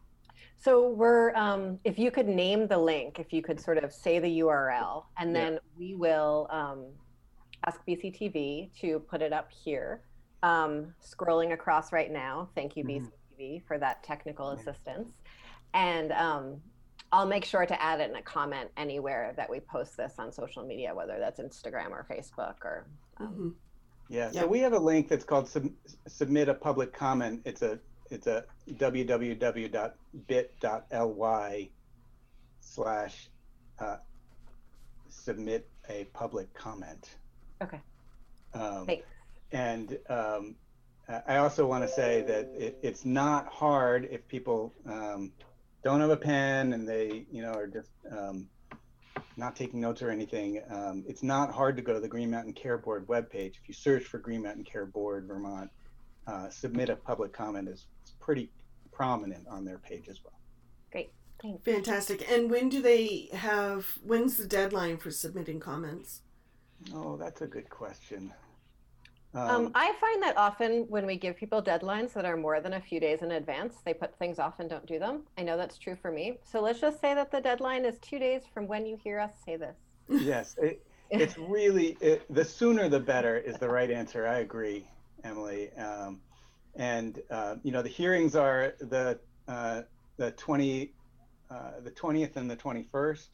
So 0.63 0.87
we're, 0.87 1.35
um, 1.35 1.77
if 1.83 1.99
you 1.99 2.09
could 2.09 2.27
name 2.27 2.67
the 2.67 2.77
link, 2.77 3.19
if 3.19 3.33
you 3.33 3.41
could 3.41 3.59
sort 3.59 3.83
of 3.83 3.91
say 3.91 4.19
the 4.19 4.39
URL, 4.39 5.03
and 5.17 5.35
then 5.35 5.53
yeah. 5.53 5.59
we 5.77 5.93
will 5.93 6.47
um, 6.49 6.85
ask 7.67 7.81
BCTV 7.85 8.69
to 8.79 8.99
put 8.99 9.21
it 9.21 9.33
up 9.33 9.49
here. 9.51 10.03
Um, 10.41 10.93
scrolling 11.03 11.51
across 11.51 11.91
right 11.91 12.09
now. 12.09 12.47
Thank 12.55 12.77
you, 12.77 12.85
mm-hmm. 12.85 13.07
BCTV, 13.41 13.63
for 13.67 13.77
that 13.77 14.03
technical 14.03 14.51
assistance. 14.51 15.11
And 15.73 16.13
um, 16.13 16.61
I'll 17.11 17.27
make 17.27 17.43
sure 17.43 17.65
to 17.65 17.81
add 17.81 17.99
it 17.99 18.09
in 18.09 18.15
a 18.15 18.21
comment 18.21 18.69
anywhere 18.77 19.33
that 19.35 19.49
we 19.49 19.59
post 19.59 19.97
this 19.97 20.13
on 20.17 20.31
social 20.31 20.65
media, 20.65 20.95
whether 20.95 21.17
that's 21.19 21.41
Instagram 21.41 21.91
or 21.91 22.05
Facebook 22.09 22.55
or. 22.63 22.87
Um, 23.17 23.27
mm-hmm. 23.27 23.49
Yeah, 24.07 24.31
so 24.31 24.47
we 24.47 24.59
have 24.59 24.73
a 24.73 24.79
link 24.79 25.09
that's 25.09 25.25
called 25.25 25.47
sub- 25.47 25.71
submit 26.07 26.47
a 26.47 26.53
public 26.53 26.93
comment. 26.93 27.41
It's 27.45 27.63
a 27.63 27.79
it's 28.13 28.27
a 28.27 28.45
www.bit.ly 28.71 29.69
slash 32.61 33.29
uh, 33.79 33.97
submit 35.09 35.67
a 35.89 36.05
public 36.13 36.53
comment. 36.53 37.09
Okay. 37.61 37.81
Um, 38.53 38.85
Thanks. 38.85 39.07
And 39.51 39.97
um, 40.09 40.55
I 41.27 41.37
also 41.37 41.65
want 41.65 41.83
to 41.83 41.89
say 41.89 42.21
that 42.23 42.51
it, 42.57 42.79
it's 42.81 43.05
not 43.05 43.47
hard 43.47 44.07
if 44.09 44.27
people 44.27 44.73
um, 44.85 45.31
don't 45.83 45.99
have 45.99 46.09
a 46.09 46.17
pen 46.17 46.73
and 46.73 46.87
they, 46.87 47.25
you 47.31 47.41
know, 47.41 47.51
are 47.53 47.67
just 47.67 47.91
um, 48.09 48.47
not 49.37 49.55
taking 49.55 49.81
notes 49.81 50.01
or 50.01 50.09
anything. 50.09 50.61
Um, 50.69 51.03
it's 51.07 51.23
not 51.23 51.51
hard 51.51 51.75
to 51.75 51.81
go 51.81 51.93
to 51.93 51.99
the 51.99 52.07
Green 52.07 52.31
Mountain 52.31 52.53
Care 52.53 52.77
Board 52.77 53.05
webpage. 53.07 53.57
If 53.61 53.67
you 53.67 53.73
search 53.73 54.03
for 54.05 54.17
Green 54.17 54.43
Mountain 54.43 54.63
Care 54.63 54.85
Board 54.85 55.27
Vermont, 55.27 55.69
uh, 56.27 56.49
submit 56.49 56.89
a 56.89 56.95
public 56.95 57.33
comment 57.33 57.67
is, 57.67 57.87
is 58.05 58.13
pretty 58.19 58.49
prominent 58.91 59.47
on 59.47 59.65
their 59.65 59.79
page 59.79 60.07
as 60.09 60.23
well. 60.23 60.39
Great. 60.91 61.11
Thanks. 61.41 61.63
Fantastic. 61.63 62.29
And 62.31 62.49
when 62.49 62.69
do 62.69 62.81
they 62.81 63.29
have, 63.33 63.85
when's 64.03 64.37
the 64.37 64.47
deadline 64.47 64.97
for 64.97 65.11
submitting 65.11 65.59
comments? 65.59 66.21
Oh, 66.93 67.17
that's 67.17 67.41
a 67.41 67.47
good 67.47 67.69
question. 67.69 68.33
Um, 69.35 69.49
um, 69.49 69.71
I 69.73 69.93
find 69.99 70.21
that 70.21 70.37
often 70.37 70.85
when 70.89 71.05
we 71.07 71.17
give 71.17 71.35
people 71.35 71.61
deadlines 71.61 72.13
that 72.13 72.23
are 72.23 72.37
more 72.37 72.61
than 72.61 72.73
a 72.73 72.81
few 72.81 72.99
days 72.99 73.23
in 73.23 73.31
advance, 73.31 73.77
they 73.83 73.93
put 73.93 74.17
things 74.19 74.37
off 74.37 74.59
and 74.59 74.69
don't 74.69 74.85
do 74.85 74.99
them. 74.99 75.23
I 75.37 75.41
know 75.41 75.57
that's 75.57 75.77
true 75.77 75.97
for 75.99 76.11
me. 76.11 76.37
So 76.43 76.61
let's 76.61 76.79
just 76.79 77.01
say 77.01 77.15
that 77.15 77.31
the 77.31 77.41
deadline 77.41 77.83
is 77.83 77.97
two 77.99 78.19
days 78.19 78.43
from 78.53 78.67
when 78.67 78.85
you 78.85 78.95
hear 79.03 79.19
us 79.19 79.31
say 79.43 79.55
this. 79.55 79.75
Yes, 80.07 80.55
it, 80.61 80.85
it's 81.09 81.37
really 81.37 81.97
it, 81.99 82.31
the 82.33 82.45
sooner 82.45 82.89
the 82.89 82.99
better 82.99 83.37
is 83.37 83.57
the 83.57 83.69
right 83.69 83.89
answer. 83.89 84.27
I 84.27 84.39
agree. 84.39 84.85
Emilie. 85.23 85.71
Um, 85.73 86.21
and 86.75 87.21
uh, 87.29 87.55
you 87.63 87.71
know 87.71 87.81
the 87.81 87.89
hearings 87.89 88.35
are 88.35 88.73
the 88.79 89.19
uh, 89.47 89.81
the 90.17 90.31
20 90.31 90.91
uh, 91.51 91.71
the 91.83 91.91
20th 91.91 92.35
and 92.35 92.49
the 92.49 92.55
21st, 92.55 93.27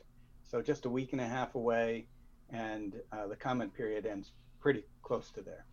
so 0.44 0.62
just 0.62 0.86
a 0.86 0.90
week 0.90 1.14
and 1.14 1.22
a 1.22 1.28
half 1.28 1.56
away, 1.56 2.06
and 2.52 2.96
uh, 3.14 3.28
the 3.28 3.36
comment 3.36 3.74
period 3.74 4.06
ends 4.06 4.32
pretty 4.60 4.84
close 5.04 5.32
to 5.32 5.42
there. 5.42 5.66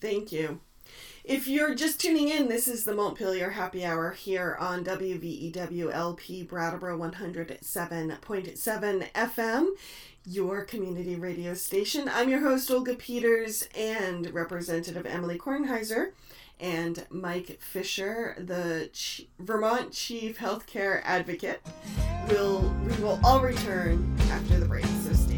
Thank 0.00 0.32
you. 0.32 0.60
If 1.22 1.48
you're 1.48 1.74
just 1.74 2.00
tuning 2.00 2.28
in, 2.28 2.48
this 2.48 2.68
is 2.68 2.84
the 2.84 2.94
Montpelier 2.94 3.50
Happy 3.50 3.84
Hour 3.84 4.10
here 4.10 4.56
on 4.60 4.84
WVEWLP 4.84 6.46
Brattleboro 6.46 6.98
107.7 6.98 9.12
FM 9.12 9.66
your 10.26 10.64
community 10.64 11.16
radio 11.16 11.54
station. 11.54 12.08
I'm 12.12 12.28
your 12.28 12.40
host, 12.40 12.70
Olga 12.70 12.94
Peters, 12.94 13.68
and 13.76 14.32
Representative 14.32 15.06
Emilie 15.06 15.38
Kornheiser 15.38 16.12
and 16.60 17.04
Mike 17.10 17.58
Fisher, 17.60 18.34
the 18.38 18.88
Ch- 18.92 19.26
Vermont 19.38 19.92
Chief 19.92 20.38
Healthcare 20.38 21.02
Advocate. 21.04 21.60
Will 22.28 22.74
we 22.86 22.94
will 23.02 23.20
all 23.22 23.40
return 23.40 24.16
after 24.30 24.58
the 24.58 24.66
break, 24.66 24.86
so 25.04 25.12
stay 25.12 25.33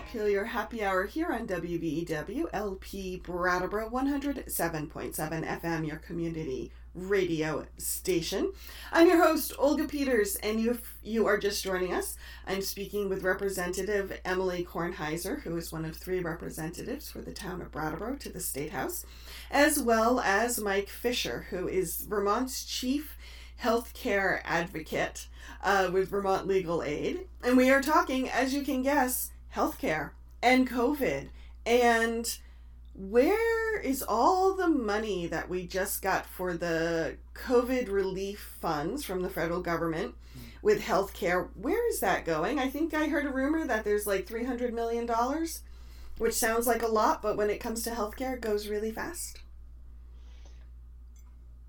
Montpelier 0.00 0.46
Happy 0.46 0.82
Hour 0.82 1.04
here 1.04 1.30
on 1.30 1.46
WVEW 1.46 2.46
LP 2.54 3.18
Brattleboro 3.18 3.90
107.7 3.90 5.14
FM, 5.14 5.86
your 5.86 5.98
community 5.98 6.72
radio 6.94 7.66
station. 7.76 8.50
I'm 8.92 9.08
your 9.08 9.22
host, 9.22 9.52
Olga 9.58 9.86
Peters, 9.86 10.36
and 10.36 10.58
you, 10.58 10.78
you 11.02 11.26
are 11.26 11.36
just 11.36 11.62
joining 11.62 11.92
us. 11.92 12.16
I'm 12.46 12.62
speaking 12.62 13.10
with 13.10 13.24
Representative 13.24 14.18
Emilie 14.24 14.64
Kornheiser, 14.64 15.42
who 15.42 15.54
is 15.58 15.70
one 15.70 15.84
of 15.84 15.94
three 15.94 16.20
representatives 16.20 17.10
for 17.10 17.20
the 17.20 17.34
town 17.34 17.60
of 17.60 17.70
Brattleboro 17.70 18.16
to 18.16 18.30
the 18.30 18.40
State 18.40 18.70
House, 18.70 19.04
as 19.50 19.78
well 19.78 20.18
as 20.20 20.58
Mike 20.58 20.88
Fisher, 20.88 21.46
who 21.50 21.68
is 21.68 22.06
Vermont's 22.08 22.64
chief 22.64 23.18
healthcare 23.62 24.40
advocate 24.44 25.28
uh, 25.62 25.90
with 25.92 26.08
Vermont 26.08 26.46
Legal 26.46 26.82
Aid. 26.82 27.26
And 27.44 27.58
we 27.58 27.70
are 27.70 27.82
talking, 27.82 28.30
as 28.30 28.54
you 28.54 28.62
can 28.62 28.80
guess, 28.80 29.32
healthcare 29.54 30.10
and 30.42 30.68
COVID. 30.68 31.28
And 31.66 32.38
where 32.94 33.80
is 33.80 34.02
all 34.02 34.54
the 34.54 34.68
money 34.68 35.26
that 35.26 35.48
we 35.48 35.66
just 35.66 36.02
got 36.02 36.26
for 36.26 36.54
the 36.54 37.16
COVID 37.34 37.90
relief 37.90 38.56
funds 38.60 39.04
from 39.04 39.22
the 39.22 39.30
federal 39.30 39.60
government 39.62 40.14
with 40.62 40.82
healthcare? 40.82 41.48
Where 41.54 41.88
is 41.88 42.00
that 42.00 42.24
going? 42.24 42.58
I 42.58 42.68
think 42.68 42.92
I 42.92 43.06
heard 43.06 43.26
a 43.26 43.32
rumor 43.32 43.66
that 43.66 43.84
there's 43.84 44.06
like 44.06 44.26
$300 44.26 44.72
million, 44.72 45.08
which 46.18 46.34
sounds 46.34 46.66
like 46.66 46.82
a 46.82 46.88
lot, 46.88 47.22
but 47.22 47.36
when 47.36 47.50
it 47.50 47.60
comes 47.60 47.82
to 47.84 47.90
healthcare, 47.90 48.34
it 48.34 48.40
goes 48.40 48.68
really 48.68 48.92
fast. 48.92 49.38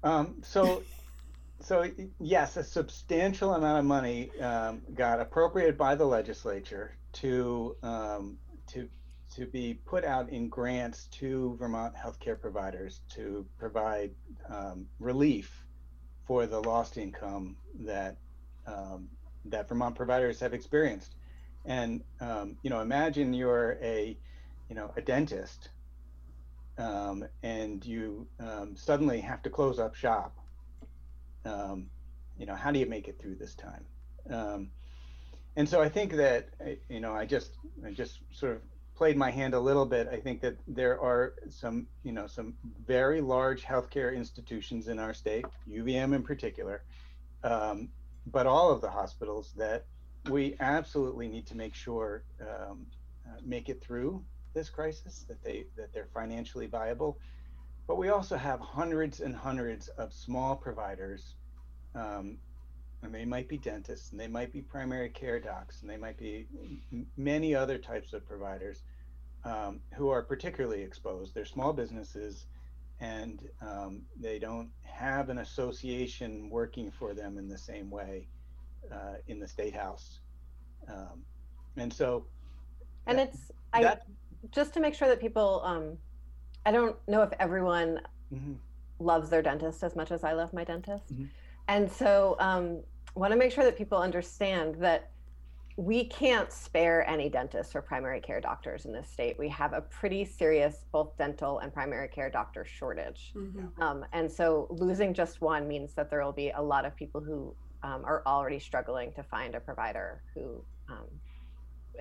Um, 0.04 0.42
so, 0.44 0.84
so 1.62 1.90
yes, 2.20 2.58
a 2.58 2.64
substantial 2.64 3.54
amount 3.54 3.80
of 3.80 3.86
money 3.86 4.32
um, 4.40 4.82
got 4.96 5.22
appropriated 5.22 5.78
by 5.78 5.96
the 5.96 6.06
legislature 6.06 6.96
to 7.14 7.76
um, 7.84 8.38
to 8.68 8.88
to 9.36 9.46
be 9.46 9.76
put 9.86 10.04
out 10.04 10.30
in 10.30 10.50
grants 10.50 11.06
to 11.06 11.56
Vermont 11.58 11.96
healthcare 11.96 12.40
providers 12.40 13.02
to 13.10 13.46
provide 13.58 14.12
um, 14.50 14.86
relief 15.00 15.66
for 16.26 16.46
the 16.46 16.60
lost 16.60 16.98
income 16.98 17.56
that 17.80 18.18
um, 18.68 19.08
that 19.46 19.68
Vermont 19.68 19.96
providers 19.96 20.40
have 20.40 20.54
experienced. 20.54 21.16
And 21.66 22.02
um, 22.20 22.58
you 22.62 22.70
know, 22.70 22.82
imagine 22.82 23.34
you're 23.34 23.78
a 23.82 24.18
you 24.70 24.76
know 24.76 24.92
a 24.96 25.02
dentist, 25.02 25.70
um, 26.78 27.26
and 27.44 27.86
you 27.86 28.28
um, 28.40 28.76
suddenly 28.76 29.22
have 29.22 29.42
to 29.44 29.50
close 29.50 29.80
up 29.80 29.96
shop. 29.96 30.36
you 32.38 32.46
know, 32.48 32.56
how 32.56 32.72
do 32.72 32.80
you 32.80 32.86
make 32.86 33.08
it 33.08 33.20
through 33.20 33.36
this 33.36 33.56
time? 33.56 33.86
And 35.56 35.68
so 35.68 35.82
I 35.82 35.90
think 35.90 36.14
that 36.14 36.50
you 36.90 37.00
know 37.00 37.14
I 37.14 37.26
just 37.26 37.58
I 37.86 37.92
just 37.92 38.20
sort 38.32 38.54
of 38.54 38.62
played 38.96 39.18
my 39.18 39.32
hand 39.32 39.54
a 39.54 39.60
little 39.60 39.86
bit. 39.86 40.08
I 40.12 40.18
think 40.18 40.42
that 40.42 40.58
there 40.68 41.00
are 41.02 41.34
some 41.50 41.88
you 42.04 42.12
know 42.12 42.28
some 42.28 42.54
very 42.86 43.22
large 43.22 43.64
healthcare 43.64 44.16
institutions 44.16 44.88
in 44.88 45.00
our 45.00 45.14
state, 45.14 45.46
UVM 45.70 46.14
in 46.16 46.24
particular, 46.24 46.84
um, 47.44 47.90
but 48.28 48.46
all 48.46 48.72
of 48.72 48.82
the 48.82 48.90
hospitals 48.90 49.54
that 49.58 49.86
we 50.30 50.56
absolutely 50.60 51.28
need 51.28 51.48
to 51.48 51.58
make 51.58 51.74
sure 51.74 52.24
um, 52.42 52.86
uh, 53.28 53.40
make 53.44 53.70
it 53.70 53.82
through 53.82 54.24
this 54.54 54.70
crisis 54.70 55.26
that 55.28 55.44
they 55.44 55.66
that 55.76 55.92
they're 55.94 56.10
financially 56.14 56.68
viable. 56.68 57.18
but 57.88 57.98
we 57.98 58.10
also 58.10 58.38
have 58.38 58.60
hundreds 58.60 59.20
and 59.20 59.36
hundreds 59.36 59.88
of 59.98 60.14
small 60.14 60.56
providers 60.56 61.36
um, 61.96 62.38
and 63.04 63.14
they 63.14 63.26
might 63.26 63.48
be 63.48 63.58
dentists 63.58 64.12
and 64.12 64.20
they 64.20 64.28
might 64.28 64.52
be 64.52 64.62
primary 64.62 65.10
care 65.10 65.40
docs 65.40 65.82
and 65.82 65.90
they 65.90 65.98
might 65.98 66.18
be 66.18 66.48
many 67.18 67.56
other 67.56 67.78
types 67.78 68.14
of 68.14 68.26
providers 68.28 68.84
um, 69.44 69.80
who 69.96 70.10
are 70.10 70.22
particularly 70.22 70.82
exposed 70.82 71.34
they're 71.34 71.46
small 71.46 71.74
businesses 71.74 72.46
and 73.00 73.50
um, 73.62 74.02
they 74.20 74.38
don't 74.38 74.70
have 74.84 75.30
an 75.30 75.40
association 75.40 76.50
working 76.50 76.92
for 76.92 77.14
them 77.14 77.38
in 77.38 77.48
the 77.48 77.58
same 77.58 77.90
way 77.90 78.28
uh, 78.92 79.16
in 79.28 79.40
the 79.40 79.48
state 79.48 79.76
house 79.76 80.20
um, 80.88 81.24
and 81.78 81.92
so 81.92 82.26
and 83.08 83.18
that- 83.18 83.30
it's 83.30 83.52
i 83.74 83.82
that- 83.84 84.04
just 84.52 84.74
to 84.74 84.80
make 84.80 84.96
sure 84.96 85.08
that 85.08 85.20
people 85.20 85.62
um 85.64 85.96
i 86.66 86.72
don't 86.72 86.96
know 87.08 87.22
if 87.22 87.32
everyone 87.40 88.00
Mhm. 88.34 88.58
loves 89.00 89.30
their 89.30 89.42
dentist 89.42 89.84
as 89.84 89.96
much 89.96 90.10
as 90.12 90.24
I 90.24 90.32
love 90.34 90.54
my 90.54 90.64
dentist. 90.64 91.14
Mhm. 91.14 91.28
And 91.68 91.92
so 91.92 92.36
um, 92.40 92.82
want 93.16 93.32
to 93.32 93.38
make 93.38 93.52
sure 93.52 93.64
that 93.64 93.78
people 93.78 93.98
understand 93.98 94.76
that 94.80 95.12
we 95.78 96.04
can't 96.06 96.52
spare 96.52 97.08
any 97.10 97.30
dentists 97.30 97.76
or 97.76 97.82
primary 97.82 98.20
care 98.20 98.42
doctors 98.42 98.86
in 98.86 98.92
this 98.92 99.10
state. 99.10 99.38
We 99.40 99.50
have 99.50 99.74
a 99.74 99.82
pretty 99.82 100.26
serious 100.26 100.86
both 100.92 101.18
dental 101.18 101.60
and 101.60 101.74
primary 101.74 102.08
care 102.10 102.30
doctor 102.30 102.66
shortage. 102.66 103.32
Mhm. 103.36 103.80
Um, 103.82 104.06
and 104.12 104.32
so 104.32 104.68
losing 104.70 105.14
just 105.14 105.42
one 105.42 105.68
means 105.68 105.94
that 105.94 106.10
there 106.10 106.24
will 106.24 106.34
be 106.34 106.52
a 106.52 106.62
lot 106.62 106.86
of 106.86 106.96
people 106.96 107.22
who 107.22 107.56
um, 107.84 108.04
are 108.06 108.22
already 108.28 108.60
struggling 108.60 109.12
to 109.14 109.24
find 109.24 109.56
a 109.56 109.60
provider 109.60 110.22
who 110.34 110.64
um, 110.90 111.08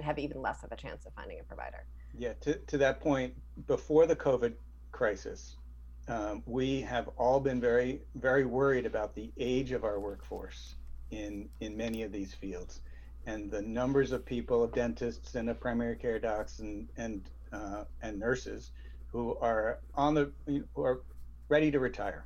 have 0.02 0.18
even 0.18 0.42
less 0.42 0.62
of 0.62 0.72
a 0.72 0.76
chance 0.76 1.06
of 1.06 1.14
finding 1.14 1.40
a 1.40 1.44
provider. 1.44 1.84
Yeah, 2.18 2.32
to, 2.40 2.54
to 2.56 2.78
that 2.78 3.00
point, 3.00 3.34
before 3.66 4.06
the 4.06 4.16
COVID 4.16 4.54
crisis, 4.92 5.56
um, 6.10 6.42
we 6.44 6.80
have 6.80 7.08
all 7.16 7.38
been 7.38 7.60
very, 7.60 8.00
very 8.16 8.44
worried 8.44 8.84
about 8.84 9.14
the 9.14 9.30
age 9.38 9.70
of 9.70 9.84
our 9.84 10.00
workforce 10.00 10.74
in, 11.12 11.48
in 11.60 11.76
many 11.76 12.02
of 12.02 12.10
these 12.10 12.34
fields. 12.34 12.80
And 13.26 13.48
the 13.48 13.62
numbers 13.62 14.10
of 14.10 14.26
people, 14.26 14.64
of 14.64 14.74
dentists 14.74 15.36
and 15.36 15.48
of 15.48 15.60
primary 15.60 15.94
care 15.94 16.18
docs 16.18 16.58
and, 16.58 16.88
and, 16.96 17.22
uh, 17.52 17.84
and 18.02 18.18
nurses 18.18 18.72
who 19.12 19.36
are 19.40 19.78
on 19.94 20.14
the, 20.14 20.32
who 20.46 20.82
are 20.82 21.00
ready 21.48 21.70
to 21.70 21.78
retire. 21.78 22.24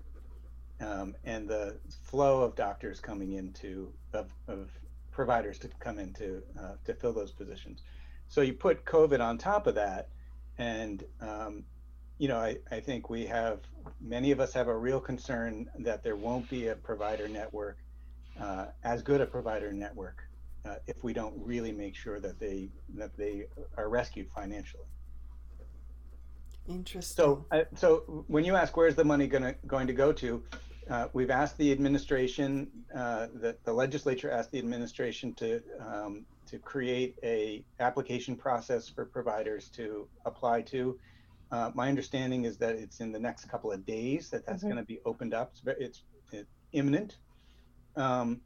Um, 0.80 1.14
and 1.24 1.46
the 1.46 1.76
flow 2.02 2.42
of 2.42 2.56
doctors 2.56 3.00
coming 3.00 3.32
into, 3.32 3.92
of, 4.14 4.30
of 4.48 4.70
providers 5.12 5.58
to 5.58 5.68
come 5.78 5.98
into, 5.98 6.42
uh, 6.58 6.72
to 6.86 6.94
fill 6.94 7.12
those 7.12 7.32
positions. 7.32 7.82
So 8.28 8.40
you 8.40 8.54
put 8.54 8.86
COVID 8.86 9.20
on 9.20 9.36
top 9.36 9.66
of 9.66 9.74
that, 9.74 10.08
and 10.56 11.04
um, 11.20 11.64
you 12.18 12.28
know, 12.28 12.38
I, 12.38 12.58
I 12.70 12.80
think 12.80 13.10
we 13.10 13.26
have 13.26 13.60
many 14.00 14.30
of 14.30 14.40
us 14.40 14.52
have 14.52 14.68
a 14.68 14.76
real 14.76 15.00
concern 15.00 15.68
that 15.80 16.02
there 16.02 16.16
won't 16.16 16.48
be 16.48 16.68
a 16.68 16.76
provider 16.76 17.28
network, 17.28 17.78
uh, 18.40 18.66
as 18.84 19.02
good 19.02 19.20
a 19.20 19.26
provider 19.26 19.72
network, 19.72 20.22
uh, 20.64 20.76
if 20.86 21.02
we 21.02 21.12
don't 21.12 21.34
really 21.36 21.72
make 21.72 21.94
sure 21.94 22.20
that 22.20 22.38
they 22.38 22.68
that 22.94 23.16
they 23.16 23.46
are 23.76 23.88
rescued 23.88 24.28
financially. 24.30 24.84
Interesting. 26.68 27.14
So, 27.14 27.44
uh, 27.50 27.64
so 27.74 28.24
when 28.28 28.44
you 28.44 28.54
ask 28.54 28.76
where's 28.76 28.94
the 28.94 29.04
money 29.04 29.26
gonna 29.26 29.54
going 29.66 29.86
to 29.86 29.92
go 29.92 30.12
to, 30.12 30.42
uh, 30.88 31.08
we've 31.12 31.30
asked 31.30 31.58
the 31.58 31.72
administration, 31.72 32.68
uh, 32.94 33.26
the 33.34 33.56
the 33.64 33.72
legislature 33.72 34.30
asked 34.30 34.52
the 34.52 34.58
administration 34.58 35.34
to 35.34 35.60
um, 35.80 36.24
to 36.46 36.58
create 36.58 37.16
a 37.22 37.64
application 37.80 38.36
process 38.36 38.88
for 38.88 39.04
providers 39.04 39.68
to 39.70 40.06
apply 40.24 40.62
to. 40.62 40.98
Uh, 41.54 41.70
my 41.72 41.88
understanding 41.88 42.44
is 42.46 42.56
that 42.56 42.74
it's 42.74 42.98
in 42.98 43.12
the 43.12 43.18
next 43.28 43.48
couple 43.48 43.70
of 43.70 43.86
days 43.86 44.28
that 44.28 44.44
that's 44.44 44.64
Mhm. 44.64 44.70
going 44.70 44.82
to 44.84 44.88
be 44.94 44.98
opened 45.04 45.32
up. 45.32 45.52
It's, 45.52 45.62
it's, 45.78 46.02
it's 46.32 46.50
imminent. 46.72 47.18
Um, 47.94 48.40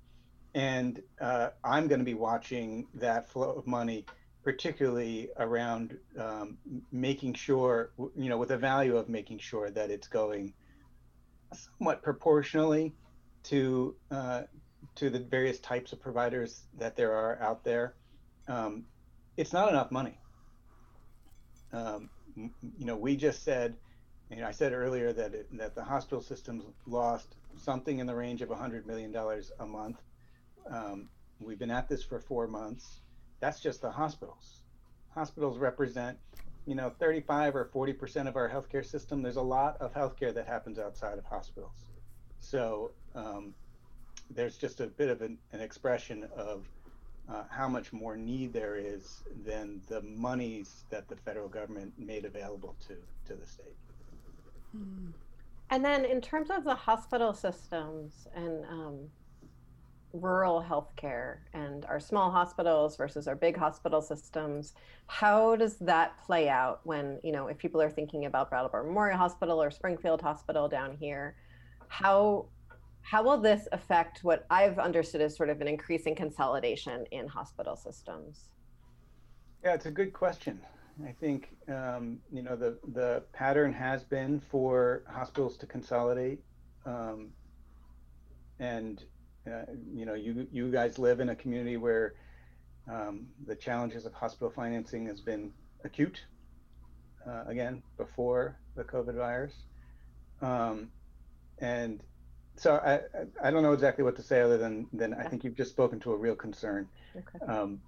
and 0.52 1.02
uh, 1.18 1.48
I'm 1.64 1.88
going 1.88 2.00
to 2.00 2.04
be 2.04 2.12
watching 2.12 2.86
that 2.92 3.26
flow 3.30 3.52
of 3.52 3.66
money, 3.66 4.04
particularly 4.42 5.30
around 5.38 5.98
um, 6.18 6.58
making 6.92 7.32
sure, 7.32 7.92
you 8.14 8.28
know, 8.28 8.36
with 8.36 8.50
the 8.50 8.58
value 8.58 8.98
of 8.98 9.08
making 9.08 9.38
sure 9.38 9.70
that 9.70 9.90
it's 9.90 10.08
going 10.08 10.52
somewhat 11.54 12.02
proportionally 12.02 12.94
to 13.44 13.96
uh, 14.10 14.42
to 14.96 15.08
the 15.08 15.20
various 15.20 15.58
types 15.60 15.94
of 15.94 16.00
providers 16.00 16.66
that 16.76 16.94
there 16.94 17.14
are 17.14 17.40
out 17.40 17.64
there. 17.64 17.94
Um, 18.48 18.84
it's 19.38 19.54
not 19.54 19.70
enough 19.70 19.90
money. 19.90 20.20
Um, 21.72 22.10
you 22.78 22.86
know, 22.86 22.96
we 22.96 23.16
just 23.16 23.42
said, 23.42 23.74
you 24.30 24.36
know, 24.36 24.46
I 24.46 24.52
said 24.52 24.72
earlier 24.72 25.12
that 25.12 25.34
it, 25.34 25.58
that 25.58 25.74
the 25.74 25.82
hospital 25.82 26.20
systems 26.20 26.64
lost 26.86 27.36
something 27.56 27.98
in 27.98 28.06
the 28.06 28.14
range 28.14 28.42
of 28.42 28.48
$100 28.50 28.86
million 28.86 29.14
a 29.58 29.66
month. 29.66 30.02
Um, 30.70 31.08
we've 31.40 31.58
been 31.58 31.70
at 31.70 31.88
this 31.88 32.04
for 32.04 32.20
four 32.20 32.46
months. 32.46 33.00
That's 33.40 33.60
just 33.60 33.80
the 33.80 33.90
hospitals. 33.90 34.62
Hospitals 35.14 35.58
represent, 35.58 36.18
you 36.66 36.74
know, 36.74 36.92
35 36.98 37.56
or 37.56 37.64
40 37.64 37.92
percent 37.94 38.28
of 38.28 38.36
our 38.36 38.48
healthcare 38.48 38.84
system. 38.84 39.22
There's 39.22 39.36
a 39.36 39.42
lot 39.42 39.76
of 39.80 39.94
healthcare 39.94 40.34
that 40.34 40.46
happens 40.46 40.78
outside 40.78 41.18
of 41.18 41.24
hospitals. 41.24 41.86
So 42.40 42.92
um, 43.14 43.54
there's 44.30 44.58
just 44.58 44.80
a 44.80 44.86
bit 44.86 45.08
of 45.08 45.22
an, 45.22 45.38
an 45.52 45.60
expression 45.60 46.28
of 46.36 46.66
uh, 47.30 47.44
how 47.50 47.68
much 47.68 47.92
more 47.92 48.16
need 48.16 48.52
there 48.52 48.76
is 48.76 49.22
than 49.44 49.80
the 49.88 50.00
monies 50.02 50.84
that 50.90 51.08
the 51.08 51.16
federal 51.16 51.48
government 51.48 51.92
made 51.98 52.24
available 52.24 52.74
to 52.86 52.94
to 53.26 53.38
the 53.38 53.46
state. 53.46 53.76
Hmm. 54.72 55.10
And 55.70 55.84
then 55.84 56.04
in 56.04 56.20
terms 56.20 56.50
of 56.50 56.64
the 56.64 56.74
hospital 56.74 57.34
systems 57.34 58.26
and 58.34 58.64
um, 58.64 59.10
rural 60.14 60.64
healthcare 60.66 61.38
and 61.52 61.84
our 61.84 62.00
small 62.00 62.30
hospitals 62.30 62.96
versus 62.96 63.28
our 63.28 63.36
big 63.36 63.56
hospital 63.56 64.00
systems, 64.00 64.72
how 65.06 65.56
does 65.56 65.76
that 65.76 66.18
play 66.24 66.48
out 66.48 66.80
when, 66.84 67.18
you 67.22 67.32
know, 67.32 67.48
if 67.48 67.58
people 67.58 67.82
are 67.82 67.90
thinking 67.90 68.24
about 68.24 68.48
Brattleboro 68.48 68.84
Memorial 68.84 69.18
Hospital 69.18 69.62
or 69.62 69.70
Springfield 69.70 70.22
Hospital 70.22 70.68
down 70.68 70.96
here, 70.98 71.36
how 71.88 72.46
how 73.10 73.22
will 73.22 73.38
this 73.38 73.66
affect 73.72 74.22
what 74.22 74.44
I've 74.50 74.78
understood 74.78 75.22
as 75.22 75.34
sort 75.34 75.48
of 75.48 75.62
an 75.62 75.68
increasing 75.68 76.14
consolidation 76.14 77.06
in 77.10 77.26
hospital 77.26 77.74
systems? 77.74 78.50
Yeah, 79.64 79.72
it's 79.72 79.86
a 79.86 79.90
good 79.90 80.12
question. 80.12 80.60
I 81.06 81.12
think 81.12 81.56
um, 81.68 82.18
you 82.30 82.42
know 82.42 82.54
the 82.54 82.78
the 82.92 83.22
pattern 83.32 83.72
has 83.72 84.04
been 84.04 84.42
for 84.50 85.04
hospitals 85.08 85.56
to 85.58 85.66
consolidate, 85.66 86.40
um, 86.84 87.30
and 88.58 89.02
uh, 89.46 89.72
you 89.94 90.04
know 90.04 90.14
you 90.14 90.46
you 90.52 90.70
guys 90.70 90.98
live 90.98 91.20
in 91.20 91.30
a 91.30 91.36
community 91.36 91.78
where 91.78 92.14
um, 92.92 93.26
the 93.46 93.56
challenges 93.56 94.04
of 94.04 94.12
hospital 94.12 94.50
financing 94.50 95.06
has 95.06 95.22
been 95.22 95.50
acute. 95.82 96.20
Uh, 97.26 97.44
again, 97.46 97.82
before 97.96 98.58
the 98.74 98.84
COVID 98.84 99.14
virus, 99.14 99.54
um, 100.42 100.90
and 101.60 102.02
so 102.58 102.76
I, 102.76 103.00
I 103.42 103.50
don't 103.50 103.62
know 103.62 103.72
exactly 103.72 104.04
what 104.04 104.16
to 104.16 104.22
say 104.22 104.40
other 104.40 104.58
than 104.58 104.86
than 104.92 105.14
I 105.14 105.24
think 105.24 105.44
you've 105.44 105.56
just 105.56 105.70
spoken 105.70 106.00
to 106.00 106.12
a 106.12 106.16
real 106.16 106.36
concern. 106.36 106.88
Okay. 107.16 107.52
Um, 107.52 107.80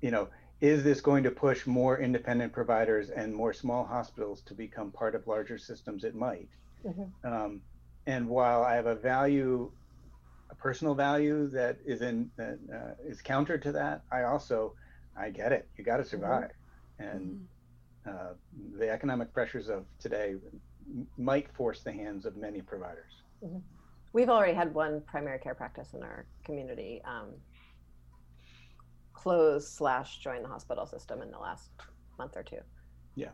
you 0.00 0.10
know, 0.10 0.28
is 0.60 0.84
this 0.84 1.00
going 1.00 1.24
to 1.24 1.30
push 1.30 1.66
more 1.66 2.00
independent 2.00 2.52
providers 2.52 3.10
and 3.10 3.34
more 3.34 3.52
small 3.52 3.84
hospitals 3.84 4.42
to 4.42 4.54
become 4.54 4.92
part 4.92 5.14
of 5.14 5.26
larger 5.26 5.58
systems? 5.58 6.04
It 6.04 6.14
might. 6.14 6.48
Mhm. 6.84 7.10
Um, 7.24 7.62
and 8.06 8.28
while 8.28 8.62
I 8.62 8.74
have 8.74 8.86
a 8.86 8.94
value, 8.94 9.70
a 10.50 10.54
personal 10.54 10.94
value 10.94 11.48
that 11.50 11.78
is 11.84 12.00
in 12.02 12.30
that 12.36 12.58
uh, 12.72 12.94
is 13.10 13.20
counter 13.22 13.58
to 13.58 13.72
that, 13.72 14.02
I 14.10 14.22
also 14.22 14.74
I 15.16 15.30
get 15.30 15.52
it. 15.52 15.68
You 15.76 15.84
got 15.84 15.98
to 15.98 16.04
survive, 16.04 16.50
and 16.98 17.48
uh, 18.06 18.34
the 18.78 18.88
economic 18.90 19.32
pressures 19.32 19.68
of 19.68 19.84
today 19.98 20.36
m- 20.86 21.06
might 21.18 21.52
force 21.54 21.82
the 21.82 21.92
hands 21.92 22.24
of 22.24 22.36
many 22.36 22.62
providers. 22.62 23.12
We've 24.12 24.30
already 24.30 24.54
had 24.54 24.74
one 24.74 25.02
primary 25.02 25.38
care 25.38 25.54
practice 25.54 25.94
in 25.94 26.02
our 26.02 26.26
community 26.44 27.02
um, 27.04 27.34
close 29.12 29.68
slash 29.68 30.18
join 30.18 30.42
the 30.42 30.48
hospital 30.48 30.86
system 30.86 31.22
in 31.22 31.30
the 31.30 31.38
last 31.38 31.70
month 32.18 32.36
or 32.36 32.42
two. 32.42 32.60
Yeah. 33.14 33.30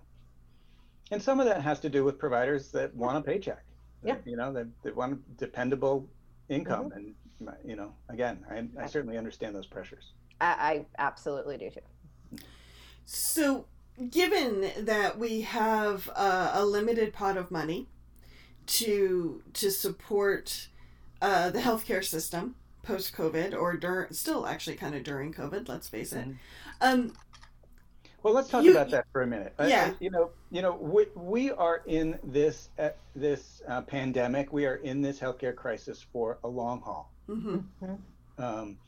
And 1.10 1.22
some 1.22 1.40
of 1.40 1.46
that 1.46 1.60
has 1.62 1.78
to 1.80 1.88
do 1.88 2.04
with 2.04 2.18
providers 2.18 2.70
that 2.72 2.94
want 2.94 3.18
a 3.18 3.20
paycheck. 3.20 3.64
Yeah. 4.02 4.16
You 4.24 4.36
know, 4.36 4.52
they, 4.52 4.64
that 4.82 4.96
want 4.96 5.12
a 5.12 5.16
dependable 5.38 6.08
income. 6.48 6.92
And, 6.94 7.14
you 7.64 7.76
know, 7.76 7.92
again, 8.08 8.44
I, 8.50 8.66
I 8.82 8.86
certainly 8.86 9.16
understand 9.16 9.54
those 9.54 9.66
pressures. 9.66 10.12
I, 10.40 10.46
I 10.46 10.86
absolutely 10.98 11.58
do 11.58 11.70
too. 11.70 12.38
So, 13.04 13.66
given 14.10 14.70
that 14.80 15.18
we 15.18 15.42
have 15.42 16.08
a, 16.08 16.52
a 16.54 16.64
limited 16.64 17.12
pot 17.12 17.36
of 17.36 17.50
money 17.50 17.88
to 18.66 19.42
to 19.54 19.70
support 19.70 20.68
uh, 21.22 21.50
the 21.50 21.60
healthcare 21.60 22.04
system 22.04 22.54
post 22.82 23.14
COVID 23.16 23.54
or 23.58 23.76
during, 23.76 24.12
still 24.12 24.46
actually 24.46 24.76
kind 24.76 24.94
of 24.94 25.02
during 25.04 25.32
COVID, 25.32 25.68
let's 25.68 25.88
face 25.88 26.12
it. 26.12 26.28
Mhm. 26.28 26.36
Um, 26.80 27.12
Well, 28.22 28.32
let's 28.32 28.48
talk 28.48 28.64
You- 28.64 28.70
about 28.72 28.90
that 28.90 29.04
for 29.12 29.20
a 29.22 29.26
minute. 29.26 29.52
I- 29.58 29.66
Yeah. 29.68 29.94
you 30.00 30.10
know, 30.10 30.30
you 30.50 30.62
know, 30.62 30.74
we, 30.76 31.06
we 31.14 31.50
are 31.50 31.82
in 31.86 32.18
this 32.24 32.70
uh, 32.78 32.90
this 33.14 33.60
uh, 33.68 33.82
pandemic. 33.82 34.50
We 34.52 34.64
are 34.66 34.76
in 34.76 35.02
this 35.02 35.18
healthcare 35.20 35.54
crisis 35.54 36.00
for 36.12 36.38
a 36.42 36.48
long 36.48 36.80
haul. 36.80 37.10
hmm 37.26 37.58
Um, 38.38 38.78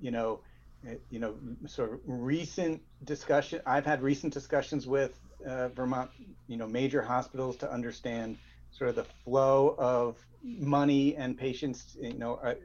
you 0.00 0.10
know, 0.10 0.40
eh, 0.86 0.96
you 1.10 1.20
know, 1.20 1.36
sort 1.66 1.92
of 1.92 2.00
recent 2.06 2.82
discussion. 3.04 3.60
I've 3.66 3.86
had 3.86 4.02
recent 4.02 4.32
discussions 4.34 4.86
with 4.88 5.18
uh, 5.46 5.68
Vermont, 5.68 6.10
you 6.48 6.56
know, 6.56 6.66
major 6.66 7.02
hospitals 7.02 7.56
to 7.58 7.70
understand 7.72 8.36
sort 8.72 8.90
of 8.90 8.96
the 8.96 9.04
flow 9.24 9.76
of 9.78 10.18
money 10.42 11.14
and 11.16 11.38
patients. 11.38 11.96
You 12.00 12.14
know, 12.14 12.40
are, 12.42 12.56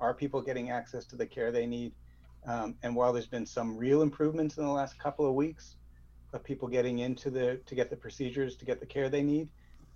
are 0.00 0.14
people 0.14 0.40
getting 0.40 0.70
access 0.70 1.04
to 1.06 1.16
the 1.16 1.26
care 1.26 1.50
they 1.50 1.66
need? 1.66 1.92
Um, 2.46 2.76
and 2.82 2.94
while 2.94 3.12
there's 3.12 3.26
been 3.26 3.46
some 3.46 3.76
real 3.76 4.02
improvements 4.02 4.58
in 4.58 4.64
the 4.64 4.70
last 4.70 4.98
couple 4.98 5.26
of 5.26 5.34
weeks 5.34 5.76
of 6.32 6.44
people 6.44 6.68
getting 6.68 6.98
into 6.98 7.30
the 7.30 7.60
to 7.64 7.74
get 7.74 7.90
the 7.90 7.96
procedures 7.96 8.56
to 8.56 8.64
get 8.64 8.80
the 8.80 8.86
care 8.86 9.08
they 9.08 9.22
need, 9.22 9.48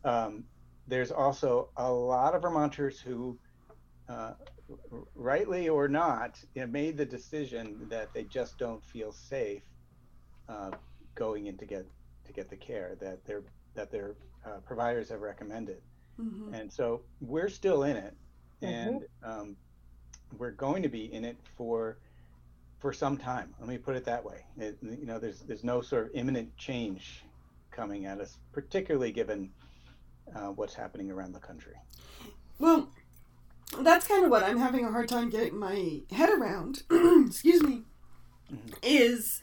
um, 0.04 0.44
there's 0.86 1.12
also 1.12 1.68
a 1.76 1.90
lot 1.90 2.34
of 2.34 2.42
Vermonters 2.42 2.98
who, 2.98 3.38
uh, 4.08 4.32
rightly 5.14 5.68
or 5.68 5.88
not, 5.88 6.40
you 6.54 6.62
know, 6.62 6.66
made 6.66 6.96
the 6.96 7.04
decision 7.04 7.86
that 7.90 8.12
they 8.14 8.24
just 8.24 8.58
don't 8.58 8.82
feel 8.82 9.12
safe 9.12 9.62
uh, 10.48 10.70
going 11.14 11.46
in 11.46 11.58
to 11.58 11.66
get 11.66 11.84
to 12.24 12.32
get 12.32 12.48
the 12.48 12.56
care 12.56 12.96
that 13.00 13.24
they're 13.26 13.42
that 13.74 13.90
their 13.90 14.14
uh, 14.48 14.60
providers 14.60 15.08
have 15.10 15.20
recommended. 15.20 15.80
hmm 16.16 16.52
And 16.54 16.72
so 16.72 17.02
we're 17.20 17.48
still 17.48 17.82
in 17.84 17.96
it, 17.96 18.14
Mhm. 18.62 18.68
and 18.68 19.02
um, 19.22 19.56
we're 20.38 20.50
going 20.52 20.82
to 20.82 20.88
be 20.88 21.12
in 21.12 21.24
it 21.24 21.36
for 21.56 21.98
for 22.80 22.92
some 22.92 23.16
time. 23.16 23.54
Let 23.58 23.68
me 23.68 23.76
put 23.78 23.96
it 23.96 24.04
that 24.04 24.24
way. 24.24 24.44
It, 24.56 24.78
you 24.82 25.06
know, 25.06 25.18
there's 25.18 25.40
there's 25.40 25.64
no 25.64 25.80
sort 25.80 26.06
of 26.06 26.10
imminent 26.14 26.56
change 26.56 27.24
coming 27.70 28.06
at 28.06 28.20
us, 28.20 28.38
particularly 28.52 29.12
given 29.12 29.50
uh, 30.34 30.48
what's 30.58 30.74
happening 30.74 31.10
around 31.10 31.32
the 31.32 31.40
country. 31.40 31.74
Well, 32.58 32.88
that's 33.80 34.06
kind 34.06 34.24
of 34.24 34.30
what 34.30 34.42
I'm 34.44 34.58
having 34.58 34.84
a 34.84 34.90
hard 34.90 35.08
time 35.08 35.30
getting 35.30 35.58
my 35.58 36.02
head 36.10 36.30
around. 36.30 36.82
Excuse 37.26 37.62
me. 37.62 37.82
Mhm. 38.52 38.74
Is, 38.82 39.42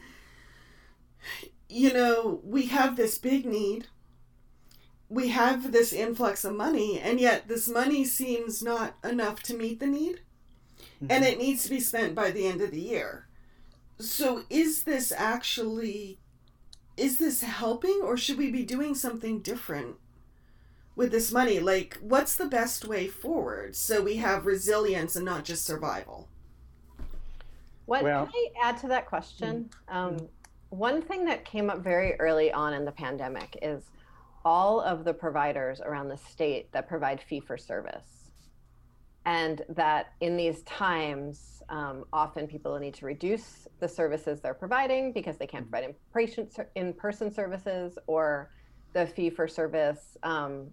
you 1.70 1.94
know, 1.94 2.42
we 2.44 2.68
have 2.68 2.96
this 2.96 3.18
big 3.18 3.46
need. 3.46 3.88
We 5.10 5.30
have 5.30 5.72
this 5.72 5.94
influx 5.94 6.44
of 6.44 6.56
money, 6.56 7.00
and 7.00 7.20
yet 7.20 7.48
this 7.48 7.68
money 7.68 8.06
seems 8.06 8.64
not 8.64 8.96
enough 9.04 9.44
to 9.44 9.56
meet 9.56 9.80
the 9.80 9.88
need, 9.88 10.22
and 11.10 11.24
it 11.24 11.38
needs 11.38 11.64
to 11.64 11.70
be 11.70 11.80
spent 11.80 12.16
by 12.16 12.32
the 12.32 12.48
end 12.48 12.62
of 12.62 12.72
the 12.72 12.82
year. 12.82 13.28
So, 14.00 14.44
is 14.50 14.84
this 14.84 15.12
actually, 15.12 16.20
is 16.98 17.18
this 17.20 17.44
helping, 17.44 18.02
or 18.04 18.18
should 18.18 18.38
we 18.38 18.52
be 18.52 18.64
doing 18.64 18.96
something 18.96 19.40
different 19.40 19.98
with 20.96 21.12
this 21.12 21.32
money? 21.32 21.60
Like, 21.60 21.98
what's 22.02 22.36
the 22.36 22.48
best 22.48 22.86
way 22.86 23.08
forward 23.08 23.76
so 23.76 24.02
we 24.02 24.18
have 24.18 24.46
resilience 24.46 25.16
and 25.16 25.26
not 25.26 25.46
just 25.46 25.66
survival? 25.66 26.28
What 27.86 28.04
Well- 28.04 28.26
can 28.26 28.34
I 28.36 28.70
add 28.70 28.78
to 28.80 28.88
that 28.88 29.06
question? 29.06 29.70
Um, 29.88 30.30
one 30.70 31.02
thing 31.02 31.26
that 31.26 31.46
came 31.46 31.70
up 31.70 31.80
very 31.80 32.20
early 32.20 32.52
on 32.52 32.74
in 32.74 32.84
the 32.84 32.92
pandemic 32.92 33.58
is 33.62 33.84
all 34.46 34.80
of 34.80 35.04
the 35.04 35.14
providers 35.14 35.82
around 35.82 36.08
the 36.08 36.18
state 36.18 36.72
that 36.72 36.88
provide 36.88 37.20
fee 37.20 37.40
for 37.40 37.58
service. 37.58 38.32
And 39.26 39.64
that 39.70 40.14
in 40.22 40.38
these 40.38 40.62
times, 40.64 41.64
um, 41.70 42.06
often 42.14 42.46
people 42.46 42.78
need 42.78 42.94
to 42.94 43.08
reduce 43.08 43.68
the 43.80 43.90
services 43.90 44.40
they're 44.40 44.54
providing 44.54 45.12
because 45.12 45.38
they 45.38 45.48
can't 45.48 45.70
provide 45.70 45.90
in-patient 45.90 46.54
ser- 46.54 46.70
in-person 46.76 47.34
services, 47.34 47.98
or 48.06 48.52
the 48.94 49.08
fee 49.08 49.32
for 49.32 49.48
service 49.48 50.16
um, 50.22 50.68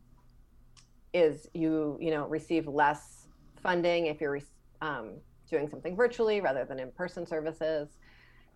is 1.15 1.49
you 1.55 1.99
you 2.01 2.11
know 2.11 2.27
receive 2.29 2.67
less 2.69 3.27
funding 3.63 4.07
if 4.07 4.21
you're 4.21 4.33
re- 4.33 4.43
um, 4.83 5.15
doing 5.51 5.69
something 5.69 5.97
virtually 5.97 6.41
rather 6.41 6.65
than 6.65 6.79
in-person 6.79 7.27
services 7.27 7.99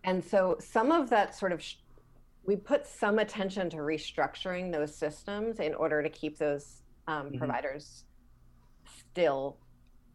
and 0.04 0.24
so 0.24 0.56
some 0.58 0.90
of 0.92 1.10
that 1.10 1.34
sort 1.34 1.52
of 1.52 1.62
sh- 1.62 1.74
we 2.46 2.56
put 2.56 2.86
some 2.86 3.18
attention 3.18 3.68
to 3.70 3.78
restructuring 3.78 4.72
those 4.72 4.94
systems 4.94 5.58
in 5.58 5.74
order 5.74 6.02
to 6.02 6.08
keep 6.08 6.38
those 6.38 6.82
um, 7.08 7.30
Mhm. 7.30 7.38
providers 7.38 8.04
still 8.98 9.56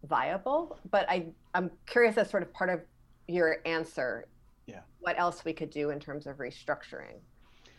viable 0.03 0.79
but 0.89 1.07
i 1.09 1.27
i'm 1.53 1.69
curious 1.85 2.17
as 2.17 2.29
sort 2.29 2.41
of 2.41 2.51
part 2.53 2.69
of 2.69 2.81
your 3.27 3.57
answer 3.65 4.25
Yeah. 4.65 4.81
what 4.99 5.17
else 5.19 5.45
we 5.45 5.53
could 5.53 5.69
do 5.69 5.91
in 5.91 5.99
terms 5.99 6.25
of 6.25 6.37
restructuring 6.37 7.19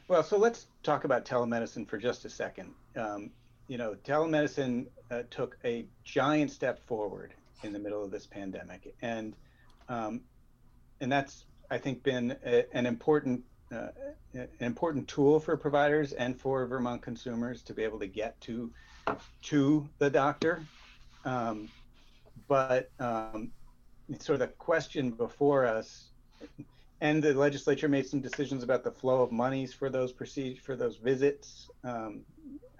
Well, 0.08 0.22
so 0.22 0.36
let's 0.36 0.66
talk 0.82 1.04
about 1.04 1.24
telemedicine 1.24 1.88
for 1.88 1.96
just 1.96 2.24
a 2.24 2.28
second. 2.30 2.74
Um, 2.96 3.30
you 3.68 3.78
know, 3.78 3.94
telemedicine 4.04 4.88
uh, 5.10 5.22
took 5.30 5.56
a 5.64 5.86
giant 6.04 6.50
step 6.50 6.84
forward 6.86 7.32
in 7.62 7.72
the 7.72 7.78
middle 7.78 8.04
of 8.04 8.10
this 8.10 8.26
pandemic, 8.26 8.94
and 9.00 9.34
um, 9.88 10.20
and 11.00 11.10
that's 11.10 11.46
I 11.70 11.78
think 11.78 12.02
been 12.02 12.36
a, 12.44 12.66
an 12.76 12.84
important 12.84 13.42
uh, 13.72 13.88
an 14.34 14.48
important 14.60 15.08
tool 15.08 15.40
for 15.40 15.56
providers 15.56 16.12
and 16.12 16.38
for 16.38 16.66
Vermont 16.66 17.02
consumers 17.02 17.62
to 17.62 17.74
be 17.74 17.82
able 17.82 17.98
to 17.98 18.06
get 18.06 18.40
to 18.42 18.70
to 19.42 19.88
the 19.98 20.10
doctor. 20.10 20.62
Um, 21.24 21.68
but 22.48 22.90
um, 23.00 23.50
sort 24.18 24.34
of 24.34 24.40
the 24.40 24.54
question 24.54 25.10
before 25.10 25.66
us 25.66 26.08
and 27.02 27.20
the 27.20 27.34
legislature 27.34 27.88
made 27.88 28.06
some 28.06 28.20
decisions 28.20 28.62
about 28.62 28.84
the 28.84 28.90
flow 28.90 29.22
of 29.22 29.32
monies 29.32 29.72
for 29.72 29.90
those 29.90 30.12
procedure 30.12 30.60
for 30.62 30.76
those 30.76 30.96
visits 30.96 31.68
um, 31.82 32.20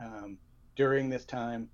um, 0.01 0.39
during 0.77 1.11
this 1.11 1.25
time, 1.25 1.69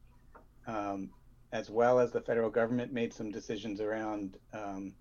um, 0.66 1.10
as 1.52 1.68
well 1.70 1.98
as 1.98 2.10
the 2.10 2.20
federal 2.20 2.50
government 2.50 2.92
made 2.92 3.12
some 3.12 3.30
decisions 3.30 3.80
around 3.80 4.38
um, 4.54 4.92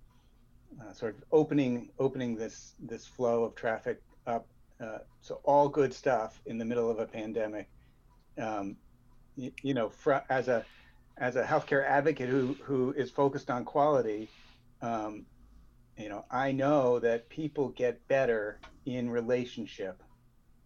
uh, 0.82 0.92
sort 0.92 1.16
of 1.16 1.24
opening 1.32 1.90
opening 2.00 2.36
this 2.36 2.74
this 2.80 3.06
flow 3.06 3.46
of 3.46 3.56
traffic 3.56 4.02
up. 4.28 4.48
Uh, 4.80 5.00
so 5.22 5.40
all 5.44 5.68
good 5.68 5.94
stuff 5.94 6.40
in 6.46 6.58
the 6.58 6.66
middle 6.66 6.90
of 6.92 7.00
a 7.00 7.06
pandemic. 7.06 7.68
Um, 8.38 8.76
you, 9.36 9.52
you 9.64 9.74
know, 9.74 9.90
fr- 9.90 10.26
as 10.30 10.48
a 10.48 10.66
as 11.18 11.36
a 11.36 11.44
healthcare 11.44 11.86
advocate 11.86 12.30
who 12.30 12.56
who 12.64 12.94
is 12.94 13.10
focused 13.10 13.50
on 13.50 13.66
quality. 13.66 14.30
Um, 14.82 15.26
you 15.98 16.10
know, 16.10 16.26
I 16.30 16.52
know 16.52 17.00
that 17.00 17.28
people 17.30 17.70
get 17.70 18.08
better 18.08 18.60
in 18.86 19.10
relationship 19.10 20.04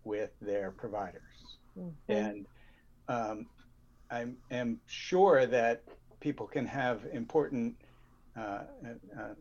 with 0.03 0.31
their 0.41 0.71
providers. 0.71 1.21
And 2.09 2.45
um, 3.07 3.45
I 4.09 4.25
am 4.51 4.79
sure 4.87 5.45
that 5.45 5.83
people 6.19 6.47
can 6.47 6.65
have 6.65 7.05
important, 7.13 7.75
uh, 8.37 8.63
uh, 9.17 9.33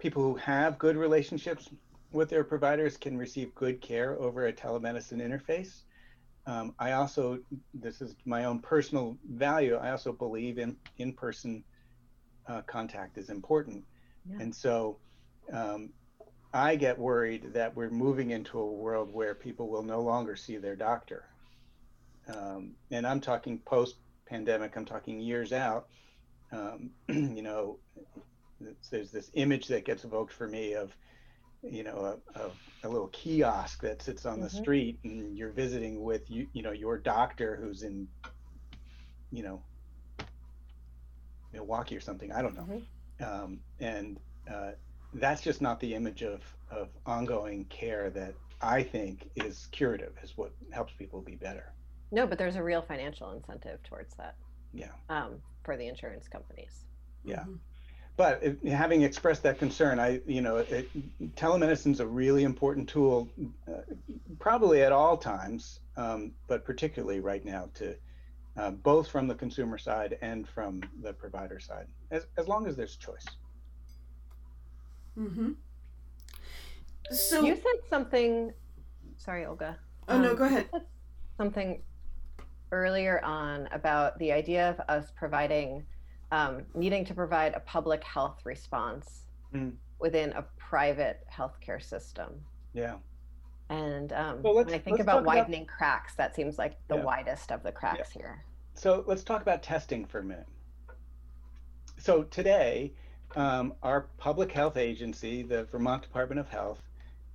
people 0.00 0.22
who 0.22 0.34
have 0.34 0.78
good 0.78 0.96
relationships 0.96 1.68
with 2.12 2.28
their 2.28 2.44
providers 2.44 2.96
can 2.96 3.16
receive 3.16 3.54
good 3.54 3.80
care 3.80 4.18
over 4.18 4.46
a 4.46 4.52
telemedicine 4.52 5.20
interface. 5.20 5.82
Um, 6.46 6.74
I 6.78 6.92
also, 6.92 7.38
this 7.74 8.00
is 8.00 8.16
my 8.24 8.44
own 8.44 8.60
personal 8.60 9.16
value, 9.28 9.76
I 9.76 9.90
also 9.90 10.12
believe 10.12 10.58
in 10.58 10.76
in 10.98 11.12
person 11.12 11.62
uh, 12.46 12.62
contact 12.62 13.18
is 13.18 13.30
important. 13.30 13.84
Yeah. 14.28 14.40
And 14.40 14.54
so, 14.54 14.98
um, 15.52 15.90
I 16.52 16.74
get 16.74 16.98
worried 16.98 17.52
that 17.52 17.76
we're 17.76 17.90
moving 17.90 18.30
into 18.30 18.58
a 18.58 18.66
world 18.66 19.12
where 19.12 19.34
people 19.34 19.68
will 19.68 19.84
no 19.84 20.00
longer 20.00 20.34
see 20.34 20.56
their 20.56 20.74
doctor. 20.74 21.26
Um, 22.26 22.72
and 22.90 23.06
I'm 23.06 23.20
talking 23.20 23.58
post 23.58 23.96
pandemic, 24.26 24.76
I'm 24.76 24.84
talking 24.84 25.20
years 25.20 25.52
out. 25.52 25.86
Um, 26.50 26.90
you 27.08 27.42
know, 27.42 27.78
there's 28.90 29.10
this 29.10 29.30
image 29.34 29.68
that 29.68 29.84
gets 29.84 30.04
evoked 30.04 30.32
for 30.32 30.48
me 30.48 30.74
of, 30.74 30.96
you 31.62 31.82
know, 31.84 32.20
a, 32.36 32.40
a, 32.40 32.52
a 32.84 32.88
little 32.88 33.08
kiosk 33.08 33.82
that 33.82 34.02
sits 34.02 34.26
on 34.26 34.40
the 34.40 34.50
Mhm. 34.50 34.50
street 34.50 35.00
and 35.04 35.36
you're 35.36 35.52
visiting 35.52 36.02
with, 36.02 36.30
you, 36.30 36.48
you 36.52 36.62
know, 36.62 36.72
your 36.72 36.98
doctor 36.98 37.56
who's 37.56 37.82
in, 37.82 38.08
you 39.30 39.42
know, 39.42 39.66
Milwaukee 41.52 41.96
or 41.96 42.00
something. 42.00 42.32
I 42.32 42.42
don't 42.42 42.54
know 42.56 42.68
Mhm. 42.68 42.86
um, 43.20 43.64
and 43.80 44.20
uh, 44.50 44.72
that's 45.12 45.42
just 45.42 45.60
not 45.62 45.80
the 45.80 45.94
image 45.94 46.22
of, 46.22 46.56
of 46.70 46.96
ongoing 47.06 47.66
care 47.66 48.10
that 48.10 48.38
I 48.60 48.82
think 48.82 49.30
is 49.36 49.66
curative, 49.68 50.18
is 50.22 50.36
what 50.36 50.54
helps 50.72 50.94
people 50.94 51.22
be 51.22 51.36
better. 51.36 51.74
no 52.10 52.26
but 52.26 52.38
there's 52.38 52.56
a 52.56 52.62
real 52.62 52.82
financial 52.82 53.30
incentive 53.32 53.82
towards 53.82 54.14
that 54.16 54.36
Yeah. 54.72 54.92
um, 55.08 55.42
for 55.64 55.76
the 55.76 55.88
insurance 55.88 56.28
companies 56.28 56.86
Yeah. 57.22 57.46
Mhm. 57.46 57.60
But 58.16 58.40
if, 58.42 58.62
having 58.62 59.02
expressed 59.02 59.42
that 59.44 59.58
concern, 59.58 59.98
I, 59.98 60.20
you 60.26 60.42
know, 60.42 60.58
it, 60.58 60.90
telemedicine 61.36 61.92
is 61.92 62.00
a 62.00 62.06
really 62.06 62.44
important 62.44 62.88
tool, 62.88 63.28
uh, 63.66 63.80
probably 64.38 64.82
at 64.82 64.92
all 64.92 65.16
times, 65.16 65.80
um, 65.96 66.32
but 66.46 66.64
particularly 66.64 67.20
right 67.20 67.44
now 67.44 67.70
to 67.74 67.94
uh, 68.56 68.70
both 68.72 69.08
from 69.08 69.26
the 69.26 69.34
consumer 69.34 69.78
side 69.78 70.18
and 70.20 70.46
from 70.48 70.82
the 71.02 71.12
provider 71.12 71.58
side, 71.58 71.86
as, 72.10 72.26
as 72.36 72.46
long 72.46 72.66
as 72.66 72.76
there's 72.76 72.96
choice. 72.96 73.24
Mm-hmm. 75.18 75.52
So 77.10 77.42
you 77.42 77.54
said 77.54 77.88
something 77.88 78.52
sorry, 79.20 79.44
Olga. 79.44 79.76
Oh 80.08 80.18
no, 80.18 80.30
Um, 80.30 80.36
go 80.36 80.44
ahead. 80.44 80.68
Something 81.36 81.82
earlier 82.72 83.22
on 83.24 83.68
about 83.72 84.18
the 84.18 84.32
idea 84.32 84.70
of 84.70 84.80
us 84.88 85.12
providing, 85.16 85.84
um, 86.32 86.62
needing 86.74 87.04
to 87.06 87.14
provide 87.14 87.54
a 87.54 87.60
public 87.60 88.02
health 88.04 88.40
response 88.44 89.26
Mm. 89.52 89.74
within 89.98 90.32
a 90.34 90.42
private 90.58 91.26
healthcare 91.32 91.82
system. 91.82 92.40
Yeah. 92.72 92.98
And 93.68 94.12
um, 94.12 94.42
Well, 94.42 94.54
when 94.54 94.68
I 94.72 94.78
think 94.78 95.00
about 95.00 95.14
talk 95.14 95.22
about- 95.22 95.36
widening 95.38 95.66
cracks, 95.66 96.14
that 96.14 96.36
seems 96.36 96.56
like 96.56 96.76
the 96.86 96.96
Yeah. 96.96 97.02
widest 97.04 97.50
of 97.50 97.62
the 97.64 97.72
cracks 97.72 98.10
here. 98.12 98.44
So 98.74 99.02
let's 99.08 99.24
talk 99.24 99.42
about 99.42 99.62
testing 99.64 100.04
for 100.06 100.20
a 100.20 100.22
minute. 100.24 100.46
So 101.98 102.22
today, 102.24 102.92
um, 103.34 103.74
our 103.82 104.02
public 104.18 104.52
health 104.52 104.76
agency, 104.76 105.42
the 105.42 105.64
Vermont 105.64 106.02
Department 106.02 106.38
of 106.40 106.48
Health, 106.48 106.80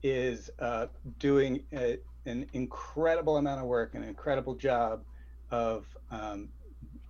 is 0.01 0.49
uh, 0.59 0.87
doing 1.19 1.65
a, 1.73 1.99
an 2.25 2.49
incredible 2.53 3.37
amount 3.37 3.59
of 3.59 3.67
work, 3.67 3.93
an 3.95 4.03
incredible 4.03 4.55
job 4.55 5.03
of 5.51 5.85
um, 6.11 6.49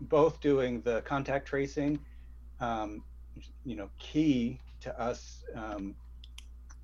both 0.01 0.39
doing 0.41 0.81
the 0.81 1.01
contact 1.01 1.47
tracing, 1.47 1.99
um, 2.59 3.03
you 3.63 3.75
know, 3.75 3.89
key 3.99 4.59
to 4.81 4.99
us 4.99 5.43
um, 5.55 5.95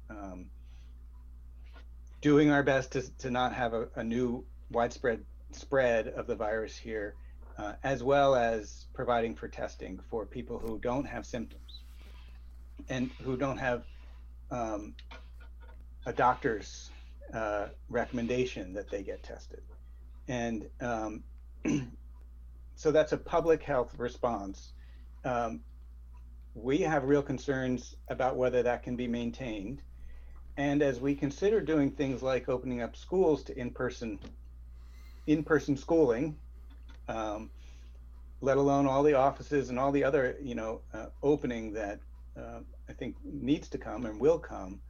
um, 0.10 0.46
doing 2.22 2.52
our 2.52 2.64
best 2.64 2.92
to, 2.92 3.18
to 3.18 3.32
not 3.32 3.54
have 3.54 3.74
a, 3.74 3.88
a 3.96 4.04
new 4.04 4.44
widespread 4.72 5.24
spread 5.52 6.08
of 6.08 6.28
the 6.28 6.36
virus 6.36 6.78
here, 6.78 7.16
uh, 7.58 7.74
as 7.84 8.04
well 8.04 8.36
as 8.36 8.86
providing 8.94 9.36
for 9.36 9.48
testing 9.48 10.00
for 10.10 10.26
people 10.26 10.58
who 10.58 10.80
don't 10.80 11.06
have 11.06 11.26
symptoms 11.26 11.82
and 12.90 13.12
who 13.24 13.38
don't 13.38 13.58
have 13.58 13.84
um, 14.50 14.94
a 16.06 16.14
doctor's 16.14 16.90
uh, 17.34 17.68
recommendation 17.90 18.74
that 18.74 18.90
they 18.90 19.04
get 19.04 19.24
tested. 19.24 19.62
And 20.28 20.68
um, 20.80 21.24
so 22.82 22.92
that's 22.92 23.12
a 23.12 23.18
public 23.18 23.62
health 23.62 23.94
response. 24.00 24.74
Um, 25.24 25.60
we 26.56 26.80
have 26.80 27.04
real 27.04 27.22
concerns 27.22 27.96
about 28.08 28.38
whether 28.38 28.64
that 28.64 28.82
can 28.82 28.96
be 28.96 29.08
maintained. 29.08 29.84
And 30.58 30.82
as 30.82 31.00
we 31.00 31.14
consider 31.14 31.62
doing 31.62 31.92
things 31.92 32.24
like 32.24 32.50
opening 32.50 32.82
up 32.82 32.96
schools 32.96 33.44
to 33.44 33.56
in-person 33.56 34.18
in-person 35.28 35.78
schooling, 35.78 36.36
um, 37.08 37.52
let 38.42 38.58
alone 38.58 38.88
all 38.88 39.04
the 39.04 39.14
offices 39.14 39.70
and 39.70 39.78
all 39.78 39.92
the 39.92 40.04
other, 40.04 40.36
you 40.42 40.56
know, 40.56 40.82
uh, 40.92 41.06
opening 41.22 41.74
that 41.74 42.00
uh, 42.36 42.62
I 42.90 42.94
think 42.94 43.16
needs 43.24 43.70
to 43.70 43.78
come 43.78 44.08
and 44.08 44.20
will 44.20 44.40
come, 44.40 44.82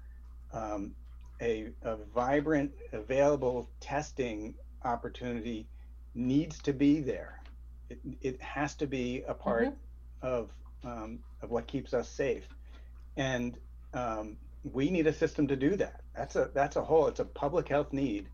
um, 0.53 0.95
a, 1.41 1.67
a 1.81 1.97
vibrant, 2.15 2.71
available 2.93 3.69
testing 3.81 4.55
opportunity 4.85 5.67
needs 6.15 6.57
to 6.59 6.71
be 6.71 7.01
there. 7.01 7.40
It, 7.91 7.99
it 8.21 8.41
has 8.41 8.75
to 8.75 8.87
be 8.87 9.23
a 9.27 9.33
part 9.33 9.73
of 10.21 10.49
um, 10.83 11.19
of 11.41 11.51
what 11.51 11.67
keeps 11.67 11.93
us 11.93 12.09
safe, 12.09 12.47
and 13.17 13.57
um, 13.93 14.37
we 14.63 14.89
need 14.89 15.07
a 15.07 15.13
system 15.13 15.47
to 15.47 15.55
do 15.55 15.75
that. 15.75 16.01
That's 16.15 16.35
a 16.35 16.49
that's 16.53 16.75
a 16.75 16.83
whole. 16.83 17.07
It's 17.07 17.19
a 17.19 17.25
public 17.25 17.67
health 17.67 17.93
need, 17.93 18.27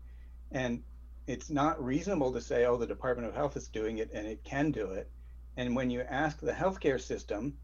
and 0.52 0.82
it's 1.28 1.50
not 1.50 1.84
reasonable 1.84 2.32
to 2.32 2.40
say, 2.40 2.64
oh, 2.64 2.78
the 2.78 2.86
Department 2.86 3.28
of 3.28 3.34
Health 3.34 3.56
is 3.56 3.68
doing 3.68 3.98
it 3.98 4.10
and 4.14 4.26
it 4.26 4.42
can 4.44 4.70
do 4.70 4.92
it. 4.92 5.10
And 5.58 5.76
when 5.76 5.90
you 5.90 6.00
ask 6.00 6.40
the 6.40 6.52
healthcare 6.52 7.00
system, 7.00 7.58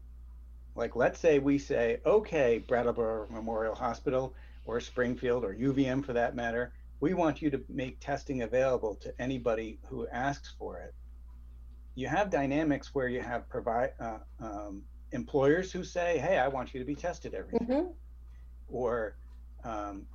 like 0.75 0.95
let's 0.95 1.19
say 1.19 1.39
we 1.39 1.57
say, 1.57 1.99
okay, 2.05 2.59
Brattleboro 2.59 3.27
Memorial 3.31 3.73
Hospital 3.73 4.35
or 4.65 4.79
Springfield 4.79 5.43
or 5.43 5.55
UVM 5.55 6.05
for 6.05 6.13
that 6.13 6.35
matter, 6.35 6.73
we 6.99 7.15
want 7.15 7.41
you 7.41 7.49
to 7.49 7.63
make 7.67 7.99
testing 7.99 8.43
available 8.43 8.95
to 8.95 9.13
anybody 9.19 9.79
who 9.87 10.07
asks 10.09 10.53
for 10.59 10.77
it. 10.77 10.93
You 11.95 12.07
have 12.07 12.29
dynamics 12.29 12.93
where 12.93 13.07
you 13.07 13.21
have 13.21 13.47
provide 13.49 13.91
uh, 13.99 14.19
um, 14.39 14.83
employers 15.11 15.71
who 15.71 15.83
say, 15.83 16.17
hey, 16.17 16.37
I 16.39 16.47
want 16.49 16.73
you 16.73 16.79
to 16.79 16.85
be 16.85 16.95
tested 16.95 17.33
every 17.33 17.57
day 17.59 17.65
Mhm. 17.65 17.93
or 18.67 19.17
um, 19.63 20.05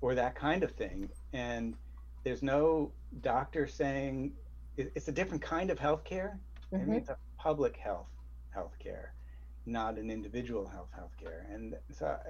or 0.00 0.14
that 0.14 0.34
kind 0.34 0.62
of 0.62 0.72
thing. 0.72 1.10
And 1.32 1.74
there's 2.22 2.42
no 2.42 2.92
doctor 3.20 3.66
saying 3.66 4.36
it, 4.76 4.92
it's 4.94 5.08
a 5.08 5.12
different 5.12 5.42
kind 5.42 5.70
of 5.70 5.78
healthcare. 5.78 6.38
I 6.72 6.76
mean, 6.76 6.90
Mhm. 6.90 6.96
it's 6.98 7.08
a 7.08 7.18
public 7.38 7.76
health 7.76 8.08
healthcare, 8.54 9.08
not 9.66 9.98
an 9.98 10.10
individual 10.10 10.66
health 10.68 10.90
healthcare. 10.92 11.52
And 11.52 11.74
so, 11.90 12.06
uh, 12.06 12.20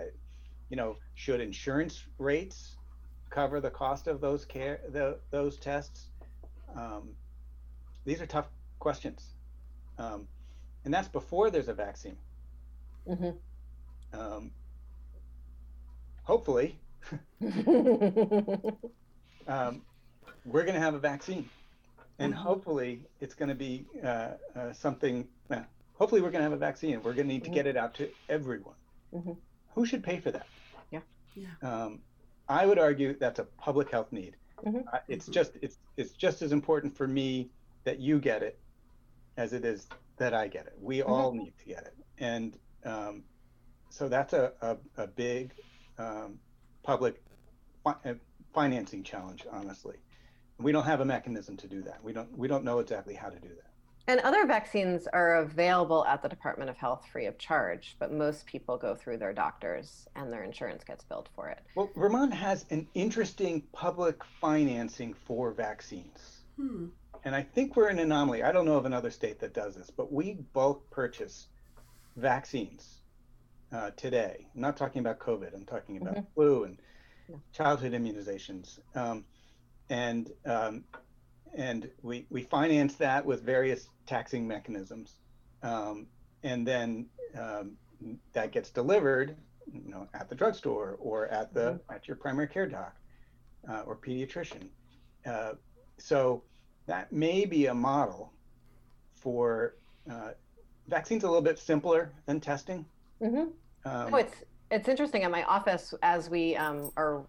you 0.70 0.76
know, 0.76 0.96
should 1.14 1.40
insurance 1.40 2.06
rates 2.18 2.78
cover 3.30 3.60
the 3.60 3.70
cost 3.70 4.06
of 4.06 4.20
those 4.20 4.44
care 4.44 4.80
the, 4.88 5.20
those 5.30 5.58
tests? 5.58 6.10
Um, 6.74 7.16
these 8.04 8.20
are 8.20 8.26
tough 8.26 8.48
questions, 8.78 9.34
um, 9.98 10.26
and 10.84 10.92
that's 10.92 11.08
before 11.08 11.50
there's 11.50 11.68
a 11.68 11.74
vaccine. 11.74 12.16
Mhm. 13.06 13.36
Um, 14.12 14.50
hopefully, 16.22 16.78
um, 19.46 19.82
we're 20.44 20.62
going 20.64 20.74
to 20.74 20.80
have 20.80 20.94
a 20.94 20.98
vaccine, 20.98 21.48
and 22.18 22.32
Mhm. 22.32 22.36
hopefully 22.36 23.06
it's 23.20 23.34
going 23.34 23.48
to 23.48 23.54
be 23.54 23.86
uh, 24.02 24.32
uh, 24.54 24.72
something. 24.72 25.28
Uh, 25.50 25.62
hopefully, 25.94 26.20
we're 26.20 26.30
going 26.30 26.40
to 26.40 26.48
have 26.50 26.52
a 26.52 26.56
vaccine. 26.56 26.96
We're 27.02 27.14
going 27.14 27.26
to 27.28 27.32
need 27.34 27.44
to 27.44 27.50
Mhm. 27.50 27.54
get 27.54 27.66
it 27.66 27.76
out 27.76 27.94
to 27.94 28.10
everyone. 28.28 28.76
Mhm. 29.12 29.36
Who 29.74 29.86
should 29.86 30.02
pay 30.04 30.18
for 30.20 30.30
that? 30.30 30.46
Yeah. 30.90 31.00
Yeah. 31.34 31.54
Um, 31.62 32.02
I 32.48 32.66
would 32.66 32.78
argue 32.78 33.14
that's 33.18 33.38
a 33.38 33.44
public 33.44 33.90
health 33.90 34.12
need. 34.12 34.36
Mhm. 34.64 34.84
Uh, 34.92 35.00
it's 35.08 35.28
Mhm. 35.28 35.32
just 35.32 35.56
it's 35.62 35.78
it's 35.96 36.12
just 36.12 36.42
as 36.42 36.52
important 36.52 36.96
for 36.96 37.08
me 37.08 37.50
that 37.84 38.00
you 38.00 38.18
get 38.18 38.42
it 38.42 38.58
as 39.36 39.52
it 39.52 39.64
is 39.64 39.86
that 40.16 40.34
I 40.34 40.48
get 40.48 40.66
it. 40.66 40.74
We 40.80 41.02
all 41.02 41.32
need 41.32 41.54
to 41.58 41.64
get 41.64 41.84
it, 41.84 41.94
and 42.18 42.56
um, 42.84 43.22
so 43.90 44.08
that's 44.08 44.32
a 44.32 44.52
a, 44.60 44.76
a 44.96 45.06
big 45.06 45.52
um, 45.98 46.38
public 46.82 47.22
fi- 47.82 47.96
uh, 48.04 48.14
financing 48.52 49.02
challenge. 49.02 49.44
Honestly, 49.50 49.96
we 50.58 50.72
don't 50.72 50.84
have 50.84 51.00
a 51.00 51.04
mechanism 51.04 51.56
to 51.58 51.66
do 51.66 51.82
that. 51.82 52.02
We 52.02 52.12
don't 52.12 52.36
we 52.36 52.48
don't 52.48 52.64
know 52.64 52.78
exactly 52.78 53.14
how 53.14 53.28
to 53.28 53.38
do 53.38 53.48
that. 53.48 53.70
And 54.06 54.20
other 54.20 54.46
vaccines 54.46 55.06
are 55.14 55.36
available 55.36 56.04
at 56.04 56.22
the 56.22 56.28
Department 56.28 56.68
of 56.68 56.76
Health 56.76 57.06
free 57.10 57.24
of 57.24 57.38
charge, 57.38 57.96
but 57.98 58.12
most 58.12 58.44
people 58.44 58.76
go 58.76 58.94
through 58.94 59.16
their 59.16 59.32
doctors 59.32 60.06
and 60.14 60.30
their 60.30 60.44
insurance 60.44 60.84
gets 60.84 61.04
billed 61.04 61.30
for 61.34 61.48
it. 61.48 61.60
Well, 61.74 61.90
Vermont 61.96 62.34
has 62.34 62.66
an 62.68 62.86
interesting 62.92 63.62
public 63.72 64.22
financing 64.42 65.14
for 65.14 65.52
vaccines. 65.52 66.42
Hmm. 66.56 66.88
And 67.24 67.34
I 67.34 67.42
think 67.42 67.76
we're 67.76 67.88
an 67.88 67.98
anomaly. 67.98 68.42
I 68.42 68.52
don't 68.52 68.66
know 68.66 68.76
of 68.76 68.84
another 68.84 69.10
state 69.10 69.40
that 69.40 69.54
does 69.54 69.74
this, 69.74 69.90
but 69.90 70.12
we 70.12 70.34
bulk 70.52 70.90
purchase 70.90 71.48
vaccines 72.16 73.00
uh, 73.72 73.90
today. 73.96 74.46
I'm 74.54 74.60
not 74.60 74.76
talking 74.76 75.00
about 75.00 75.18
COVID. 75.18 75.54
I'm 75.54 75.64
talking 75.64 75.96
about 75.96 76.16
Mhm. 76.16 76.26
flu 76.34 76.64
and 76.64 76.80
Yeah. 77.28 77.36
childhood 77.52 77.92
immunizations, 77.92 78.78
um, 78.94 79.24
and 79.88 80.30
um, 80.44 80.84
and 81.54 81.90
we 82.02 82.26
we 82.30 82.42
finance 82.42 82.96
that 82.96 83.24
with 83.24 83.42
various 83.42 83.88
taxing 84.06 84.46
mechanisms, 84.46 85.16
um, 85.62 86.06
and 86.42 86.66
then 86.66 87.08
um, 87.34 87.78
that 88.32 88.52
gets 88.52 88.70
delivered, 88.70 89.36
you 89.72 89.88
know, 89.88 90.08
at 90.12 90.28
the 90.28 90.34
drugstore 90.34 90.96
or 91.00 91.28
at 91.28 91.54
the 91.54 91.80
at 91.90 92.06
your 92.06 92.16
primary 92.16 92.48
care 92.48 92.66
doc 92.68 92.94
uh, 93.68 93.80
or 93.86 93.96
pediatrician. 93.96 94.68
Uh, 95.24 95.54
so 95.98 96.44
that 96.86 97.12
may 97.12 97.44
be 97.44 97.66
a 97.66 97.74
model 97.74 98.32
for 99.14 99.76
uh, 100.10 100.30
vaccines 100.88 101.24
a 101.24 101.26
little 101.26 101.42
bit 101.42 101.58
simpler 101.58 102.12
than 102.26 102.40
testing. 102.40 102.84
Mm-hmm. 103.22 103.38
Um, 103.88 104.14
oh, 104.14 104.16
it's 104.16 104.34
it's 104.70 104.88
interesting. 104.88 105.22
In 105.22 105.30
my 105.30 105.44
office, 105.44 105.94
as 106.02 106.28
we 106.28 106.56
um, 106.56 106.90
are 106.96 107.22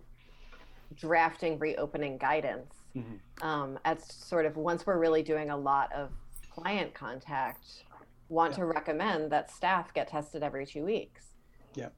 drafting 0.95 1.59
reopening 1.59 2.17
guidance, 2.17 2.73
Mhm. 2.95 3.19
um, 3.43 3.77
as 3.83 4.05
sort 4.05 4.45
of 4.45 4.55
once 4.55 4.85
we're 4.85 4.97
really 4.97 5.21
doing 5.21 5.49
a 5.49 5.57
lot 5.57 5.91
of 5.91 6.11
client 6.49 6.93
contact, 6.93 7.83
want 8.29 8.53
Yeah. 8.53 8.59
to 8.59 8.65
recommend 8.65 9.31
that 9.31 9.51
staff 9.51 9.93
get 9.93 10.07
tested 10.07 10.43
every 10.43 10.65
two 10.65 10.85
weeks. 10.85 11.35
Yeah. 11.73 11.89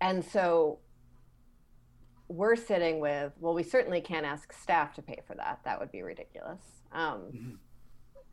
And 0.00 0.24
so 0.24 0.78
we're 2.28 2.56
sitting 2.56 3.00
with, 3.00 3.32
well, 3.40 3.52
we 3.52 3.62
certainly 3.64 4.00
can't 4.00 4.24
ask 4.24 4.52
staff 4.52 4.94
to 4.94 5.02
pay 5.02 5.20
for 5.26 5.34
that. 5.34 5.60
That 5.64 5.78
would 5.80 5.90
be 5.90 6.02
ridiculous. 6.02 6.83
Um, 6.94 7.20
Mhm. 7.32 7.58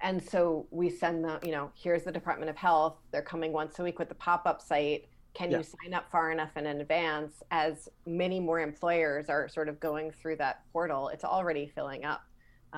and 0.01 0.23
so 0.23 0.67
we 0.71 0.89
send 0.89 1.25
them, 1.25 1.39
you 1.43 1.51
know, 1.51 1.71
here's 1.75 2.03
the 2.03 2.11
Department 2.11 2.49
of 2.49 2.55
Health. 2.55 2.97
They're 3.11 3.21
coming 3.21 3.51
once 3.51 3.77
a 3.79 3.83
week 3.83 3.99
with 3.99 4.09
the 4.09 4.15
pop 4.15 4.45
up 4.45 4.61
site. 4.61 5.09
Can 5.33 5.49
Yeah. 5.51 5.57
you 5.57 5.63
sign 5.63 5.93
up 5.93 6.09
far 6.09 6.31
enough 6.31 6.55
in 6.57 6.65
advance? 6.67 7.41
As 7.51 7.89
many 8.05 8.39
more 8.39 8.59
employers 8.59 9.29
are 9.29 9.47
sort 9.47 9.67
of 9.69 9.79
going 9.79 10.11
through 10.11 10.35
that 10.37 10.63
portal, 10.71 11.09
it's 11.09 11.23
already 11.23 11.67
filling 11.67 12.05
up 12.05 12.21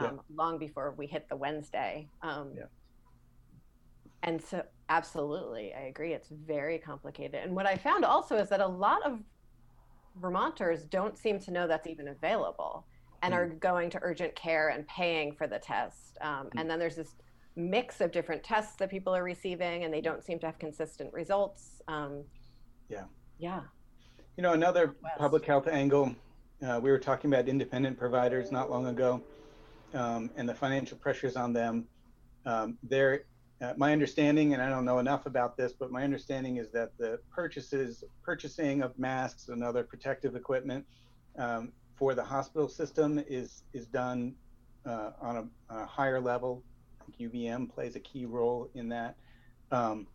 Yeah. 0.01 0.07
um, 0.07 0.21
long 0.33 0.57
before 0.57 0.91
we 0.91 1.05
hit 1.07 1.27
the 1.29 1.35
Wednesday. 1.35 2.09
Um, 2.21 2.55
Yeah. 2.55 2.67
And 4.25 4.41
so, 4.41 4.65
absolutely, 4.87 5.73
I 5.73 5.81
agree. 5.81 6.13
It's 6.13 6.29
very 6.29 6.79
complicated. 6.79 7.35
And 7.43 7.53
what 7.55 7.65
I 7.65 7.75
found 7.75 8.05
also 8.05 8.37
is 8.37 8.47
that 8.49 8.61
a 8.61 8.67
lot 8.67 9.03
of 9.03 9.21
Vermonters 10.15 10.85
don't 10.85 11.17
seem 11.17 11.39
to 11.39 11.51
know 11.51 11.67
that's 11.67 11.87
even 11.87 12.07
available 12.07 12.85
and 13.23 13.33
are 13.33 13.47
going 13.47 13.89
to 13.89 13.99
urgent 14.01 14.35
care 14.35 14.69
and 14.69 14.85
paying 14.87 15.33
for 15.33 15.47
the 15.47 15.57
test. 15.59 16.17
Um, 16.21 16.47
Mm. 16.47 16.49
And 16.61 16.69
then 16.69 16.79
there's 16.79 16.95
this 16.95 17.15
mix 17.55 18.01
of 18.01 18.11
different 18.11 18.43
tests 18.43 18.75
that 18.77 18.89
people 18.89 19.15
are 19.15 19.23
receiving, 19.23 19.83
and 19.83 19.93
they 19.93 20.01
don't 20.01 20.23
seem 20.23 20.39
to 20.39 20.45
have 20.45 20.59
consistent 20.59 21.11
results. 21.13 21.81
Um, 21.87 22.23
Yeah. 22.89 23.05
Yeah. 23.37 23.61
You 24.35 24.43
know, 24.43 24.53
another 24.53 24.87
Northwest. 24.87 25.17
public 25.17 25.45
health 25.45 25.67
angle, 25.67 26.15
uh, 26.65 26.79
we 26.81 26.91
were 26.91 26.99
talking 26.99 27.31
about 27.33 27.47
independent 27.47 27.97
providers 27.97 28.51
not 28.51 28.69
long 28.69 28.87
ago 28.87 29.21
um, 29.93 30.29
and 30.35 30.47
the 30.49 30.53
financial 30.55 30.97
pressures 30.97 31.35
on 31.35 31.53
them. 31.53 31.87
Um, 32.45 32.77
there, 32.83 33.23
uh, 33.61 33.73
my 33.77 33.93
understanding, 33.93 34.53
and 34.53 34.61
I 34.61 34.69
don't 34.69 34.85
know 34.85 34.99
enough 34.99 35.25
about 35.27 35.55
this, 35.55 35.71
but 35.71 35.91
my 35.91 36.03
understanding 36.03 36.57
is 36.57 36.69
that 36.71 36.97
the 36.97 37.19
purchases, 37.31 38.03
purchasing 38.23 38.81
of 38.81 38.97
masks 38.97 39.47
and 39.49 39.63
other 39.63 39.83
protective 39.83 40.35
equipment 40.35 40.85
um, 41.37 41.71
for 42.03 42.13
the 42.13 42.23
hospital 42.23 42.67
system 42.67 43.23
is 43.29 43.63
is 43.71 43.87
done 43.87 44.35
uh, 44.85 45.11
on, 45.21 45.37
a, 45.37 45.73
on 45.73 45.81
a 45.83 45.85
higher 45.85 46.19
level. 46.19 46.61
I 46.99 47.05
think 47.05 47.31
UVM 47.31 47.73
plays 47.73 47.95
a 47.95 48.01
key 48.01 48.25
role 48.25 48.69
in 48.73 48.89
that. 48.89 49.15
Um, 49.71 50.07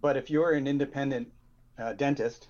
but 0.00 0.16
if 0.16 0.30
you're 0.30 0.54
an 0.54 0.66
independent 0.66 1.28
uh, 1.78 1.92
dentist, 1.92 2.48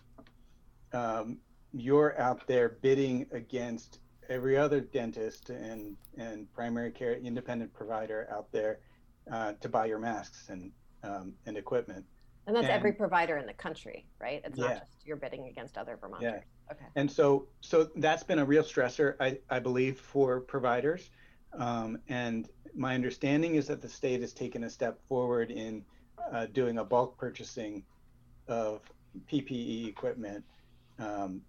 um, 0.94 1.36
you're 1.74 2.18
out 2.18 2.46
there 2.46 2.78
bidding 2.80 3.26
against 3.30 3.98
every 4.30 4.56
other 4.56 4.80
dentist 4.80 5.50
and 5.50 5.94
and 6.16 6.50
primary 6.54 6.90
care 6.90 7.12
independent 7.12 7.74
provider 7.74 8.26
out 8.32 8.50
there 8.52 8.78
uh, 9.30 9.52
to 9.60 9.68
buy 9.68 9.84
your 9.84 9.98
masks 9.98 10.48
and 10.48 10.72
um, 11.02 11.34
and 11.44 11.58
equipment. 11.58 12.06
And 12.46 12.56
that's 12.56 12.68
every 12.68 12.92
provider 12.92 13.36
in 13.36 13.44
the 13.44 13.52
country, 13.52 14.06
right? 14.18 14.40
It's 14.46 14.58
not 14.58 14.78
just 14.78 15.04
you're 15.04 15.18
bidding 15.18 15.46
against 15.48 15.76
other 15.76 15.98
Vermonters. 16.00 16.42
Okay. 16.70 16.84
And 16.96 17.10
so 17.10 17.46
so 17.60 17.90
that's 17.96 18.22
been 18.22 18.38
a 18.38 18.44
real 18.44 18.62
stressor, 18.62 19.14
I, 19.20 19.38
I 19.48 19.58
believe, 19.58 19.98
for 19.98 20.40
providers. 20.40 21.10
Um, 21.54 21.98
and 22.08 22.48
my 22.74 22.94
understanding 22.94 23.54
is 23.54 23.66
that 23.68 23.80
the 23.80 23.88
state 23.88 24.20
has 24.20 24.32
taken 24.32 24.64
a 24.64 24.70
step 24.70 24.98
forward 25.08 25.50
in 25.50 25.84
uh, 26.32 26.46
doing 26.46 26.78
a 26.78 26.84
bulk 26.84 27.16
purchasing 27.18 27.82
of 28.48 28.80
PPE 29.30 29.88
equipment 29.88 30.44
um, 30.98 31.40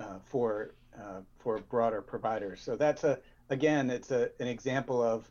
uh, 0.00 0.18
for 0.24 0.74
uh, 0.98 1.20
for 1.38 1.58
broader 1.58 2.02
providers. 2.02 2.60
So 2.60 2.76
that's 2.76 3.04
a 3.04 3.18
again, 3.50 3.90
it's 3.90 4.10
a 4.10 4.30
an 4.40 4.48
example 4.48 5.02
of 5.02 5.30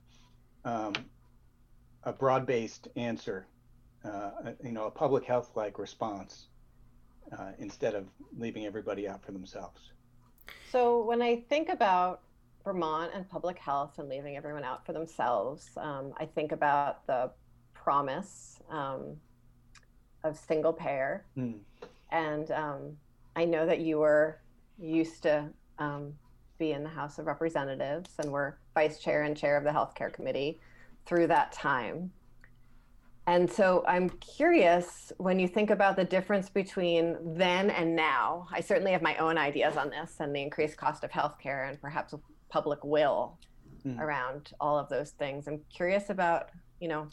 um, 0.63 0.93
a 2.03 2.13
broad-based 2.13 2.87
answer, 2.95 3.45
uh, 4.05 4.31
you 4.63 4.71
know, 4.71 4.85
a 4.85 4.91
public 4.91 5.23
health-like 5.23 5.79
response 5.79 6.47
uh, 7.37 7.51
instead 7.59 7.95
of 7.95 8.07
leaving 8.37 8.65
everybody 8.65 9.07
out 9.07 9.23
for 9.23 9.31
themselves. 9.31 9.91
So 10.71 11.03
when 11.03 11.21
I 11.21 11.43
think 11.49 11.69
about 11.69 12.21
Vermont 12.63 13.11
and 13.13 13.29
public 13.29 13.57
health 13.57 13.99
and 13.99 14.07
leaving 14.07 14.37
everyone 14.37 14.63
out 14.63 14.85
for 14.85 14.93
themselves, 14.93 15.69
um, 15.77 16.13
I 16.17 16.25
think 16.25 16.51
about 16.51 17.05
the 17.07 17.31
promise 17.73 18.59
um, 18.69 19.17
of 20.23 20.37
single 20.37 20.73
payer. 20.73 21.25
Hmm. 21.35 21.53
And 22.11 22.51
um, 22.51 22.97
I 23.35 23.45
know 23.45 23.65
that 23.65 23.79
you 23.79 23.99
were 23.99 24.39
used 24.79 25.23
to 25.23 25.49
um, 25.79 26.13
be 26.57 26.73
in 26.73 26.83
the 26.83 26.89
House 26.89 27.17
of 27.17 27.25
Representatives 27.25 28.11
and 28.19 28.31
were 28.31 28.57
vice 28.75 28.99
chair 28.99 29.23
and 29.23 29.35
chair 29.35 29.57
of 29.57 29.63
the 29.63 29.71
healthcare 29.71 30.11
committee 30.11 30.59
through 31.05 31.27
that 31.27 31.51
time. 31.51 32.11
And 33.27 33.49
so 33.51 33.83
I'm 33.87 34.09
curious 34.09 35.13
when 35.17 35.39
you 35.39 35.47
think 35.47 35.69
about 35.69 35.95
the 35.95 36.03
difference 36.03 36.49
between 36.49 37.17
then 37.35 37.69
and 37.69 37.95
now. 37.95 38.47
I 38.51 38.61
certainly 38.61 38.91
have 38.91 39.01
my 39.01 39.15
own 39.17 39.37
ideas 39.37 39.77
on 39.77 39.89
this 39.91 40.15
and 40.19 40.35
the 40.35 40.41
increased 40.41 40.77
cost 40.77 41.03
of 41.03 41.11
healthcare 41.11 41.69
and 41.69 41.79
perhaps 41.79 42.13
public 42.49 42.83
will 42.83 43.37
Hmm. 43.83 43.99
around 43.99 44.53
all 44.59 44.77
of 44.77 44.89
those 44.89 45.09
things. 45.11 45.47
I'm 45.47 45.61
curious 45.75 46.11
about, 46.11 46.49
you 46.79 46.87
know, 46.87 47.07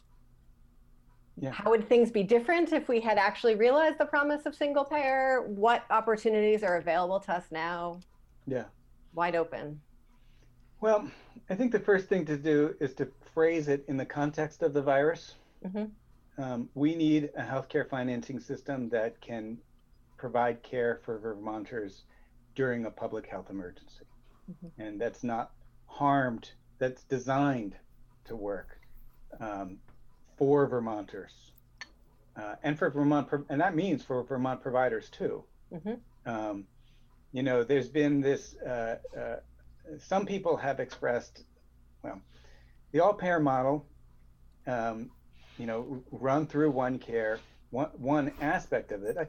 Yeah. 1.39 1.51
how 1.51 1.71
would 1.71 1.89
things 1.89 2.11
be 2.11 2.23
different 2.23 2.73
if 2.75 2.89
we 2.89 3.01
had 3.01 3.17
actually 3.17 3.55
realized 3.55 3.97
the 3.97 4.05
promise 4.05 4.45
of 4.45 4.55
single 4.55 4.85
payer? 4.85 5.41
What 5.47 5.85
opportunities 5.89 6.63
are 6.63 6.77
available 6.77 7.21
to 7.21 7.33
us 7.33 7.51
now? 7.51 8.01
Yeah. 8.47 8.65
Wide 9.15 9.35
open. 9.35 9.81
Well, 10.83 11.11
I 11.49 11.55
think 11.55 11.73
the 11.73 11.81
first 11.81 12.09
thing 12.09 12.27
to 12.27 12.37
do 12.37 12.77
is 12.81 12.93
to 12.97 13.07
phrase 13.33 13.69
it 13.69 13.85
in 13.89 13.97
the 13.97 14.05
context 14.07 14.63
of 14.63 14.75
the 14.75 14.83
virus. 14.83 15.37
Mhm. 15.65 15.91
Um, 16.39 16.71
we 16.75 16.95
need 16.95 17.31
a 17.37 17.43
healthcare 17.43 17.89
financing 17.89 18.39
system 18.41 18.89
that 18.91 19.21
can 19.21 19.59
provide 20.17 20.63
care 20.63 21.01
for 21.05 21.19
Vermonters 21.19 22.05
during 22.55 22.87
a 22.87 22.91
public 22.91 23.27
health 23.27 23.51
emergency. 23.51 24.05
Mhm. 24.51 24.71
And 24.79 25.01
that's 25.01 25.25
not 25.25 25.53
harmed, 25.87 26.53
that's 26.79 27.05
designed 27.05 27.77
to 28.25 28.37
work 28.37 28.79
um, 29.41 29.79
for 30.37 30.67
Vermonters. 30.67 31.53
Uh, 32.37 32.55
and 32.63 32.79
for 32.79 32.89
Vermont, 32.91 33.29
and 33.49 33.61
that 33.61 33.75
means 33.75 34.05
for 34.05 34.23
Vermont 34.23 34.61
providers 34.61 35.11
too. 35.11 35.45
Mhm. 35.73 36.01
Um, 36.25 36.67
you 37.33 37.43
know, 37.43 37.65
there's 37.65 37.89
been 37.89 38.21
this, 38.21 38.55
uh, 38.57 38.99
uh, 39.17 39.41
some 39.99 40.25
people 40.25 40.57
have 40.57 40.79
expressed, 40.81 41.45
well, 42.03 42.21
the 42.93 43.01
all 43.01 43.15
payer 43.15 43.41
model, 43.41 43.87
um, 44.67 45.11
you 45.59 45.67
know, 45.67 46.03
run 46.11 46.47
through 46.47 46.73
OneCare. 46.73 47.39
One, 47.71 47.89
one 47.97 48.33
aspect 48.41 48.93
of 48.93 49.03
it, 49.03 49.17
a, 49.17 49.29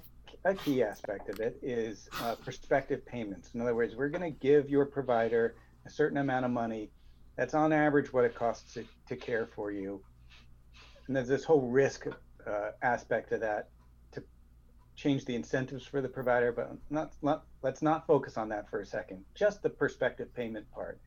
a 0.50 0.56
key 0.56 0.84
aspect 0.84 1.30
of 1.30 1.40
it, 1.40 1.60
is 1.62 2.08
uh, 2.22 2.36
prospective 2.36 3.06
payments. 3.06 3.54
In 3.54 3.62
other 3.62 3.76
words, 3.76 3.96
we're 3.96 4.10
going 4.10 4.22
to 4.22 4.40
give 4.40 4.70
your 4.70 4.86
provider 4.86 5.56
a 5.86 5.90
certain 5.90 6.18
amount 6.18 6.46
of 6.46 6.52
money. 6.52 6.92
That's 7.36 7.54
on 7.54 7.74
average 7.74 8.14
what 8.14 8.26
it 8.26 8.36
costs 8.36 8.74
to, 8.76 8.86
to 9.08 9.16
care 9.16 9.48
for 9.56 9.72
you. 9.72 10.02
And 11.08 11.16
there's 11.16 11.28
this 11.28 11.44
whole 11.44 11.68
risk 11.68 12.06
uh, 12.08 12.72
aspect 12.82 13.32
of 13.32 13.42
that 13.42 13.70
to 14.12 14.24
change 14.96 15.26
the 15.26 15.36
incentives 15.36 15.86
for 15.86 16.02
the 16.02 16.08
provider, 16.08 16.52
but 16.52 16.72
not, 16.90 17.14
not 17.22 17.46
let's 17.62 17.82
not 17.82 18.06
focus 18.06 18.38
on 18.38 18.50
that 18.50 18.70
for 18.70 18.82
a 18.82 18.86
second. 18.86 19.26
Just 19.36 19.64
the 19.64 19.70
prospective 19.70 20.34
payment 20.34 20.70
part. 20.72 21.00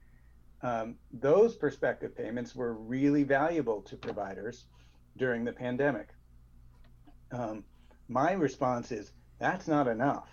Um, 0.63 0.97
those 1.13 1.57
prospective 1.57 2.17
payments 2.17 2.55
were 2.55 2.75
really 2.75 3.25
valuable 3.25 3.83
to 3.83 3.97
providers 3.97 4.67
during 5.17 5.45
the 5.45 5.53
pandemic. 5.53 6.09
Um, 7.31 7.65
my 8.09 8.33
response 8.33 8.93
is 8.93 9.13
that's 9.39 9.69
not 9.69 9.89
enough. 9.89 10.29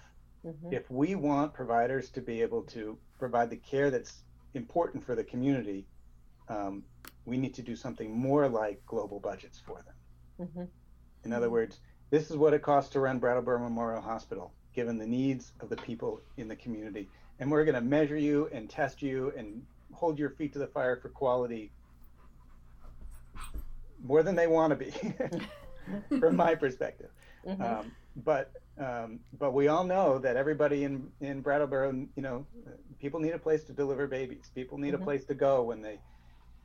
Mhm. 0.46 0.74
If 0.74 0.90
we 0.90 1.16
want 1.16 1.54
providers 1.54 2.10
to 2.12 2.22
be 2.22 2.42
able 2.42 2.64
to 2.64 2.98
provide 3.18 3.50
the 3.50 3.58
care 3.58 3.92
that's 3.92 4.24
important 4.54 5.04
for 5.04 5.16
the 5.16 5.24
community, 5.24 5.88
um, 6.48 6.84
we 7.26 7.38
need 7.38 7.54
to 7.56 7.62
do 7.62 7.76
something 7.76 8.12
more 8.12 8.48
like 8.48 8.86
global 8.86 9.20
budgets 9.20 9.60
for 9.60 9.82
them. 9.84 10.48
Mhm. 10.48 10.70
In 11.24 11.34
other 11.34 11.50
words, 11.50 11.80
this 12.10 12.32
is 12.32 12.38
what 12.38 12.54
it 12.54 12.62
costs 12.62 12.92
to 12.94 13.00
run 13.00 13.20
Brattleboro 13.20 13.60
Memorial 13.60 14.02
Hospital, 14.02 14.54
given 14.74 14.98
the 14.98 15.06
needs 15.06 15.54
of 15.60 15.70
the 15.70 15.76
people 15.78 16.22
in 16.38 16.48
the 16.48 16.56
community. 16.56 17.10
And 17.40 17.52
we're 17.52 17.66
going 17.66 17.76
to 17.76 17.82
measure 17.82 18.18
you 18.18 18.48
and 18.48 18.70
test 18.70 19.02
you 19.02 19.32
and 19.38 19.66
hold 19.94 20.18
your 20.18 20.30
feet 20.32 20.54
to 20.54 20.60
the 20.60 20.68
fire 20.68 20.96
for 20.98 21.10
quality 21.10 21.72
more 24.04 24.24
than 24.24 24.36
they 24.36 24.47
want 24.47 24.72
to 24.72 24.76
be, 24.76 24.91
from 26.20 26.36
my 26.36 26.56
perspective. 26.56 27.10
Mhm. 27.45 27.62
Um, 27.62 27.91
but 28.18 28.52
um, 28.78 29.20
but 29.38 29.54
we 29.54 29.68
all 29.68 29.84
know 29.84 30.18
that 30.20 30.36
everybody 30.38 30.84
in 30.84 31.12
in 31.22 31.41
Brattleboro, 31.41 31.91
you 32.16 32.22
know, 32.22 32.45
people 33.00 33.20
need 33.20 33.32
a 33.34 33.39
place 33.39 33.64
to 33.66 33.74
deliver 33.74 34.08
babies. 34.08 34.52
People 34.56 34.78
need 34.78 34.93
Mhm. 34.93 35.02
a 35.02 35.04
place 35.04 35.26
to 35.26 35.34
go 35.34 35.64
when 35.64 35.82
they 35.82 36.00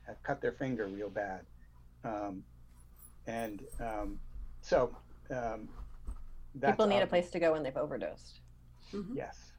have 0.06 0.22
cut 0.22 0.40
their 0.40 0.52
finger 0.52 0.86
real 0.86 1.10
bad. 1.10 1.44
Um, 2.04 2.44
and 3.26 3.64
um, 3.80 4.20
so 4.60 4.94
um, 5.30 5.68
that's 6.56 6.72
People 6.72 6.86
need 6.86 7.00
a 7.02 7.06
place 7.06 7.30
to 7.30 7.40
go 7.40 7.52
when 7.52 7.62
they've 7.62 7.76
overdosed. 7.76 8.40
Mhm. 8.92 9.14
Yes, 9.14 9.52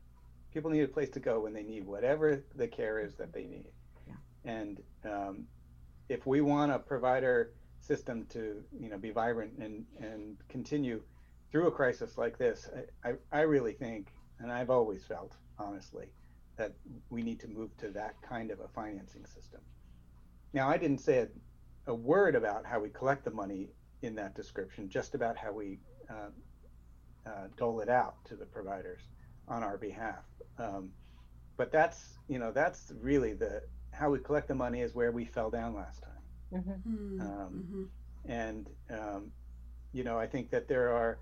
people 0.53 0.69
need 0.69 0.81
a 0.83 0.87
place 0.87 1.09
to 1.11 1.19
go 1.19 1.39
when 1.41 1.53
they 1.53 1.63
need 1.63 1.85
whatever 1.85 2.41
the 2.55 2.67
care 2.67 2.99
is 2.99 3.15
that 3.15 3.33
they 3.33 3.45
need. 3.45 3.71
Yeah. 4.07 4.13
And 4.45 4.83
um, 5.03 5.47
if 6.09 6.25
we 6.27 6.41
want 6.41 6.71
a 6.71 6.79
provider 6.79 7.51
system 7.85 8.25
to, 8.29 8.63
you 8.79 8.89
know, 8.89 8.97
be 8.97 9.11
vibrant 9.11 9.53
and 9.59 9.85
and 9.99 10.37
continue 10.49 11.01
through 11.51 11.67
a 11.67 11.71
crisis 11.71 12.17
like 12.17 12.37
this, 12.37 12.69
I, 13.03 13.09
I, 13.09 13.13
I 13.31 13.41
really 13.41 13.73
think, 13.73 14.07
and 14.39 14.51
I've 14.51 14.69
always 14.69 15.03
felt, 15.05 15.33
honestly, 15.57 16.07
that 16.57 16.73
we 17.09 17.21
need 17.21 17.39
to 17.41 17.47
move 17.47 17.75
to 17.77 17.89
that 17.91 18.15
kind 18.21 18.51
of 18.51 18.59
a 18.59 18.67
financing 18.67 19.25
system. 19.25 19.61
Now, 20.53 20.69
I 20.69 20.77
didn't 20.77 20.99
say 20.99 21.19
a, 21.19 21.27
a 21.91 21.93
word 21.93 22.35
about 22.35 22.65
how 22.65 22.79
we 22.79 22.89
collect 22.89 23.23
the 23.23 23.31
money 23.31 23.69
in 24.01 24.15
that 24.15 24.35
description, 24.35 24.89
just 24.89 25.15
about 25.15 25.37
how 25.37 25.51
we 25.51 25.79
uh, 26.09 26.31
uh, 27.29 27.47
dole 27.57 27.79
it 27.81 27.89
out 27.89 28.15
to 28.25 28.35
the 28.35 28.45
providers 28.45 29.01
on 29.47 29.63
our 29.63 29.77
behalf. 29.77 30.23
Um, 30.57 30.91
but 31.57 31.71
that's, 31.71 32.17
you 32.27 32.39
know, 32.39 32.51
that's 32.51 32.91
really 32.99 33.33
the 33.33 33.61
how 33.91 34.09
we 34.09 34.19
collect 34.19 34.47
the 34.47 34.55
money 34.55 34.81
is 34.81 34.93
where 34.93 35.11
we 35.11 35.25
fell 35.25 35.49
down 35.49 35.73
last 35.73 36.03
time. 36.03 36.14
Mhm. 36.51 36.81
Mhm. 36.85 37.21
Um, 37.21 37.53
Mhm. 37.53 37.89
And 38.27 38.69
um, 38.89 39.31
you 39.93 40.03
know, 40.03 40.17
I 40.17 40.27
think 40.27 40.49
that 40.51 40.67
there 40.67 40.91
are 40.91 41.19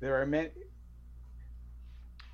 there 0.00 0.20
are 0.20 0.26
many 0.26 0.50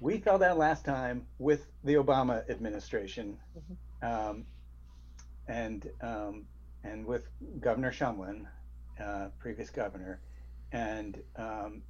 we 0.01 0.19
fell 0.19 0.39
down 0.39 0.59
last 0.59 0.85
time 0.85 1.27
with 1.39 1.66
the 1.85 1.95
Obama 1.95 2.49
administration, 2.51 3.39
um, 4.03 4.47
and 5.49 5.89
um, 6.01 6.47
and 6.85 7.07
with 7.07 7.29
Governor 7.61 7.93
Shumlin, 7.93 8.47
uh, 9.01 9.29
previous 9.39 9.71
governor, 9.71 10.21
and 10.73 11.19
um, 11.37 11.83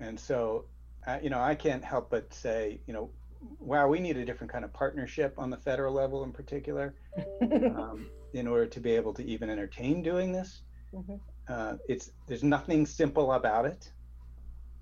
and 0.00 0.18
so 0.18 0.66
uh, 1.06 1.18
you 1.22 1.30
know 1.30 1.40
I 1.40 1.54
can't 1.54 1.84
help 1.84 2.10
but 2.10 2.32
say 2.34 2.80
you 2.86 2.94
know 2.94 3.10
wow 3.58 3.88
we 3.88 4.00
need 4.00 4.16
a 4.16 4.24
different 4.24 4.52
kind 4.52 4.64
of 4.64 4.72
partnership 4.72 5.34
on 5.38 5.50
the 5.50 5.56
federal 5.58 5.94
level 5.94 6.24
in 6.24 6.32
particular 6.32 6.94
um, 7.76 8.10
in 8.34 8.46
order 8.46 8.66
to 8.66 8.80
be 8.80 8.92
able 8.92 9.12
to 9.14 9.24
even 9.24 9.50
entertain 9.50 10.02
doing 10.02 10.32
this. 10.32 10.62
Mhm. 10.92 11.20
Uh, 11.48 11.76
it's 11.88 12.10
there's 12.26 12.44
nothing 12.44 12.86
simple 12.86 13.32
about 13.32 13.66
it. 13.66 13.92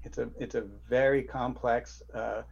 It's 0.05 0.18
a 0.18 0.30
it's 0.38 0.55
a 0.55 0.62
very 0.88 1.22
complex 1.22 2.03
uh, 2.14 2.42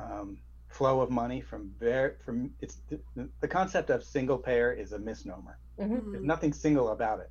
um, 0.00 0.38
flow 0.68 1.00
of 1.00 1.10
money 1.10 1.40
from 1.40 1.70
very 1.78 2.12
from 2.24 2.50
it's 2.60 2.82
the, 2.88 3.28
the 3.40 3.48
concept 3.48 3.90
of 3.90 4.02
single 4.02 4.38
payer 4.38 4.72
is 4.72 4.92
a 4.92 4.98
misnomer. 4.98 5.58
Mhm. 5.78 6.12
There's 6.12 6.24
nothing 6.24 6.52
single 6.52 6.88
about 6.88 7.20
it. 7.20 7.30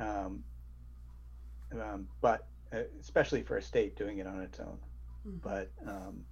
Um, 0.00 0.44
um, 1.72 2.08
but 2.20 2.46
uh, 2.72 2.82
especially 3.00 3.42
for 3.42 3.56
a 3.56 3.62
state 3.62 3.96
doing 3.96 4.18
it 4.18 4.26
on 4.26 4.40
its 4.42 4.60
own. 4.60 4.78
Mhm. 5.26 5.40
But 5.42 5.70
um, 5.86 6.24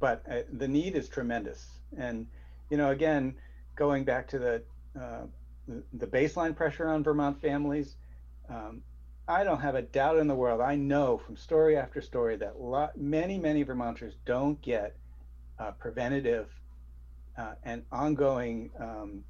but 0.00 0.22
uh, 0.30 0.42
the 0.52 0.68
need 0.68 0.94
is 0.94 1.08
tremendous, 1.08 1.80
and 1.96 2.26
you 2.70 2.76
know, 2.76 2.90
again, 2.90 3.34
going 3.78 4.04
back 4.04 4.28
to 4.28 4.38
the 4.38 4.62
uh, 5.00 5.26
the, 5.68 5.82
the 5.94 6.06
baseline 6.06 6.54
pressure 6.54 6.88
on 6.88 7.04
Vermont 7.04 7.40
families. 7.40 7.96
Um, 8.48 8.82
I 9.28 9.44
don't 9.44 9.60
have 9.60 9.74
a 9.76 9.82
doubt 9.82 10.18
in 10.18 10.26
the 10.26 10.34
world. 10.34 10.60
I 10.60 10.74
know 10.74 11.18
from 11.18 11.36
story 11.36 11.76
after 11.76 12.00
story 12.00 12.36
that 12.36 12.58
lot, 12.58 12.98
many, 12.98 13.38
many 13.38 13.62
Vermonters 13.62 14.16
don't 14.24 14.60
get 14.62 14.96
uh, 15.58 15.72
preventative 15.72 16.50
uh, 17.36 17.54
and 17.62 17.84
ongoing 17.92 18.70
um, 18.80 19.24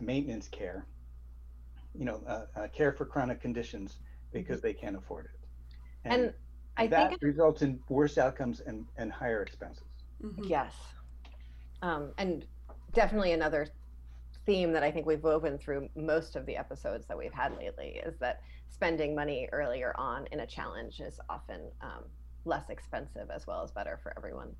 maintenance 0.00 0.48
care, 0.48 0.86
you 1.94 2.04
know, 2.04 2.22
uh, 2.26 2.46
uh, 2.56 2.68
care 2.68 2.92
for 2.92 3.06
chronic 3.06 3.40
conditions 3.40 3.98
because 4.32 4.60
they 4.60 4.74
can't 4.74 4.96
afford 4.96 5.26
it. 5.26 5.30
And 6.04 6.34
I 6.76 6.86
that 6.88 7.10
think 7.10 7.22
results 7.22 7.62
in 7.62 7.80
worse 7.88 8.18
outcomes 8.18 8.60
and, 8.60 8.86
and 8.96 9.10
higher 9.10 9.42
expenses. 9.42 9.84
Mhm. 10.22 10.48
Yes. 10.48 10.74
Um, 11.82 12.12
and 12.18 12.46
definitely 12.92 13.32
another 13.32 13.66
theme 14.50 14.72
that 14.72 14.82
I 14.82 14.90
think 14.90 15.06
we've 15.06 15.22
woven 15.22 15.58
through 15.58 15.88
most 15.94 16.34
of 16.34 16.44
the 16.44 16.56
episodes 16.56 17.06
that 17.06 17.16
we've 17.16 17.32
had 17.32 17.56
lately 17.56 18.00
is 18.04 18.18
that 18.18 18.40
spending 18.68 19.14
money 19.14 19.48
earlier 19.52 19.94
on 19.96 20.26
in 20.32 20.40
a 20.40 20.46
challenge 20.46 20.98
is 20.98 21.20
often 21.28 21.60
um, 21.82 22.02
less 22.44 22.68
expensive 22.68 23.30
as 23.32 23.46
well 23.46 23.62
as 23.62 23.70
better 23.70 24.00
for 24.02 24.12
everyone. 24.16 24.50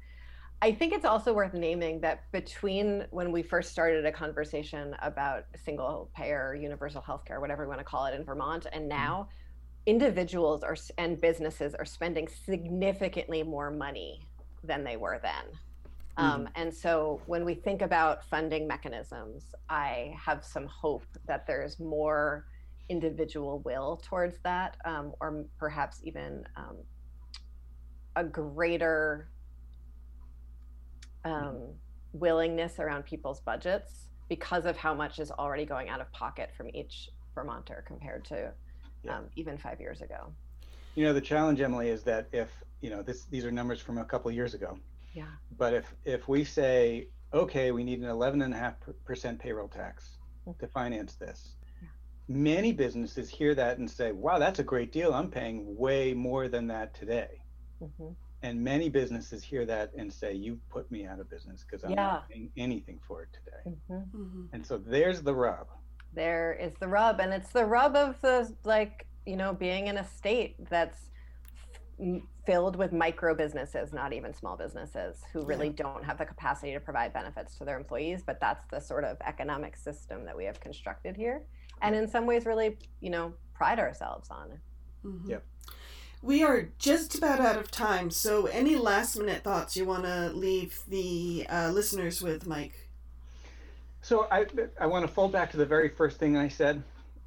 I 0.63 0.71
think 0.71 0.93
it's 0.93 1.05
also 1.05 1.33
worth 1.33 1.55
naming 1.55 2.01
that 2.03 2.31
between 2.31 3.05
when 3.11 3.33
we 3.33 3.43
first 3.43 3.73
started 3.73 4.07
a 4.07 4.13
conversation 4.13 4.95
about 5.03 5.47
single 5.65 6.09
payer 6.15 6.55
universal 6.55 7.03
healthcare, 7.03 7.41
whatever 7.41 7.65
we 7.65 7.69
want 7.69 7.81
to 7.81 7.85
call 7.85 8.07
it 8.07 8.15
in 8.15 8.25
Vermont, 8.25 8.67
and 8.73 8.89
now 8.89 9.29
individuals 9.87 10.63
are 10.63 10.77
and 10.99 11.21
businesses 11.21 11.75
are 11.75 11.85
spending 11.85 12.29
significantly 12.29 13.43
more 13.43 13.73
money 13.73 14.21
than 14.63 14.85
they 14.85 14.97
were 14.97 15.19
then. 15.21 15.47
Um, 16.21 16.49
and 16.55 16.73
so 16.73 17.23
when 17.27 17.45
we 17.45 17.55
think 17.55 17.81
about 17.81 18.25
funding 18.25 18.67
mechanisms, 18.69 19.55
I 19.71 20.15
have 20.23 20.45
some 20.45 20.67
hope 20.67 21.05
that 21.27 21.47
there's 21.47 21.81
more 21.81 22.47
individual 22.91 23.61
will 23.61 24.01
towards 24.03 24.37
that, 24.45 24.77
um, 24.85 25.15
or 25.21 25.45
perhaps 25.59 26.01
even 26.05 26.45
um, 26.57 26.77
a 28.17 28.25
greater 28.25 29.31
um, 31.25 31.69
willingness 32.13 32.79
around 32.79 33.05
people's 33.05 33.41
budgets 33.41 34.09
because 34.29 34.67
of 34.67 34.77
how 34.77 34.93
much 34.93 35.19
is 35.19 35.31
already 35.31 35.65
going 35.65 35.89
out 35.89 36.01
of 36.01 36.13
pocket 36.13 36.51
from 36.57 36.69
each 36.75 37.11
Vermonter 37.35 37.83
compared 37.87 38.25
to 38.27 38.53
Yeah. 39.03 39.17
um, 39.17 39.31
even 39.37 39.57
five 39.57 39.81
years 39.81 40.03
ago. 40.03 40.35
You 40.95 41.05
know, 41.05 41.15
the 41.15 41.21
challenge, 41.21 41.61
Emilie, 41.61 41.89
is 41.89 42.03
that 42.03 42.29
if, 42.33 42.51
you 42.83 42.91
know, 42.91 43.03
this, 43.03 43.25
these 43.25 43.45
are 43.47 43.51
numbers 43.51 43.81
from 43.81 43.97
a 43.97 44.05
couple 44.05 44.31
years 44.31 44.53
ago. 44.53 44.79
Yeah. 45.13 45.25
But 45.59 45.75
if, 45.75 45.95
if 46.05 46.29
we 46.29 46.45
say, 46.45 47.09
okay, 47.33 47.71
we 47.73 47.85
need 47.85 48.01
an 48.01 48.07
eleven 48.09 48.43
and 48.43 48.55
a 48.55 48.57
half 48.57 48.75
percent 49.05 49.39
payroll 49.39 49.69
tax 49.69 50.19
to 50.59 50.67
finance 50.69 51.15
this. 51.15 51.55
Yeah. 51.83 51.89
Many 52.29 52.73
businesses 52.73 53.29
hear 53.31 53.55
that 53.55 53.79
and 53.79 53.89
say, 53.91 54.13
wow, 54.13 54.39
that's 54.39 54.59
a 54.59 54.65
great 54.65 54.93
deal. 54.93 55.13
I'm 55.15 55.31
paying 55.31 55.77
way 55.77 56.13
more 56.15 56.49
than 56.49 56.67
that 56.69 56.95
today. 56.95 57.43
Mhm. 57.83 58.15
And 58.43 58.61
many 58.65 58.89
businesses 58.89 59.43
hear 59.45 59.67
that 59.67 59.93
and 59.97 60.11
say, 60.13 60.33
you 60.33 60.59
put 60.71 60.91
me 60.91 61.05
out 61.07 61.21
of 61.21 61.29
business 61.29 61.63
because 61.63 61.85
I'm 61.85 61.91
not 61.95 62.29
paying 62.31 62.51
anything 62.57 62.99
for 63.07 63.23
it 63.23 63.29
today. 63.33 63.77
Mhm. 63.91 64.11
Mhm. 64.13 64.49
And 64.53 64.67
so 64.67 64.79
there's 64.79 65.23
the 65.23 65.35
rub. 65.35 65.67
there 66.13 66.55
is 66.55 66.73
the 66.81 66.89
rub 66.89 67.21
and 67.21 67.33
it's 67.33 67.53
the 67.53 67.65
rub 67.65 67.95
of 67.95 68.21
the 68.21 68.53
like 68.65 69.07
you 69.27 69.37
know 69.37 69.53
being 69.55 69.87
in 69.87 69.97
a 69.99 70.05
state 70.05 70.57
that's 70.69 71.09
f- 72.01 72.21
filled 72.51 72.77
with 72.77 72.93
micro 72.93 73.35
businesses 73.35 73.93
not 73.93 74.13
even 74.13 74.35
small 74.35 74.57
businesses 74.57 75.23
who 75.33 75.43
really 75.43 75.69
don't 75.69 76.05
have 76.05 76.19
the 76.19 76.25
capacity 76.25 76.73
to 76.73 76.81
provide 76.81 77.13
benefits 77.13 77.57
to 77.57 77.65
their 77.65 77.77
employees 77.77 78.23
but 78.25 78.41
that's 78.41 78.67
the 78.71 78.81
sort 78.81 79.05
of 79.05 79.17
economic 79.25 79.77
system 79.77 80.25
that 80.25 80.37
we 80.37 80.45
have 80.45 80.59
constructed 80.59 81.17
here 81.17 81.43
and 81.83 81.95
in 81.95 82.09
some 82.09 82.27
ways 82.27 82.47
really 82.47 82.77
you 83.01 83.11
know 83.11 83.33
pride 83.55 83.79
ourselves 83.79 84.29
on 84.31 84.59
Mhm. 85.05 85.29
Yep. 85.29 85.45
We 86.23 86.43
are 86.43 86.69
just 86.79 87.15
about 87.15 87.41
out 87.41 87.57
of 87.57 87.71
time, 87.71 88.11
so 88.11 88.47
any 88.47 88.77
last 88.77 89.17
minute 89.17 89.43
thoughts 89.43 89.77
you 89.77 89.87
want 89.87 90.05
to 90.05 90.31
leave 90.35 90.81
the 90.87 91.47
uh, 91.49 91.71
listeners 91.71 92.21
with, 92.21 92.47
Mike? 92.47 92.89
So 94.03 94.27
I, 94.31 94.47
I 94.79 94.87
want 94.87 95.07
to 95.07 95.13
fold 95.13 95.33
back 95.33 95.51
to 95.53 95.57
the 95.57 95.65
very 95.65 95.89
first 95.89 96.19
thing 96.19 96.37
I 96.37 96.49
said. 96.49 96.83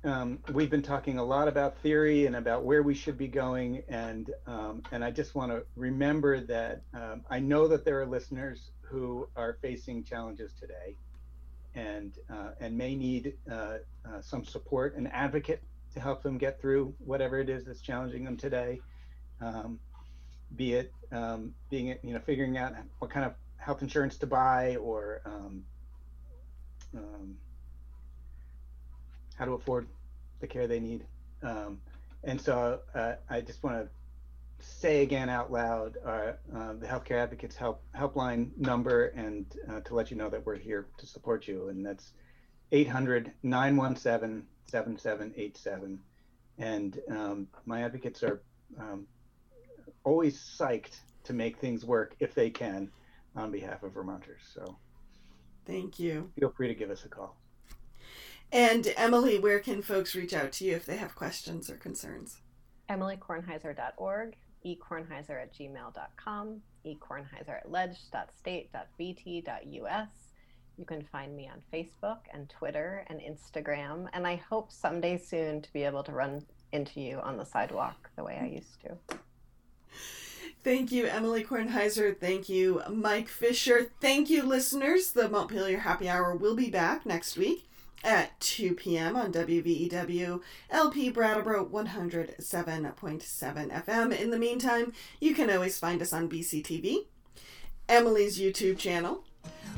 Um, 0.05 0.39
we've 0.51 0.69
been 0.69 0.81
talking 0.81 1.17
a 1.17 1.23
lot 1.23 1.47
about 1.47 1.77
theory 1.77 2.25
and 2.25 2.35
about 2.35 2.65
where 2.65 2.83
we 2.83 2.93
should 2.93 3.17
be 3.17 3.29
going, 3.29 3.83
and 3.87 4.31
um, 4.47 4.83
and 4.91 5.01
I 5.01 5.11
just 5.11 5.33
want 5.33 5.51
to 5.51 5.63
remember 5.77 6.41
that 6.41 6.81
um, 6.93 7.21
I 7.29 7.39
know 7.39 7.69
that 7.69 7.85
there 7.85 8.01
are 8.01 8.05
listeners 8.05 8.71
who 8.81 9.29
are 9.37 9.57
facing 9.61 10.03
challenges 10.03 10.51
today, 10.59 10.97
and 11.73 12.17
uh, 12.29 12.49
and 12.59 12.77
may 12.77 12.95
need 12.95 13.35
uh, 13.49 13.77
uh, 14.05 14.21
some 14.21 14.43
support, 14.43 14.97
an 14.97 15.07
advocate 15.07 15.63
to 15.93 16.01
help 16.01 16.21
them 16.21 16.37
get 16.37 16.59
through 16.59 16.93
whatever 16.97 17.39
it 17.39 17.47
is 17.49 17.63
that's 17.63 17.79
challenging 17.79 18.25
them 18.25 18.35
today. 18.35 18.81
Um, 19.39 19.79
be 20.57 20.73
it 20.73 20.91
um, 21.13 21.53
being 21.69 21.97
you 22.03 22.13
know 22.13 22.19
figuring 22.19 22.57
out 22.57 22.73
what 22.99 23.09
kind 23.09 23.25
of 23.25 23.35
health 23.55 23.81
insurance 23.81 24.17
to 24.17 24.27
buy 24.27 24.75
or 24.75 25.21
um, 25.25 25.63
how 29.35 29.45
to 29.45 29.53
afford 29.53 29.87
the 30.39 30.47
care 30.47 30.67
they 30.67 30.79
need. 30.79 31.05
Um, 31.41 31.79
and 32.23 32.39
so 32.39 32.79
uh, 32.95 33.13
I 33.29 33.41
just 33.41 33.63
want 33.63 33.77
to 33.77 33.89
say 34.65 35.01
again 35.01 35.29
out 35.29 35.51
loud 35.51 35.97
uh, 36.05 36.33
uh, 36.55 36.73
the 36.73 36.87
Healthcare 36.87 37.17
Advocates 37.17 37.55
Help 37.55 37.81
Helpline 37.97 38.55
number 38.57 39.07
and 39.07 39.45
uh, 39.69 39.81
to 39.81 39.95
let 39.95 40.09
you 40.09 40.17
know 40.17 40.29
that 40.29 40.45
we're 40.45 40.57
here 40.57 40.87
to 40.97 41.05
support 41.05 41.47
you. 41.47 41.69
And 41.69 41.85
that's 41.85 42.13
800 42.71 43.33
917 43.43 44.47
7787. 44.67 45.99
And 46.59 46.99
um, 47.09 47.47
my 47.65 47.83
advocates 47.83 48.23
are 48.23 48.41
um, 48.79 49.07
always 50.03 50.37
psyched 50.37 50.99
to 51.25 51.33
make 51.33 51.59
things 51.59 51.85
work 51.85 52.15
if 52.19 52.33
they 52.33 52.49
can 52.49 52.89
on 53.35 53.51
behalf 53.51 53.83
of 53.83 53.93
Vermonters. 53.93 54.41
So 54.53 54.77
Thank 55.65 55.99
you. 55.99 56.31
feel 56.39 56.53
free 56.55 56.67
to 56.67 56.75
give 56.75 56.89
us 56.91 57.05
a 57.05 57.09
call. 57.09 57.37
And 58.53 58.93
Emilie, 58.95 59.39
where 59.39 59.59
can 59.59 59.81
folks 59.81 60.13
reach 60.13 60.31
out 60.31 60.51
to 60.53 60.65
you 60.65 60.75
if 60.75 60.85
they 60.85 60.97
have 60.97 61.15
questions 61.15 61.71
or 61.71 61.75
concerns? 61.75 62.37
emiliekornheiser.org 62.89 64.35
ekornheiser 64.65 65.41
at 65.41 65.53
gmail.com 65.53 66.61
ekornheiser 66.85 67.61
at 67.61 67.71
ledge.state.vt.us 67.71 70.07
you 70.77 70.85
can 70.85 71.01
find 71.03 71.35
me 71.35 71.49
on 71.49 71.61
facebook 71.73 72.19
and 72.33 72.49
twitter 72.49 73.05
and 73.07 73.21
instagram 73.21 74.07
and 74.13 74.27
i 74.27 74.35
hope 74.35 74.71
someday 74.71 75.17
soon 75.17 75.61
to 75.61 75.71
be 75.73 75.83
able 75.83 76.03
to 76.03 76.11
run 76.11 76.45
into 76.71 76.99
you 76.99 77.19
on 77.19 77.37
the 77.37 77.45
sidewalk 77.45 78.09
the 78.15 78.23
way 78.23 78.39
i 78.41 78.45
used 78.45 78.81
to 78.81 78.97
Thank 80.63 80.91
you, 80.93 81.07
Emilie 81.07 81.43
Kornheiser. 81.43 82.17
Thank 82.17 82.47
you, 82.47 82.81
Mike 82.89 83.27
Fisher. 83.27 83.91
Thank 83.99 84.29
you, 84.29 84.43
listeners. 84.43 85.11
The 85.11 85.27
Montpelier 85.27 85.79
Happy 85.79 86.07
Hour 86.07 86.37
will 86.37 86.55
be 86.55 86.69
back 86.69 87.05
next 87.05 87.35
week 87.35 87.67
at 88.03 88.39
2 88.39 88.75
p.m. 88.75 89.15
on 89.15 89.31
WVEW 89.31 90.41
LP 90.69 91.09
Brattleboro 91.09 91.65
107.7 91.65 93.85
FM. 93.85 94.19
In 94.19 94.29
the 94.29 94.37
meantime, 94.37 94.93
you 95.19 95.33
can 95.33 95.49
always 95.49 95.79
find 95.79 96.01
us 96.01 96.13
on 96.13 96.29
BCTV, 96.29 97.05
Emilie's 97.87 98.39
YouTube 98.39 98.77
channel, 98.77 99.23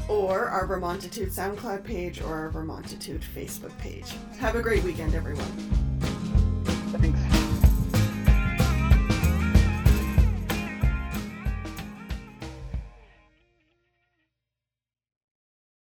or 0.08 0.48
our 0.48 0.68
Vermontitude 0.68 1.32
SoundCloud 1.32 1.84
page 1.84 2.22
or 2.22 2.36
our 2.36 2.52
Vermontitude 2.52 3.22
Facebook 3.36 3.76
page. 3.78 4.14
Have 4.40 4.56
a 4.56 4.62
great 4.62 4.84
weekend, 4.84 5.16
everyone. 5.16 5.85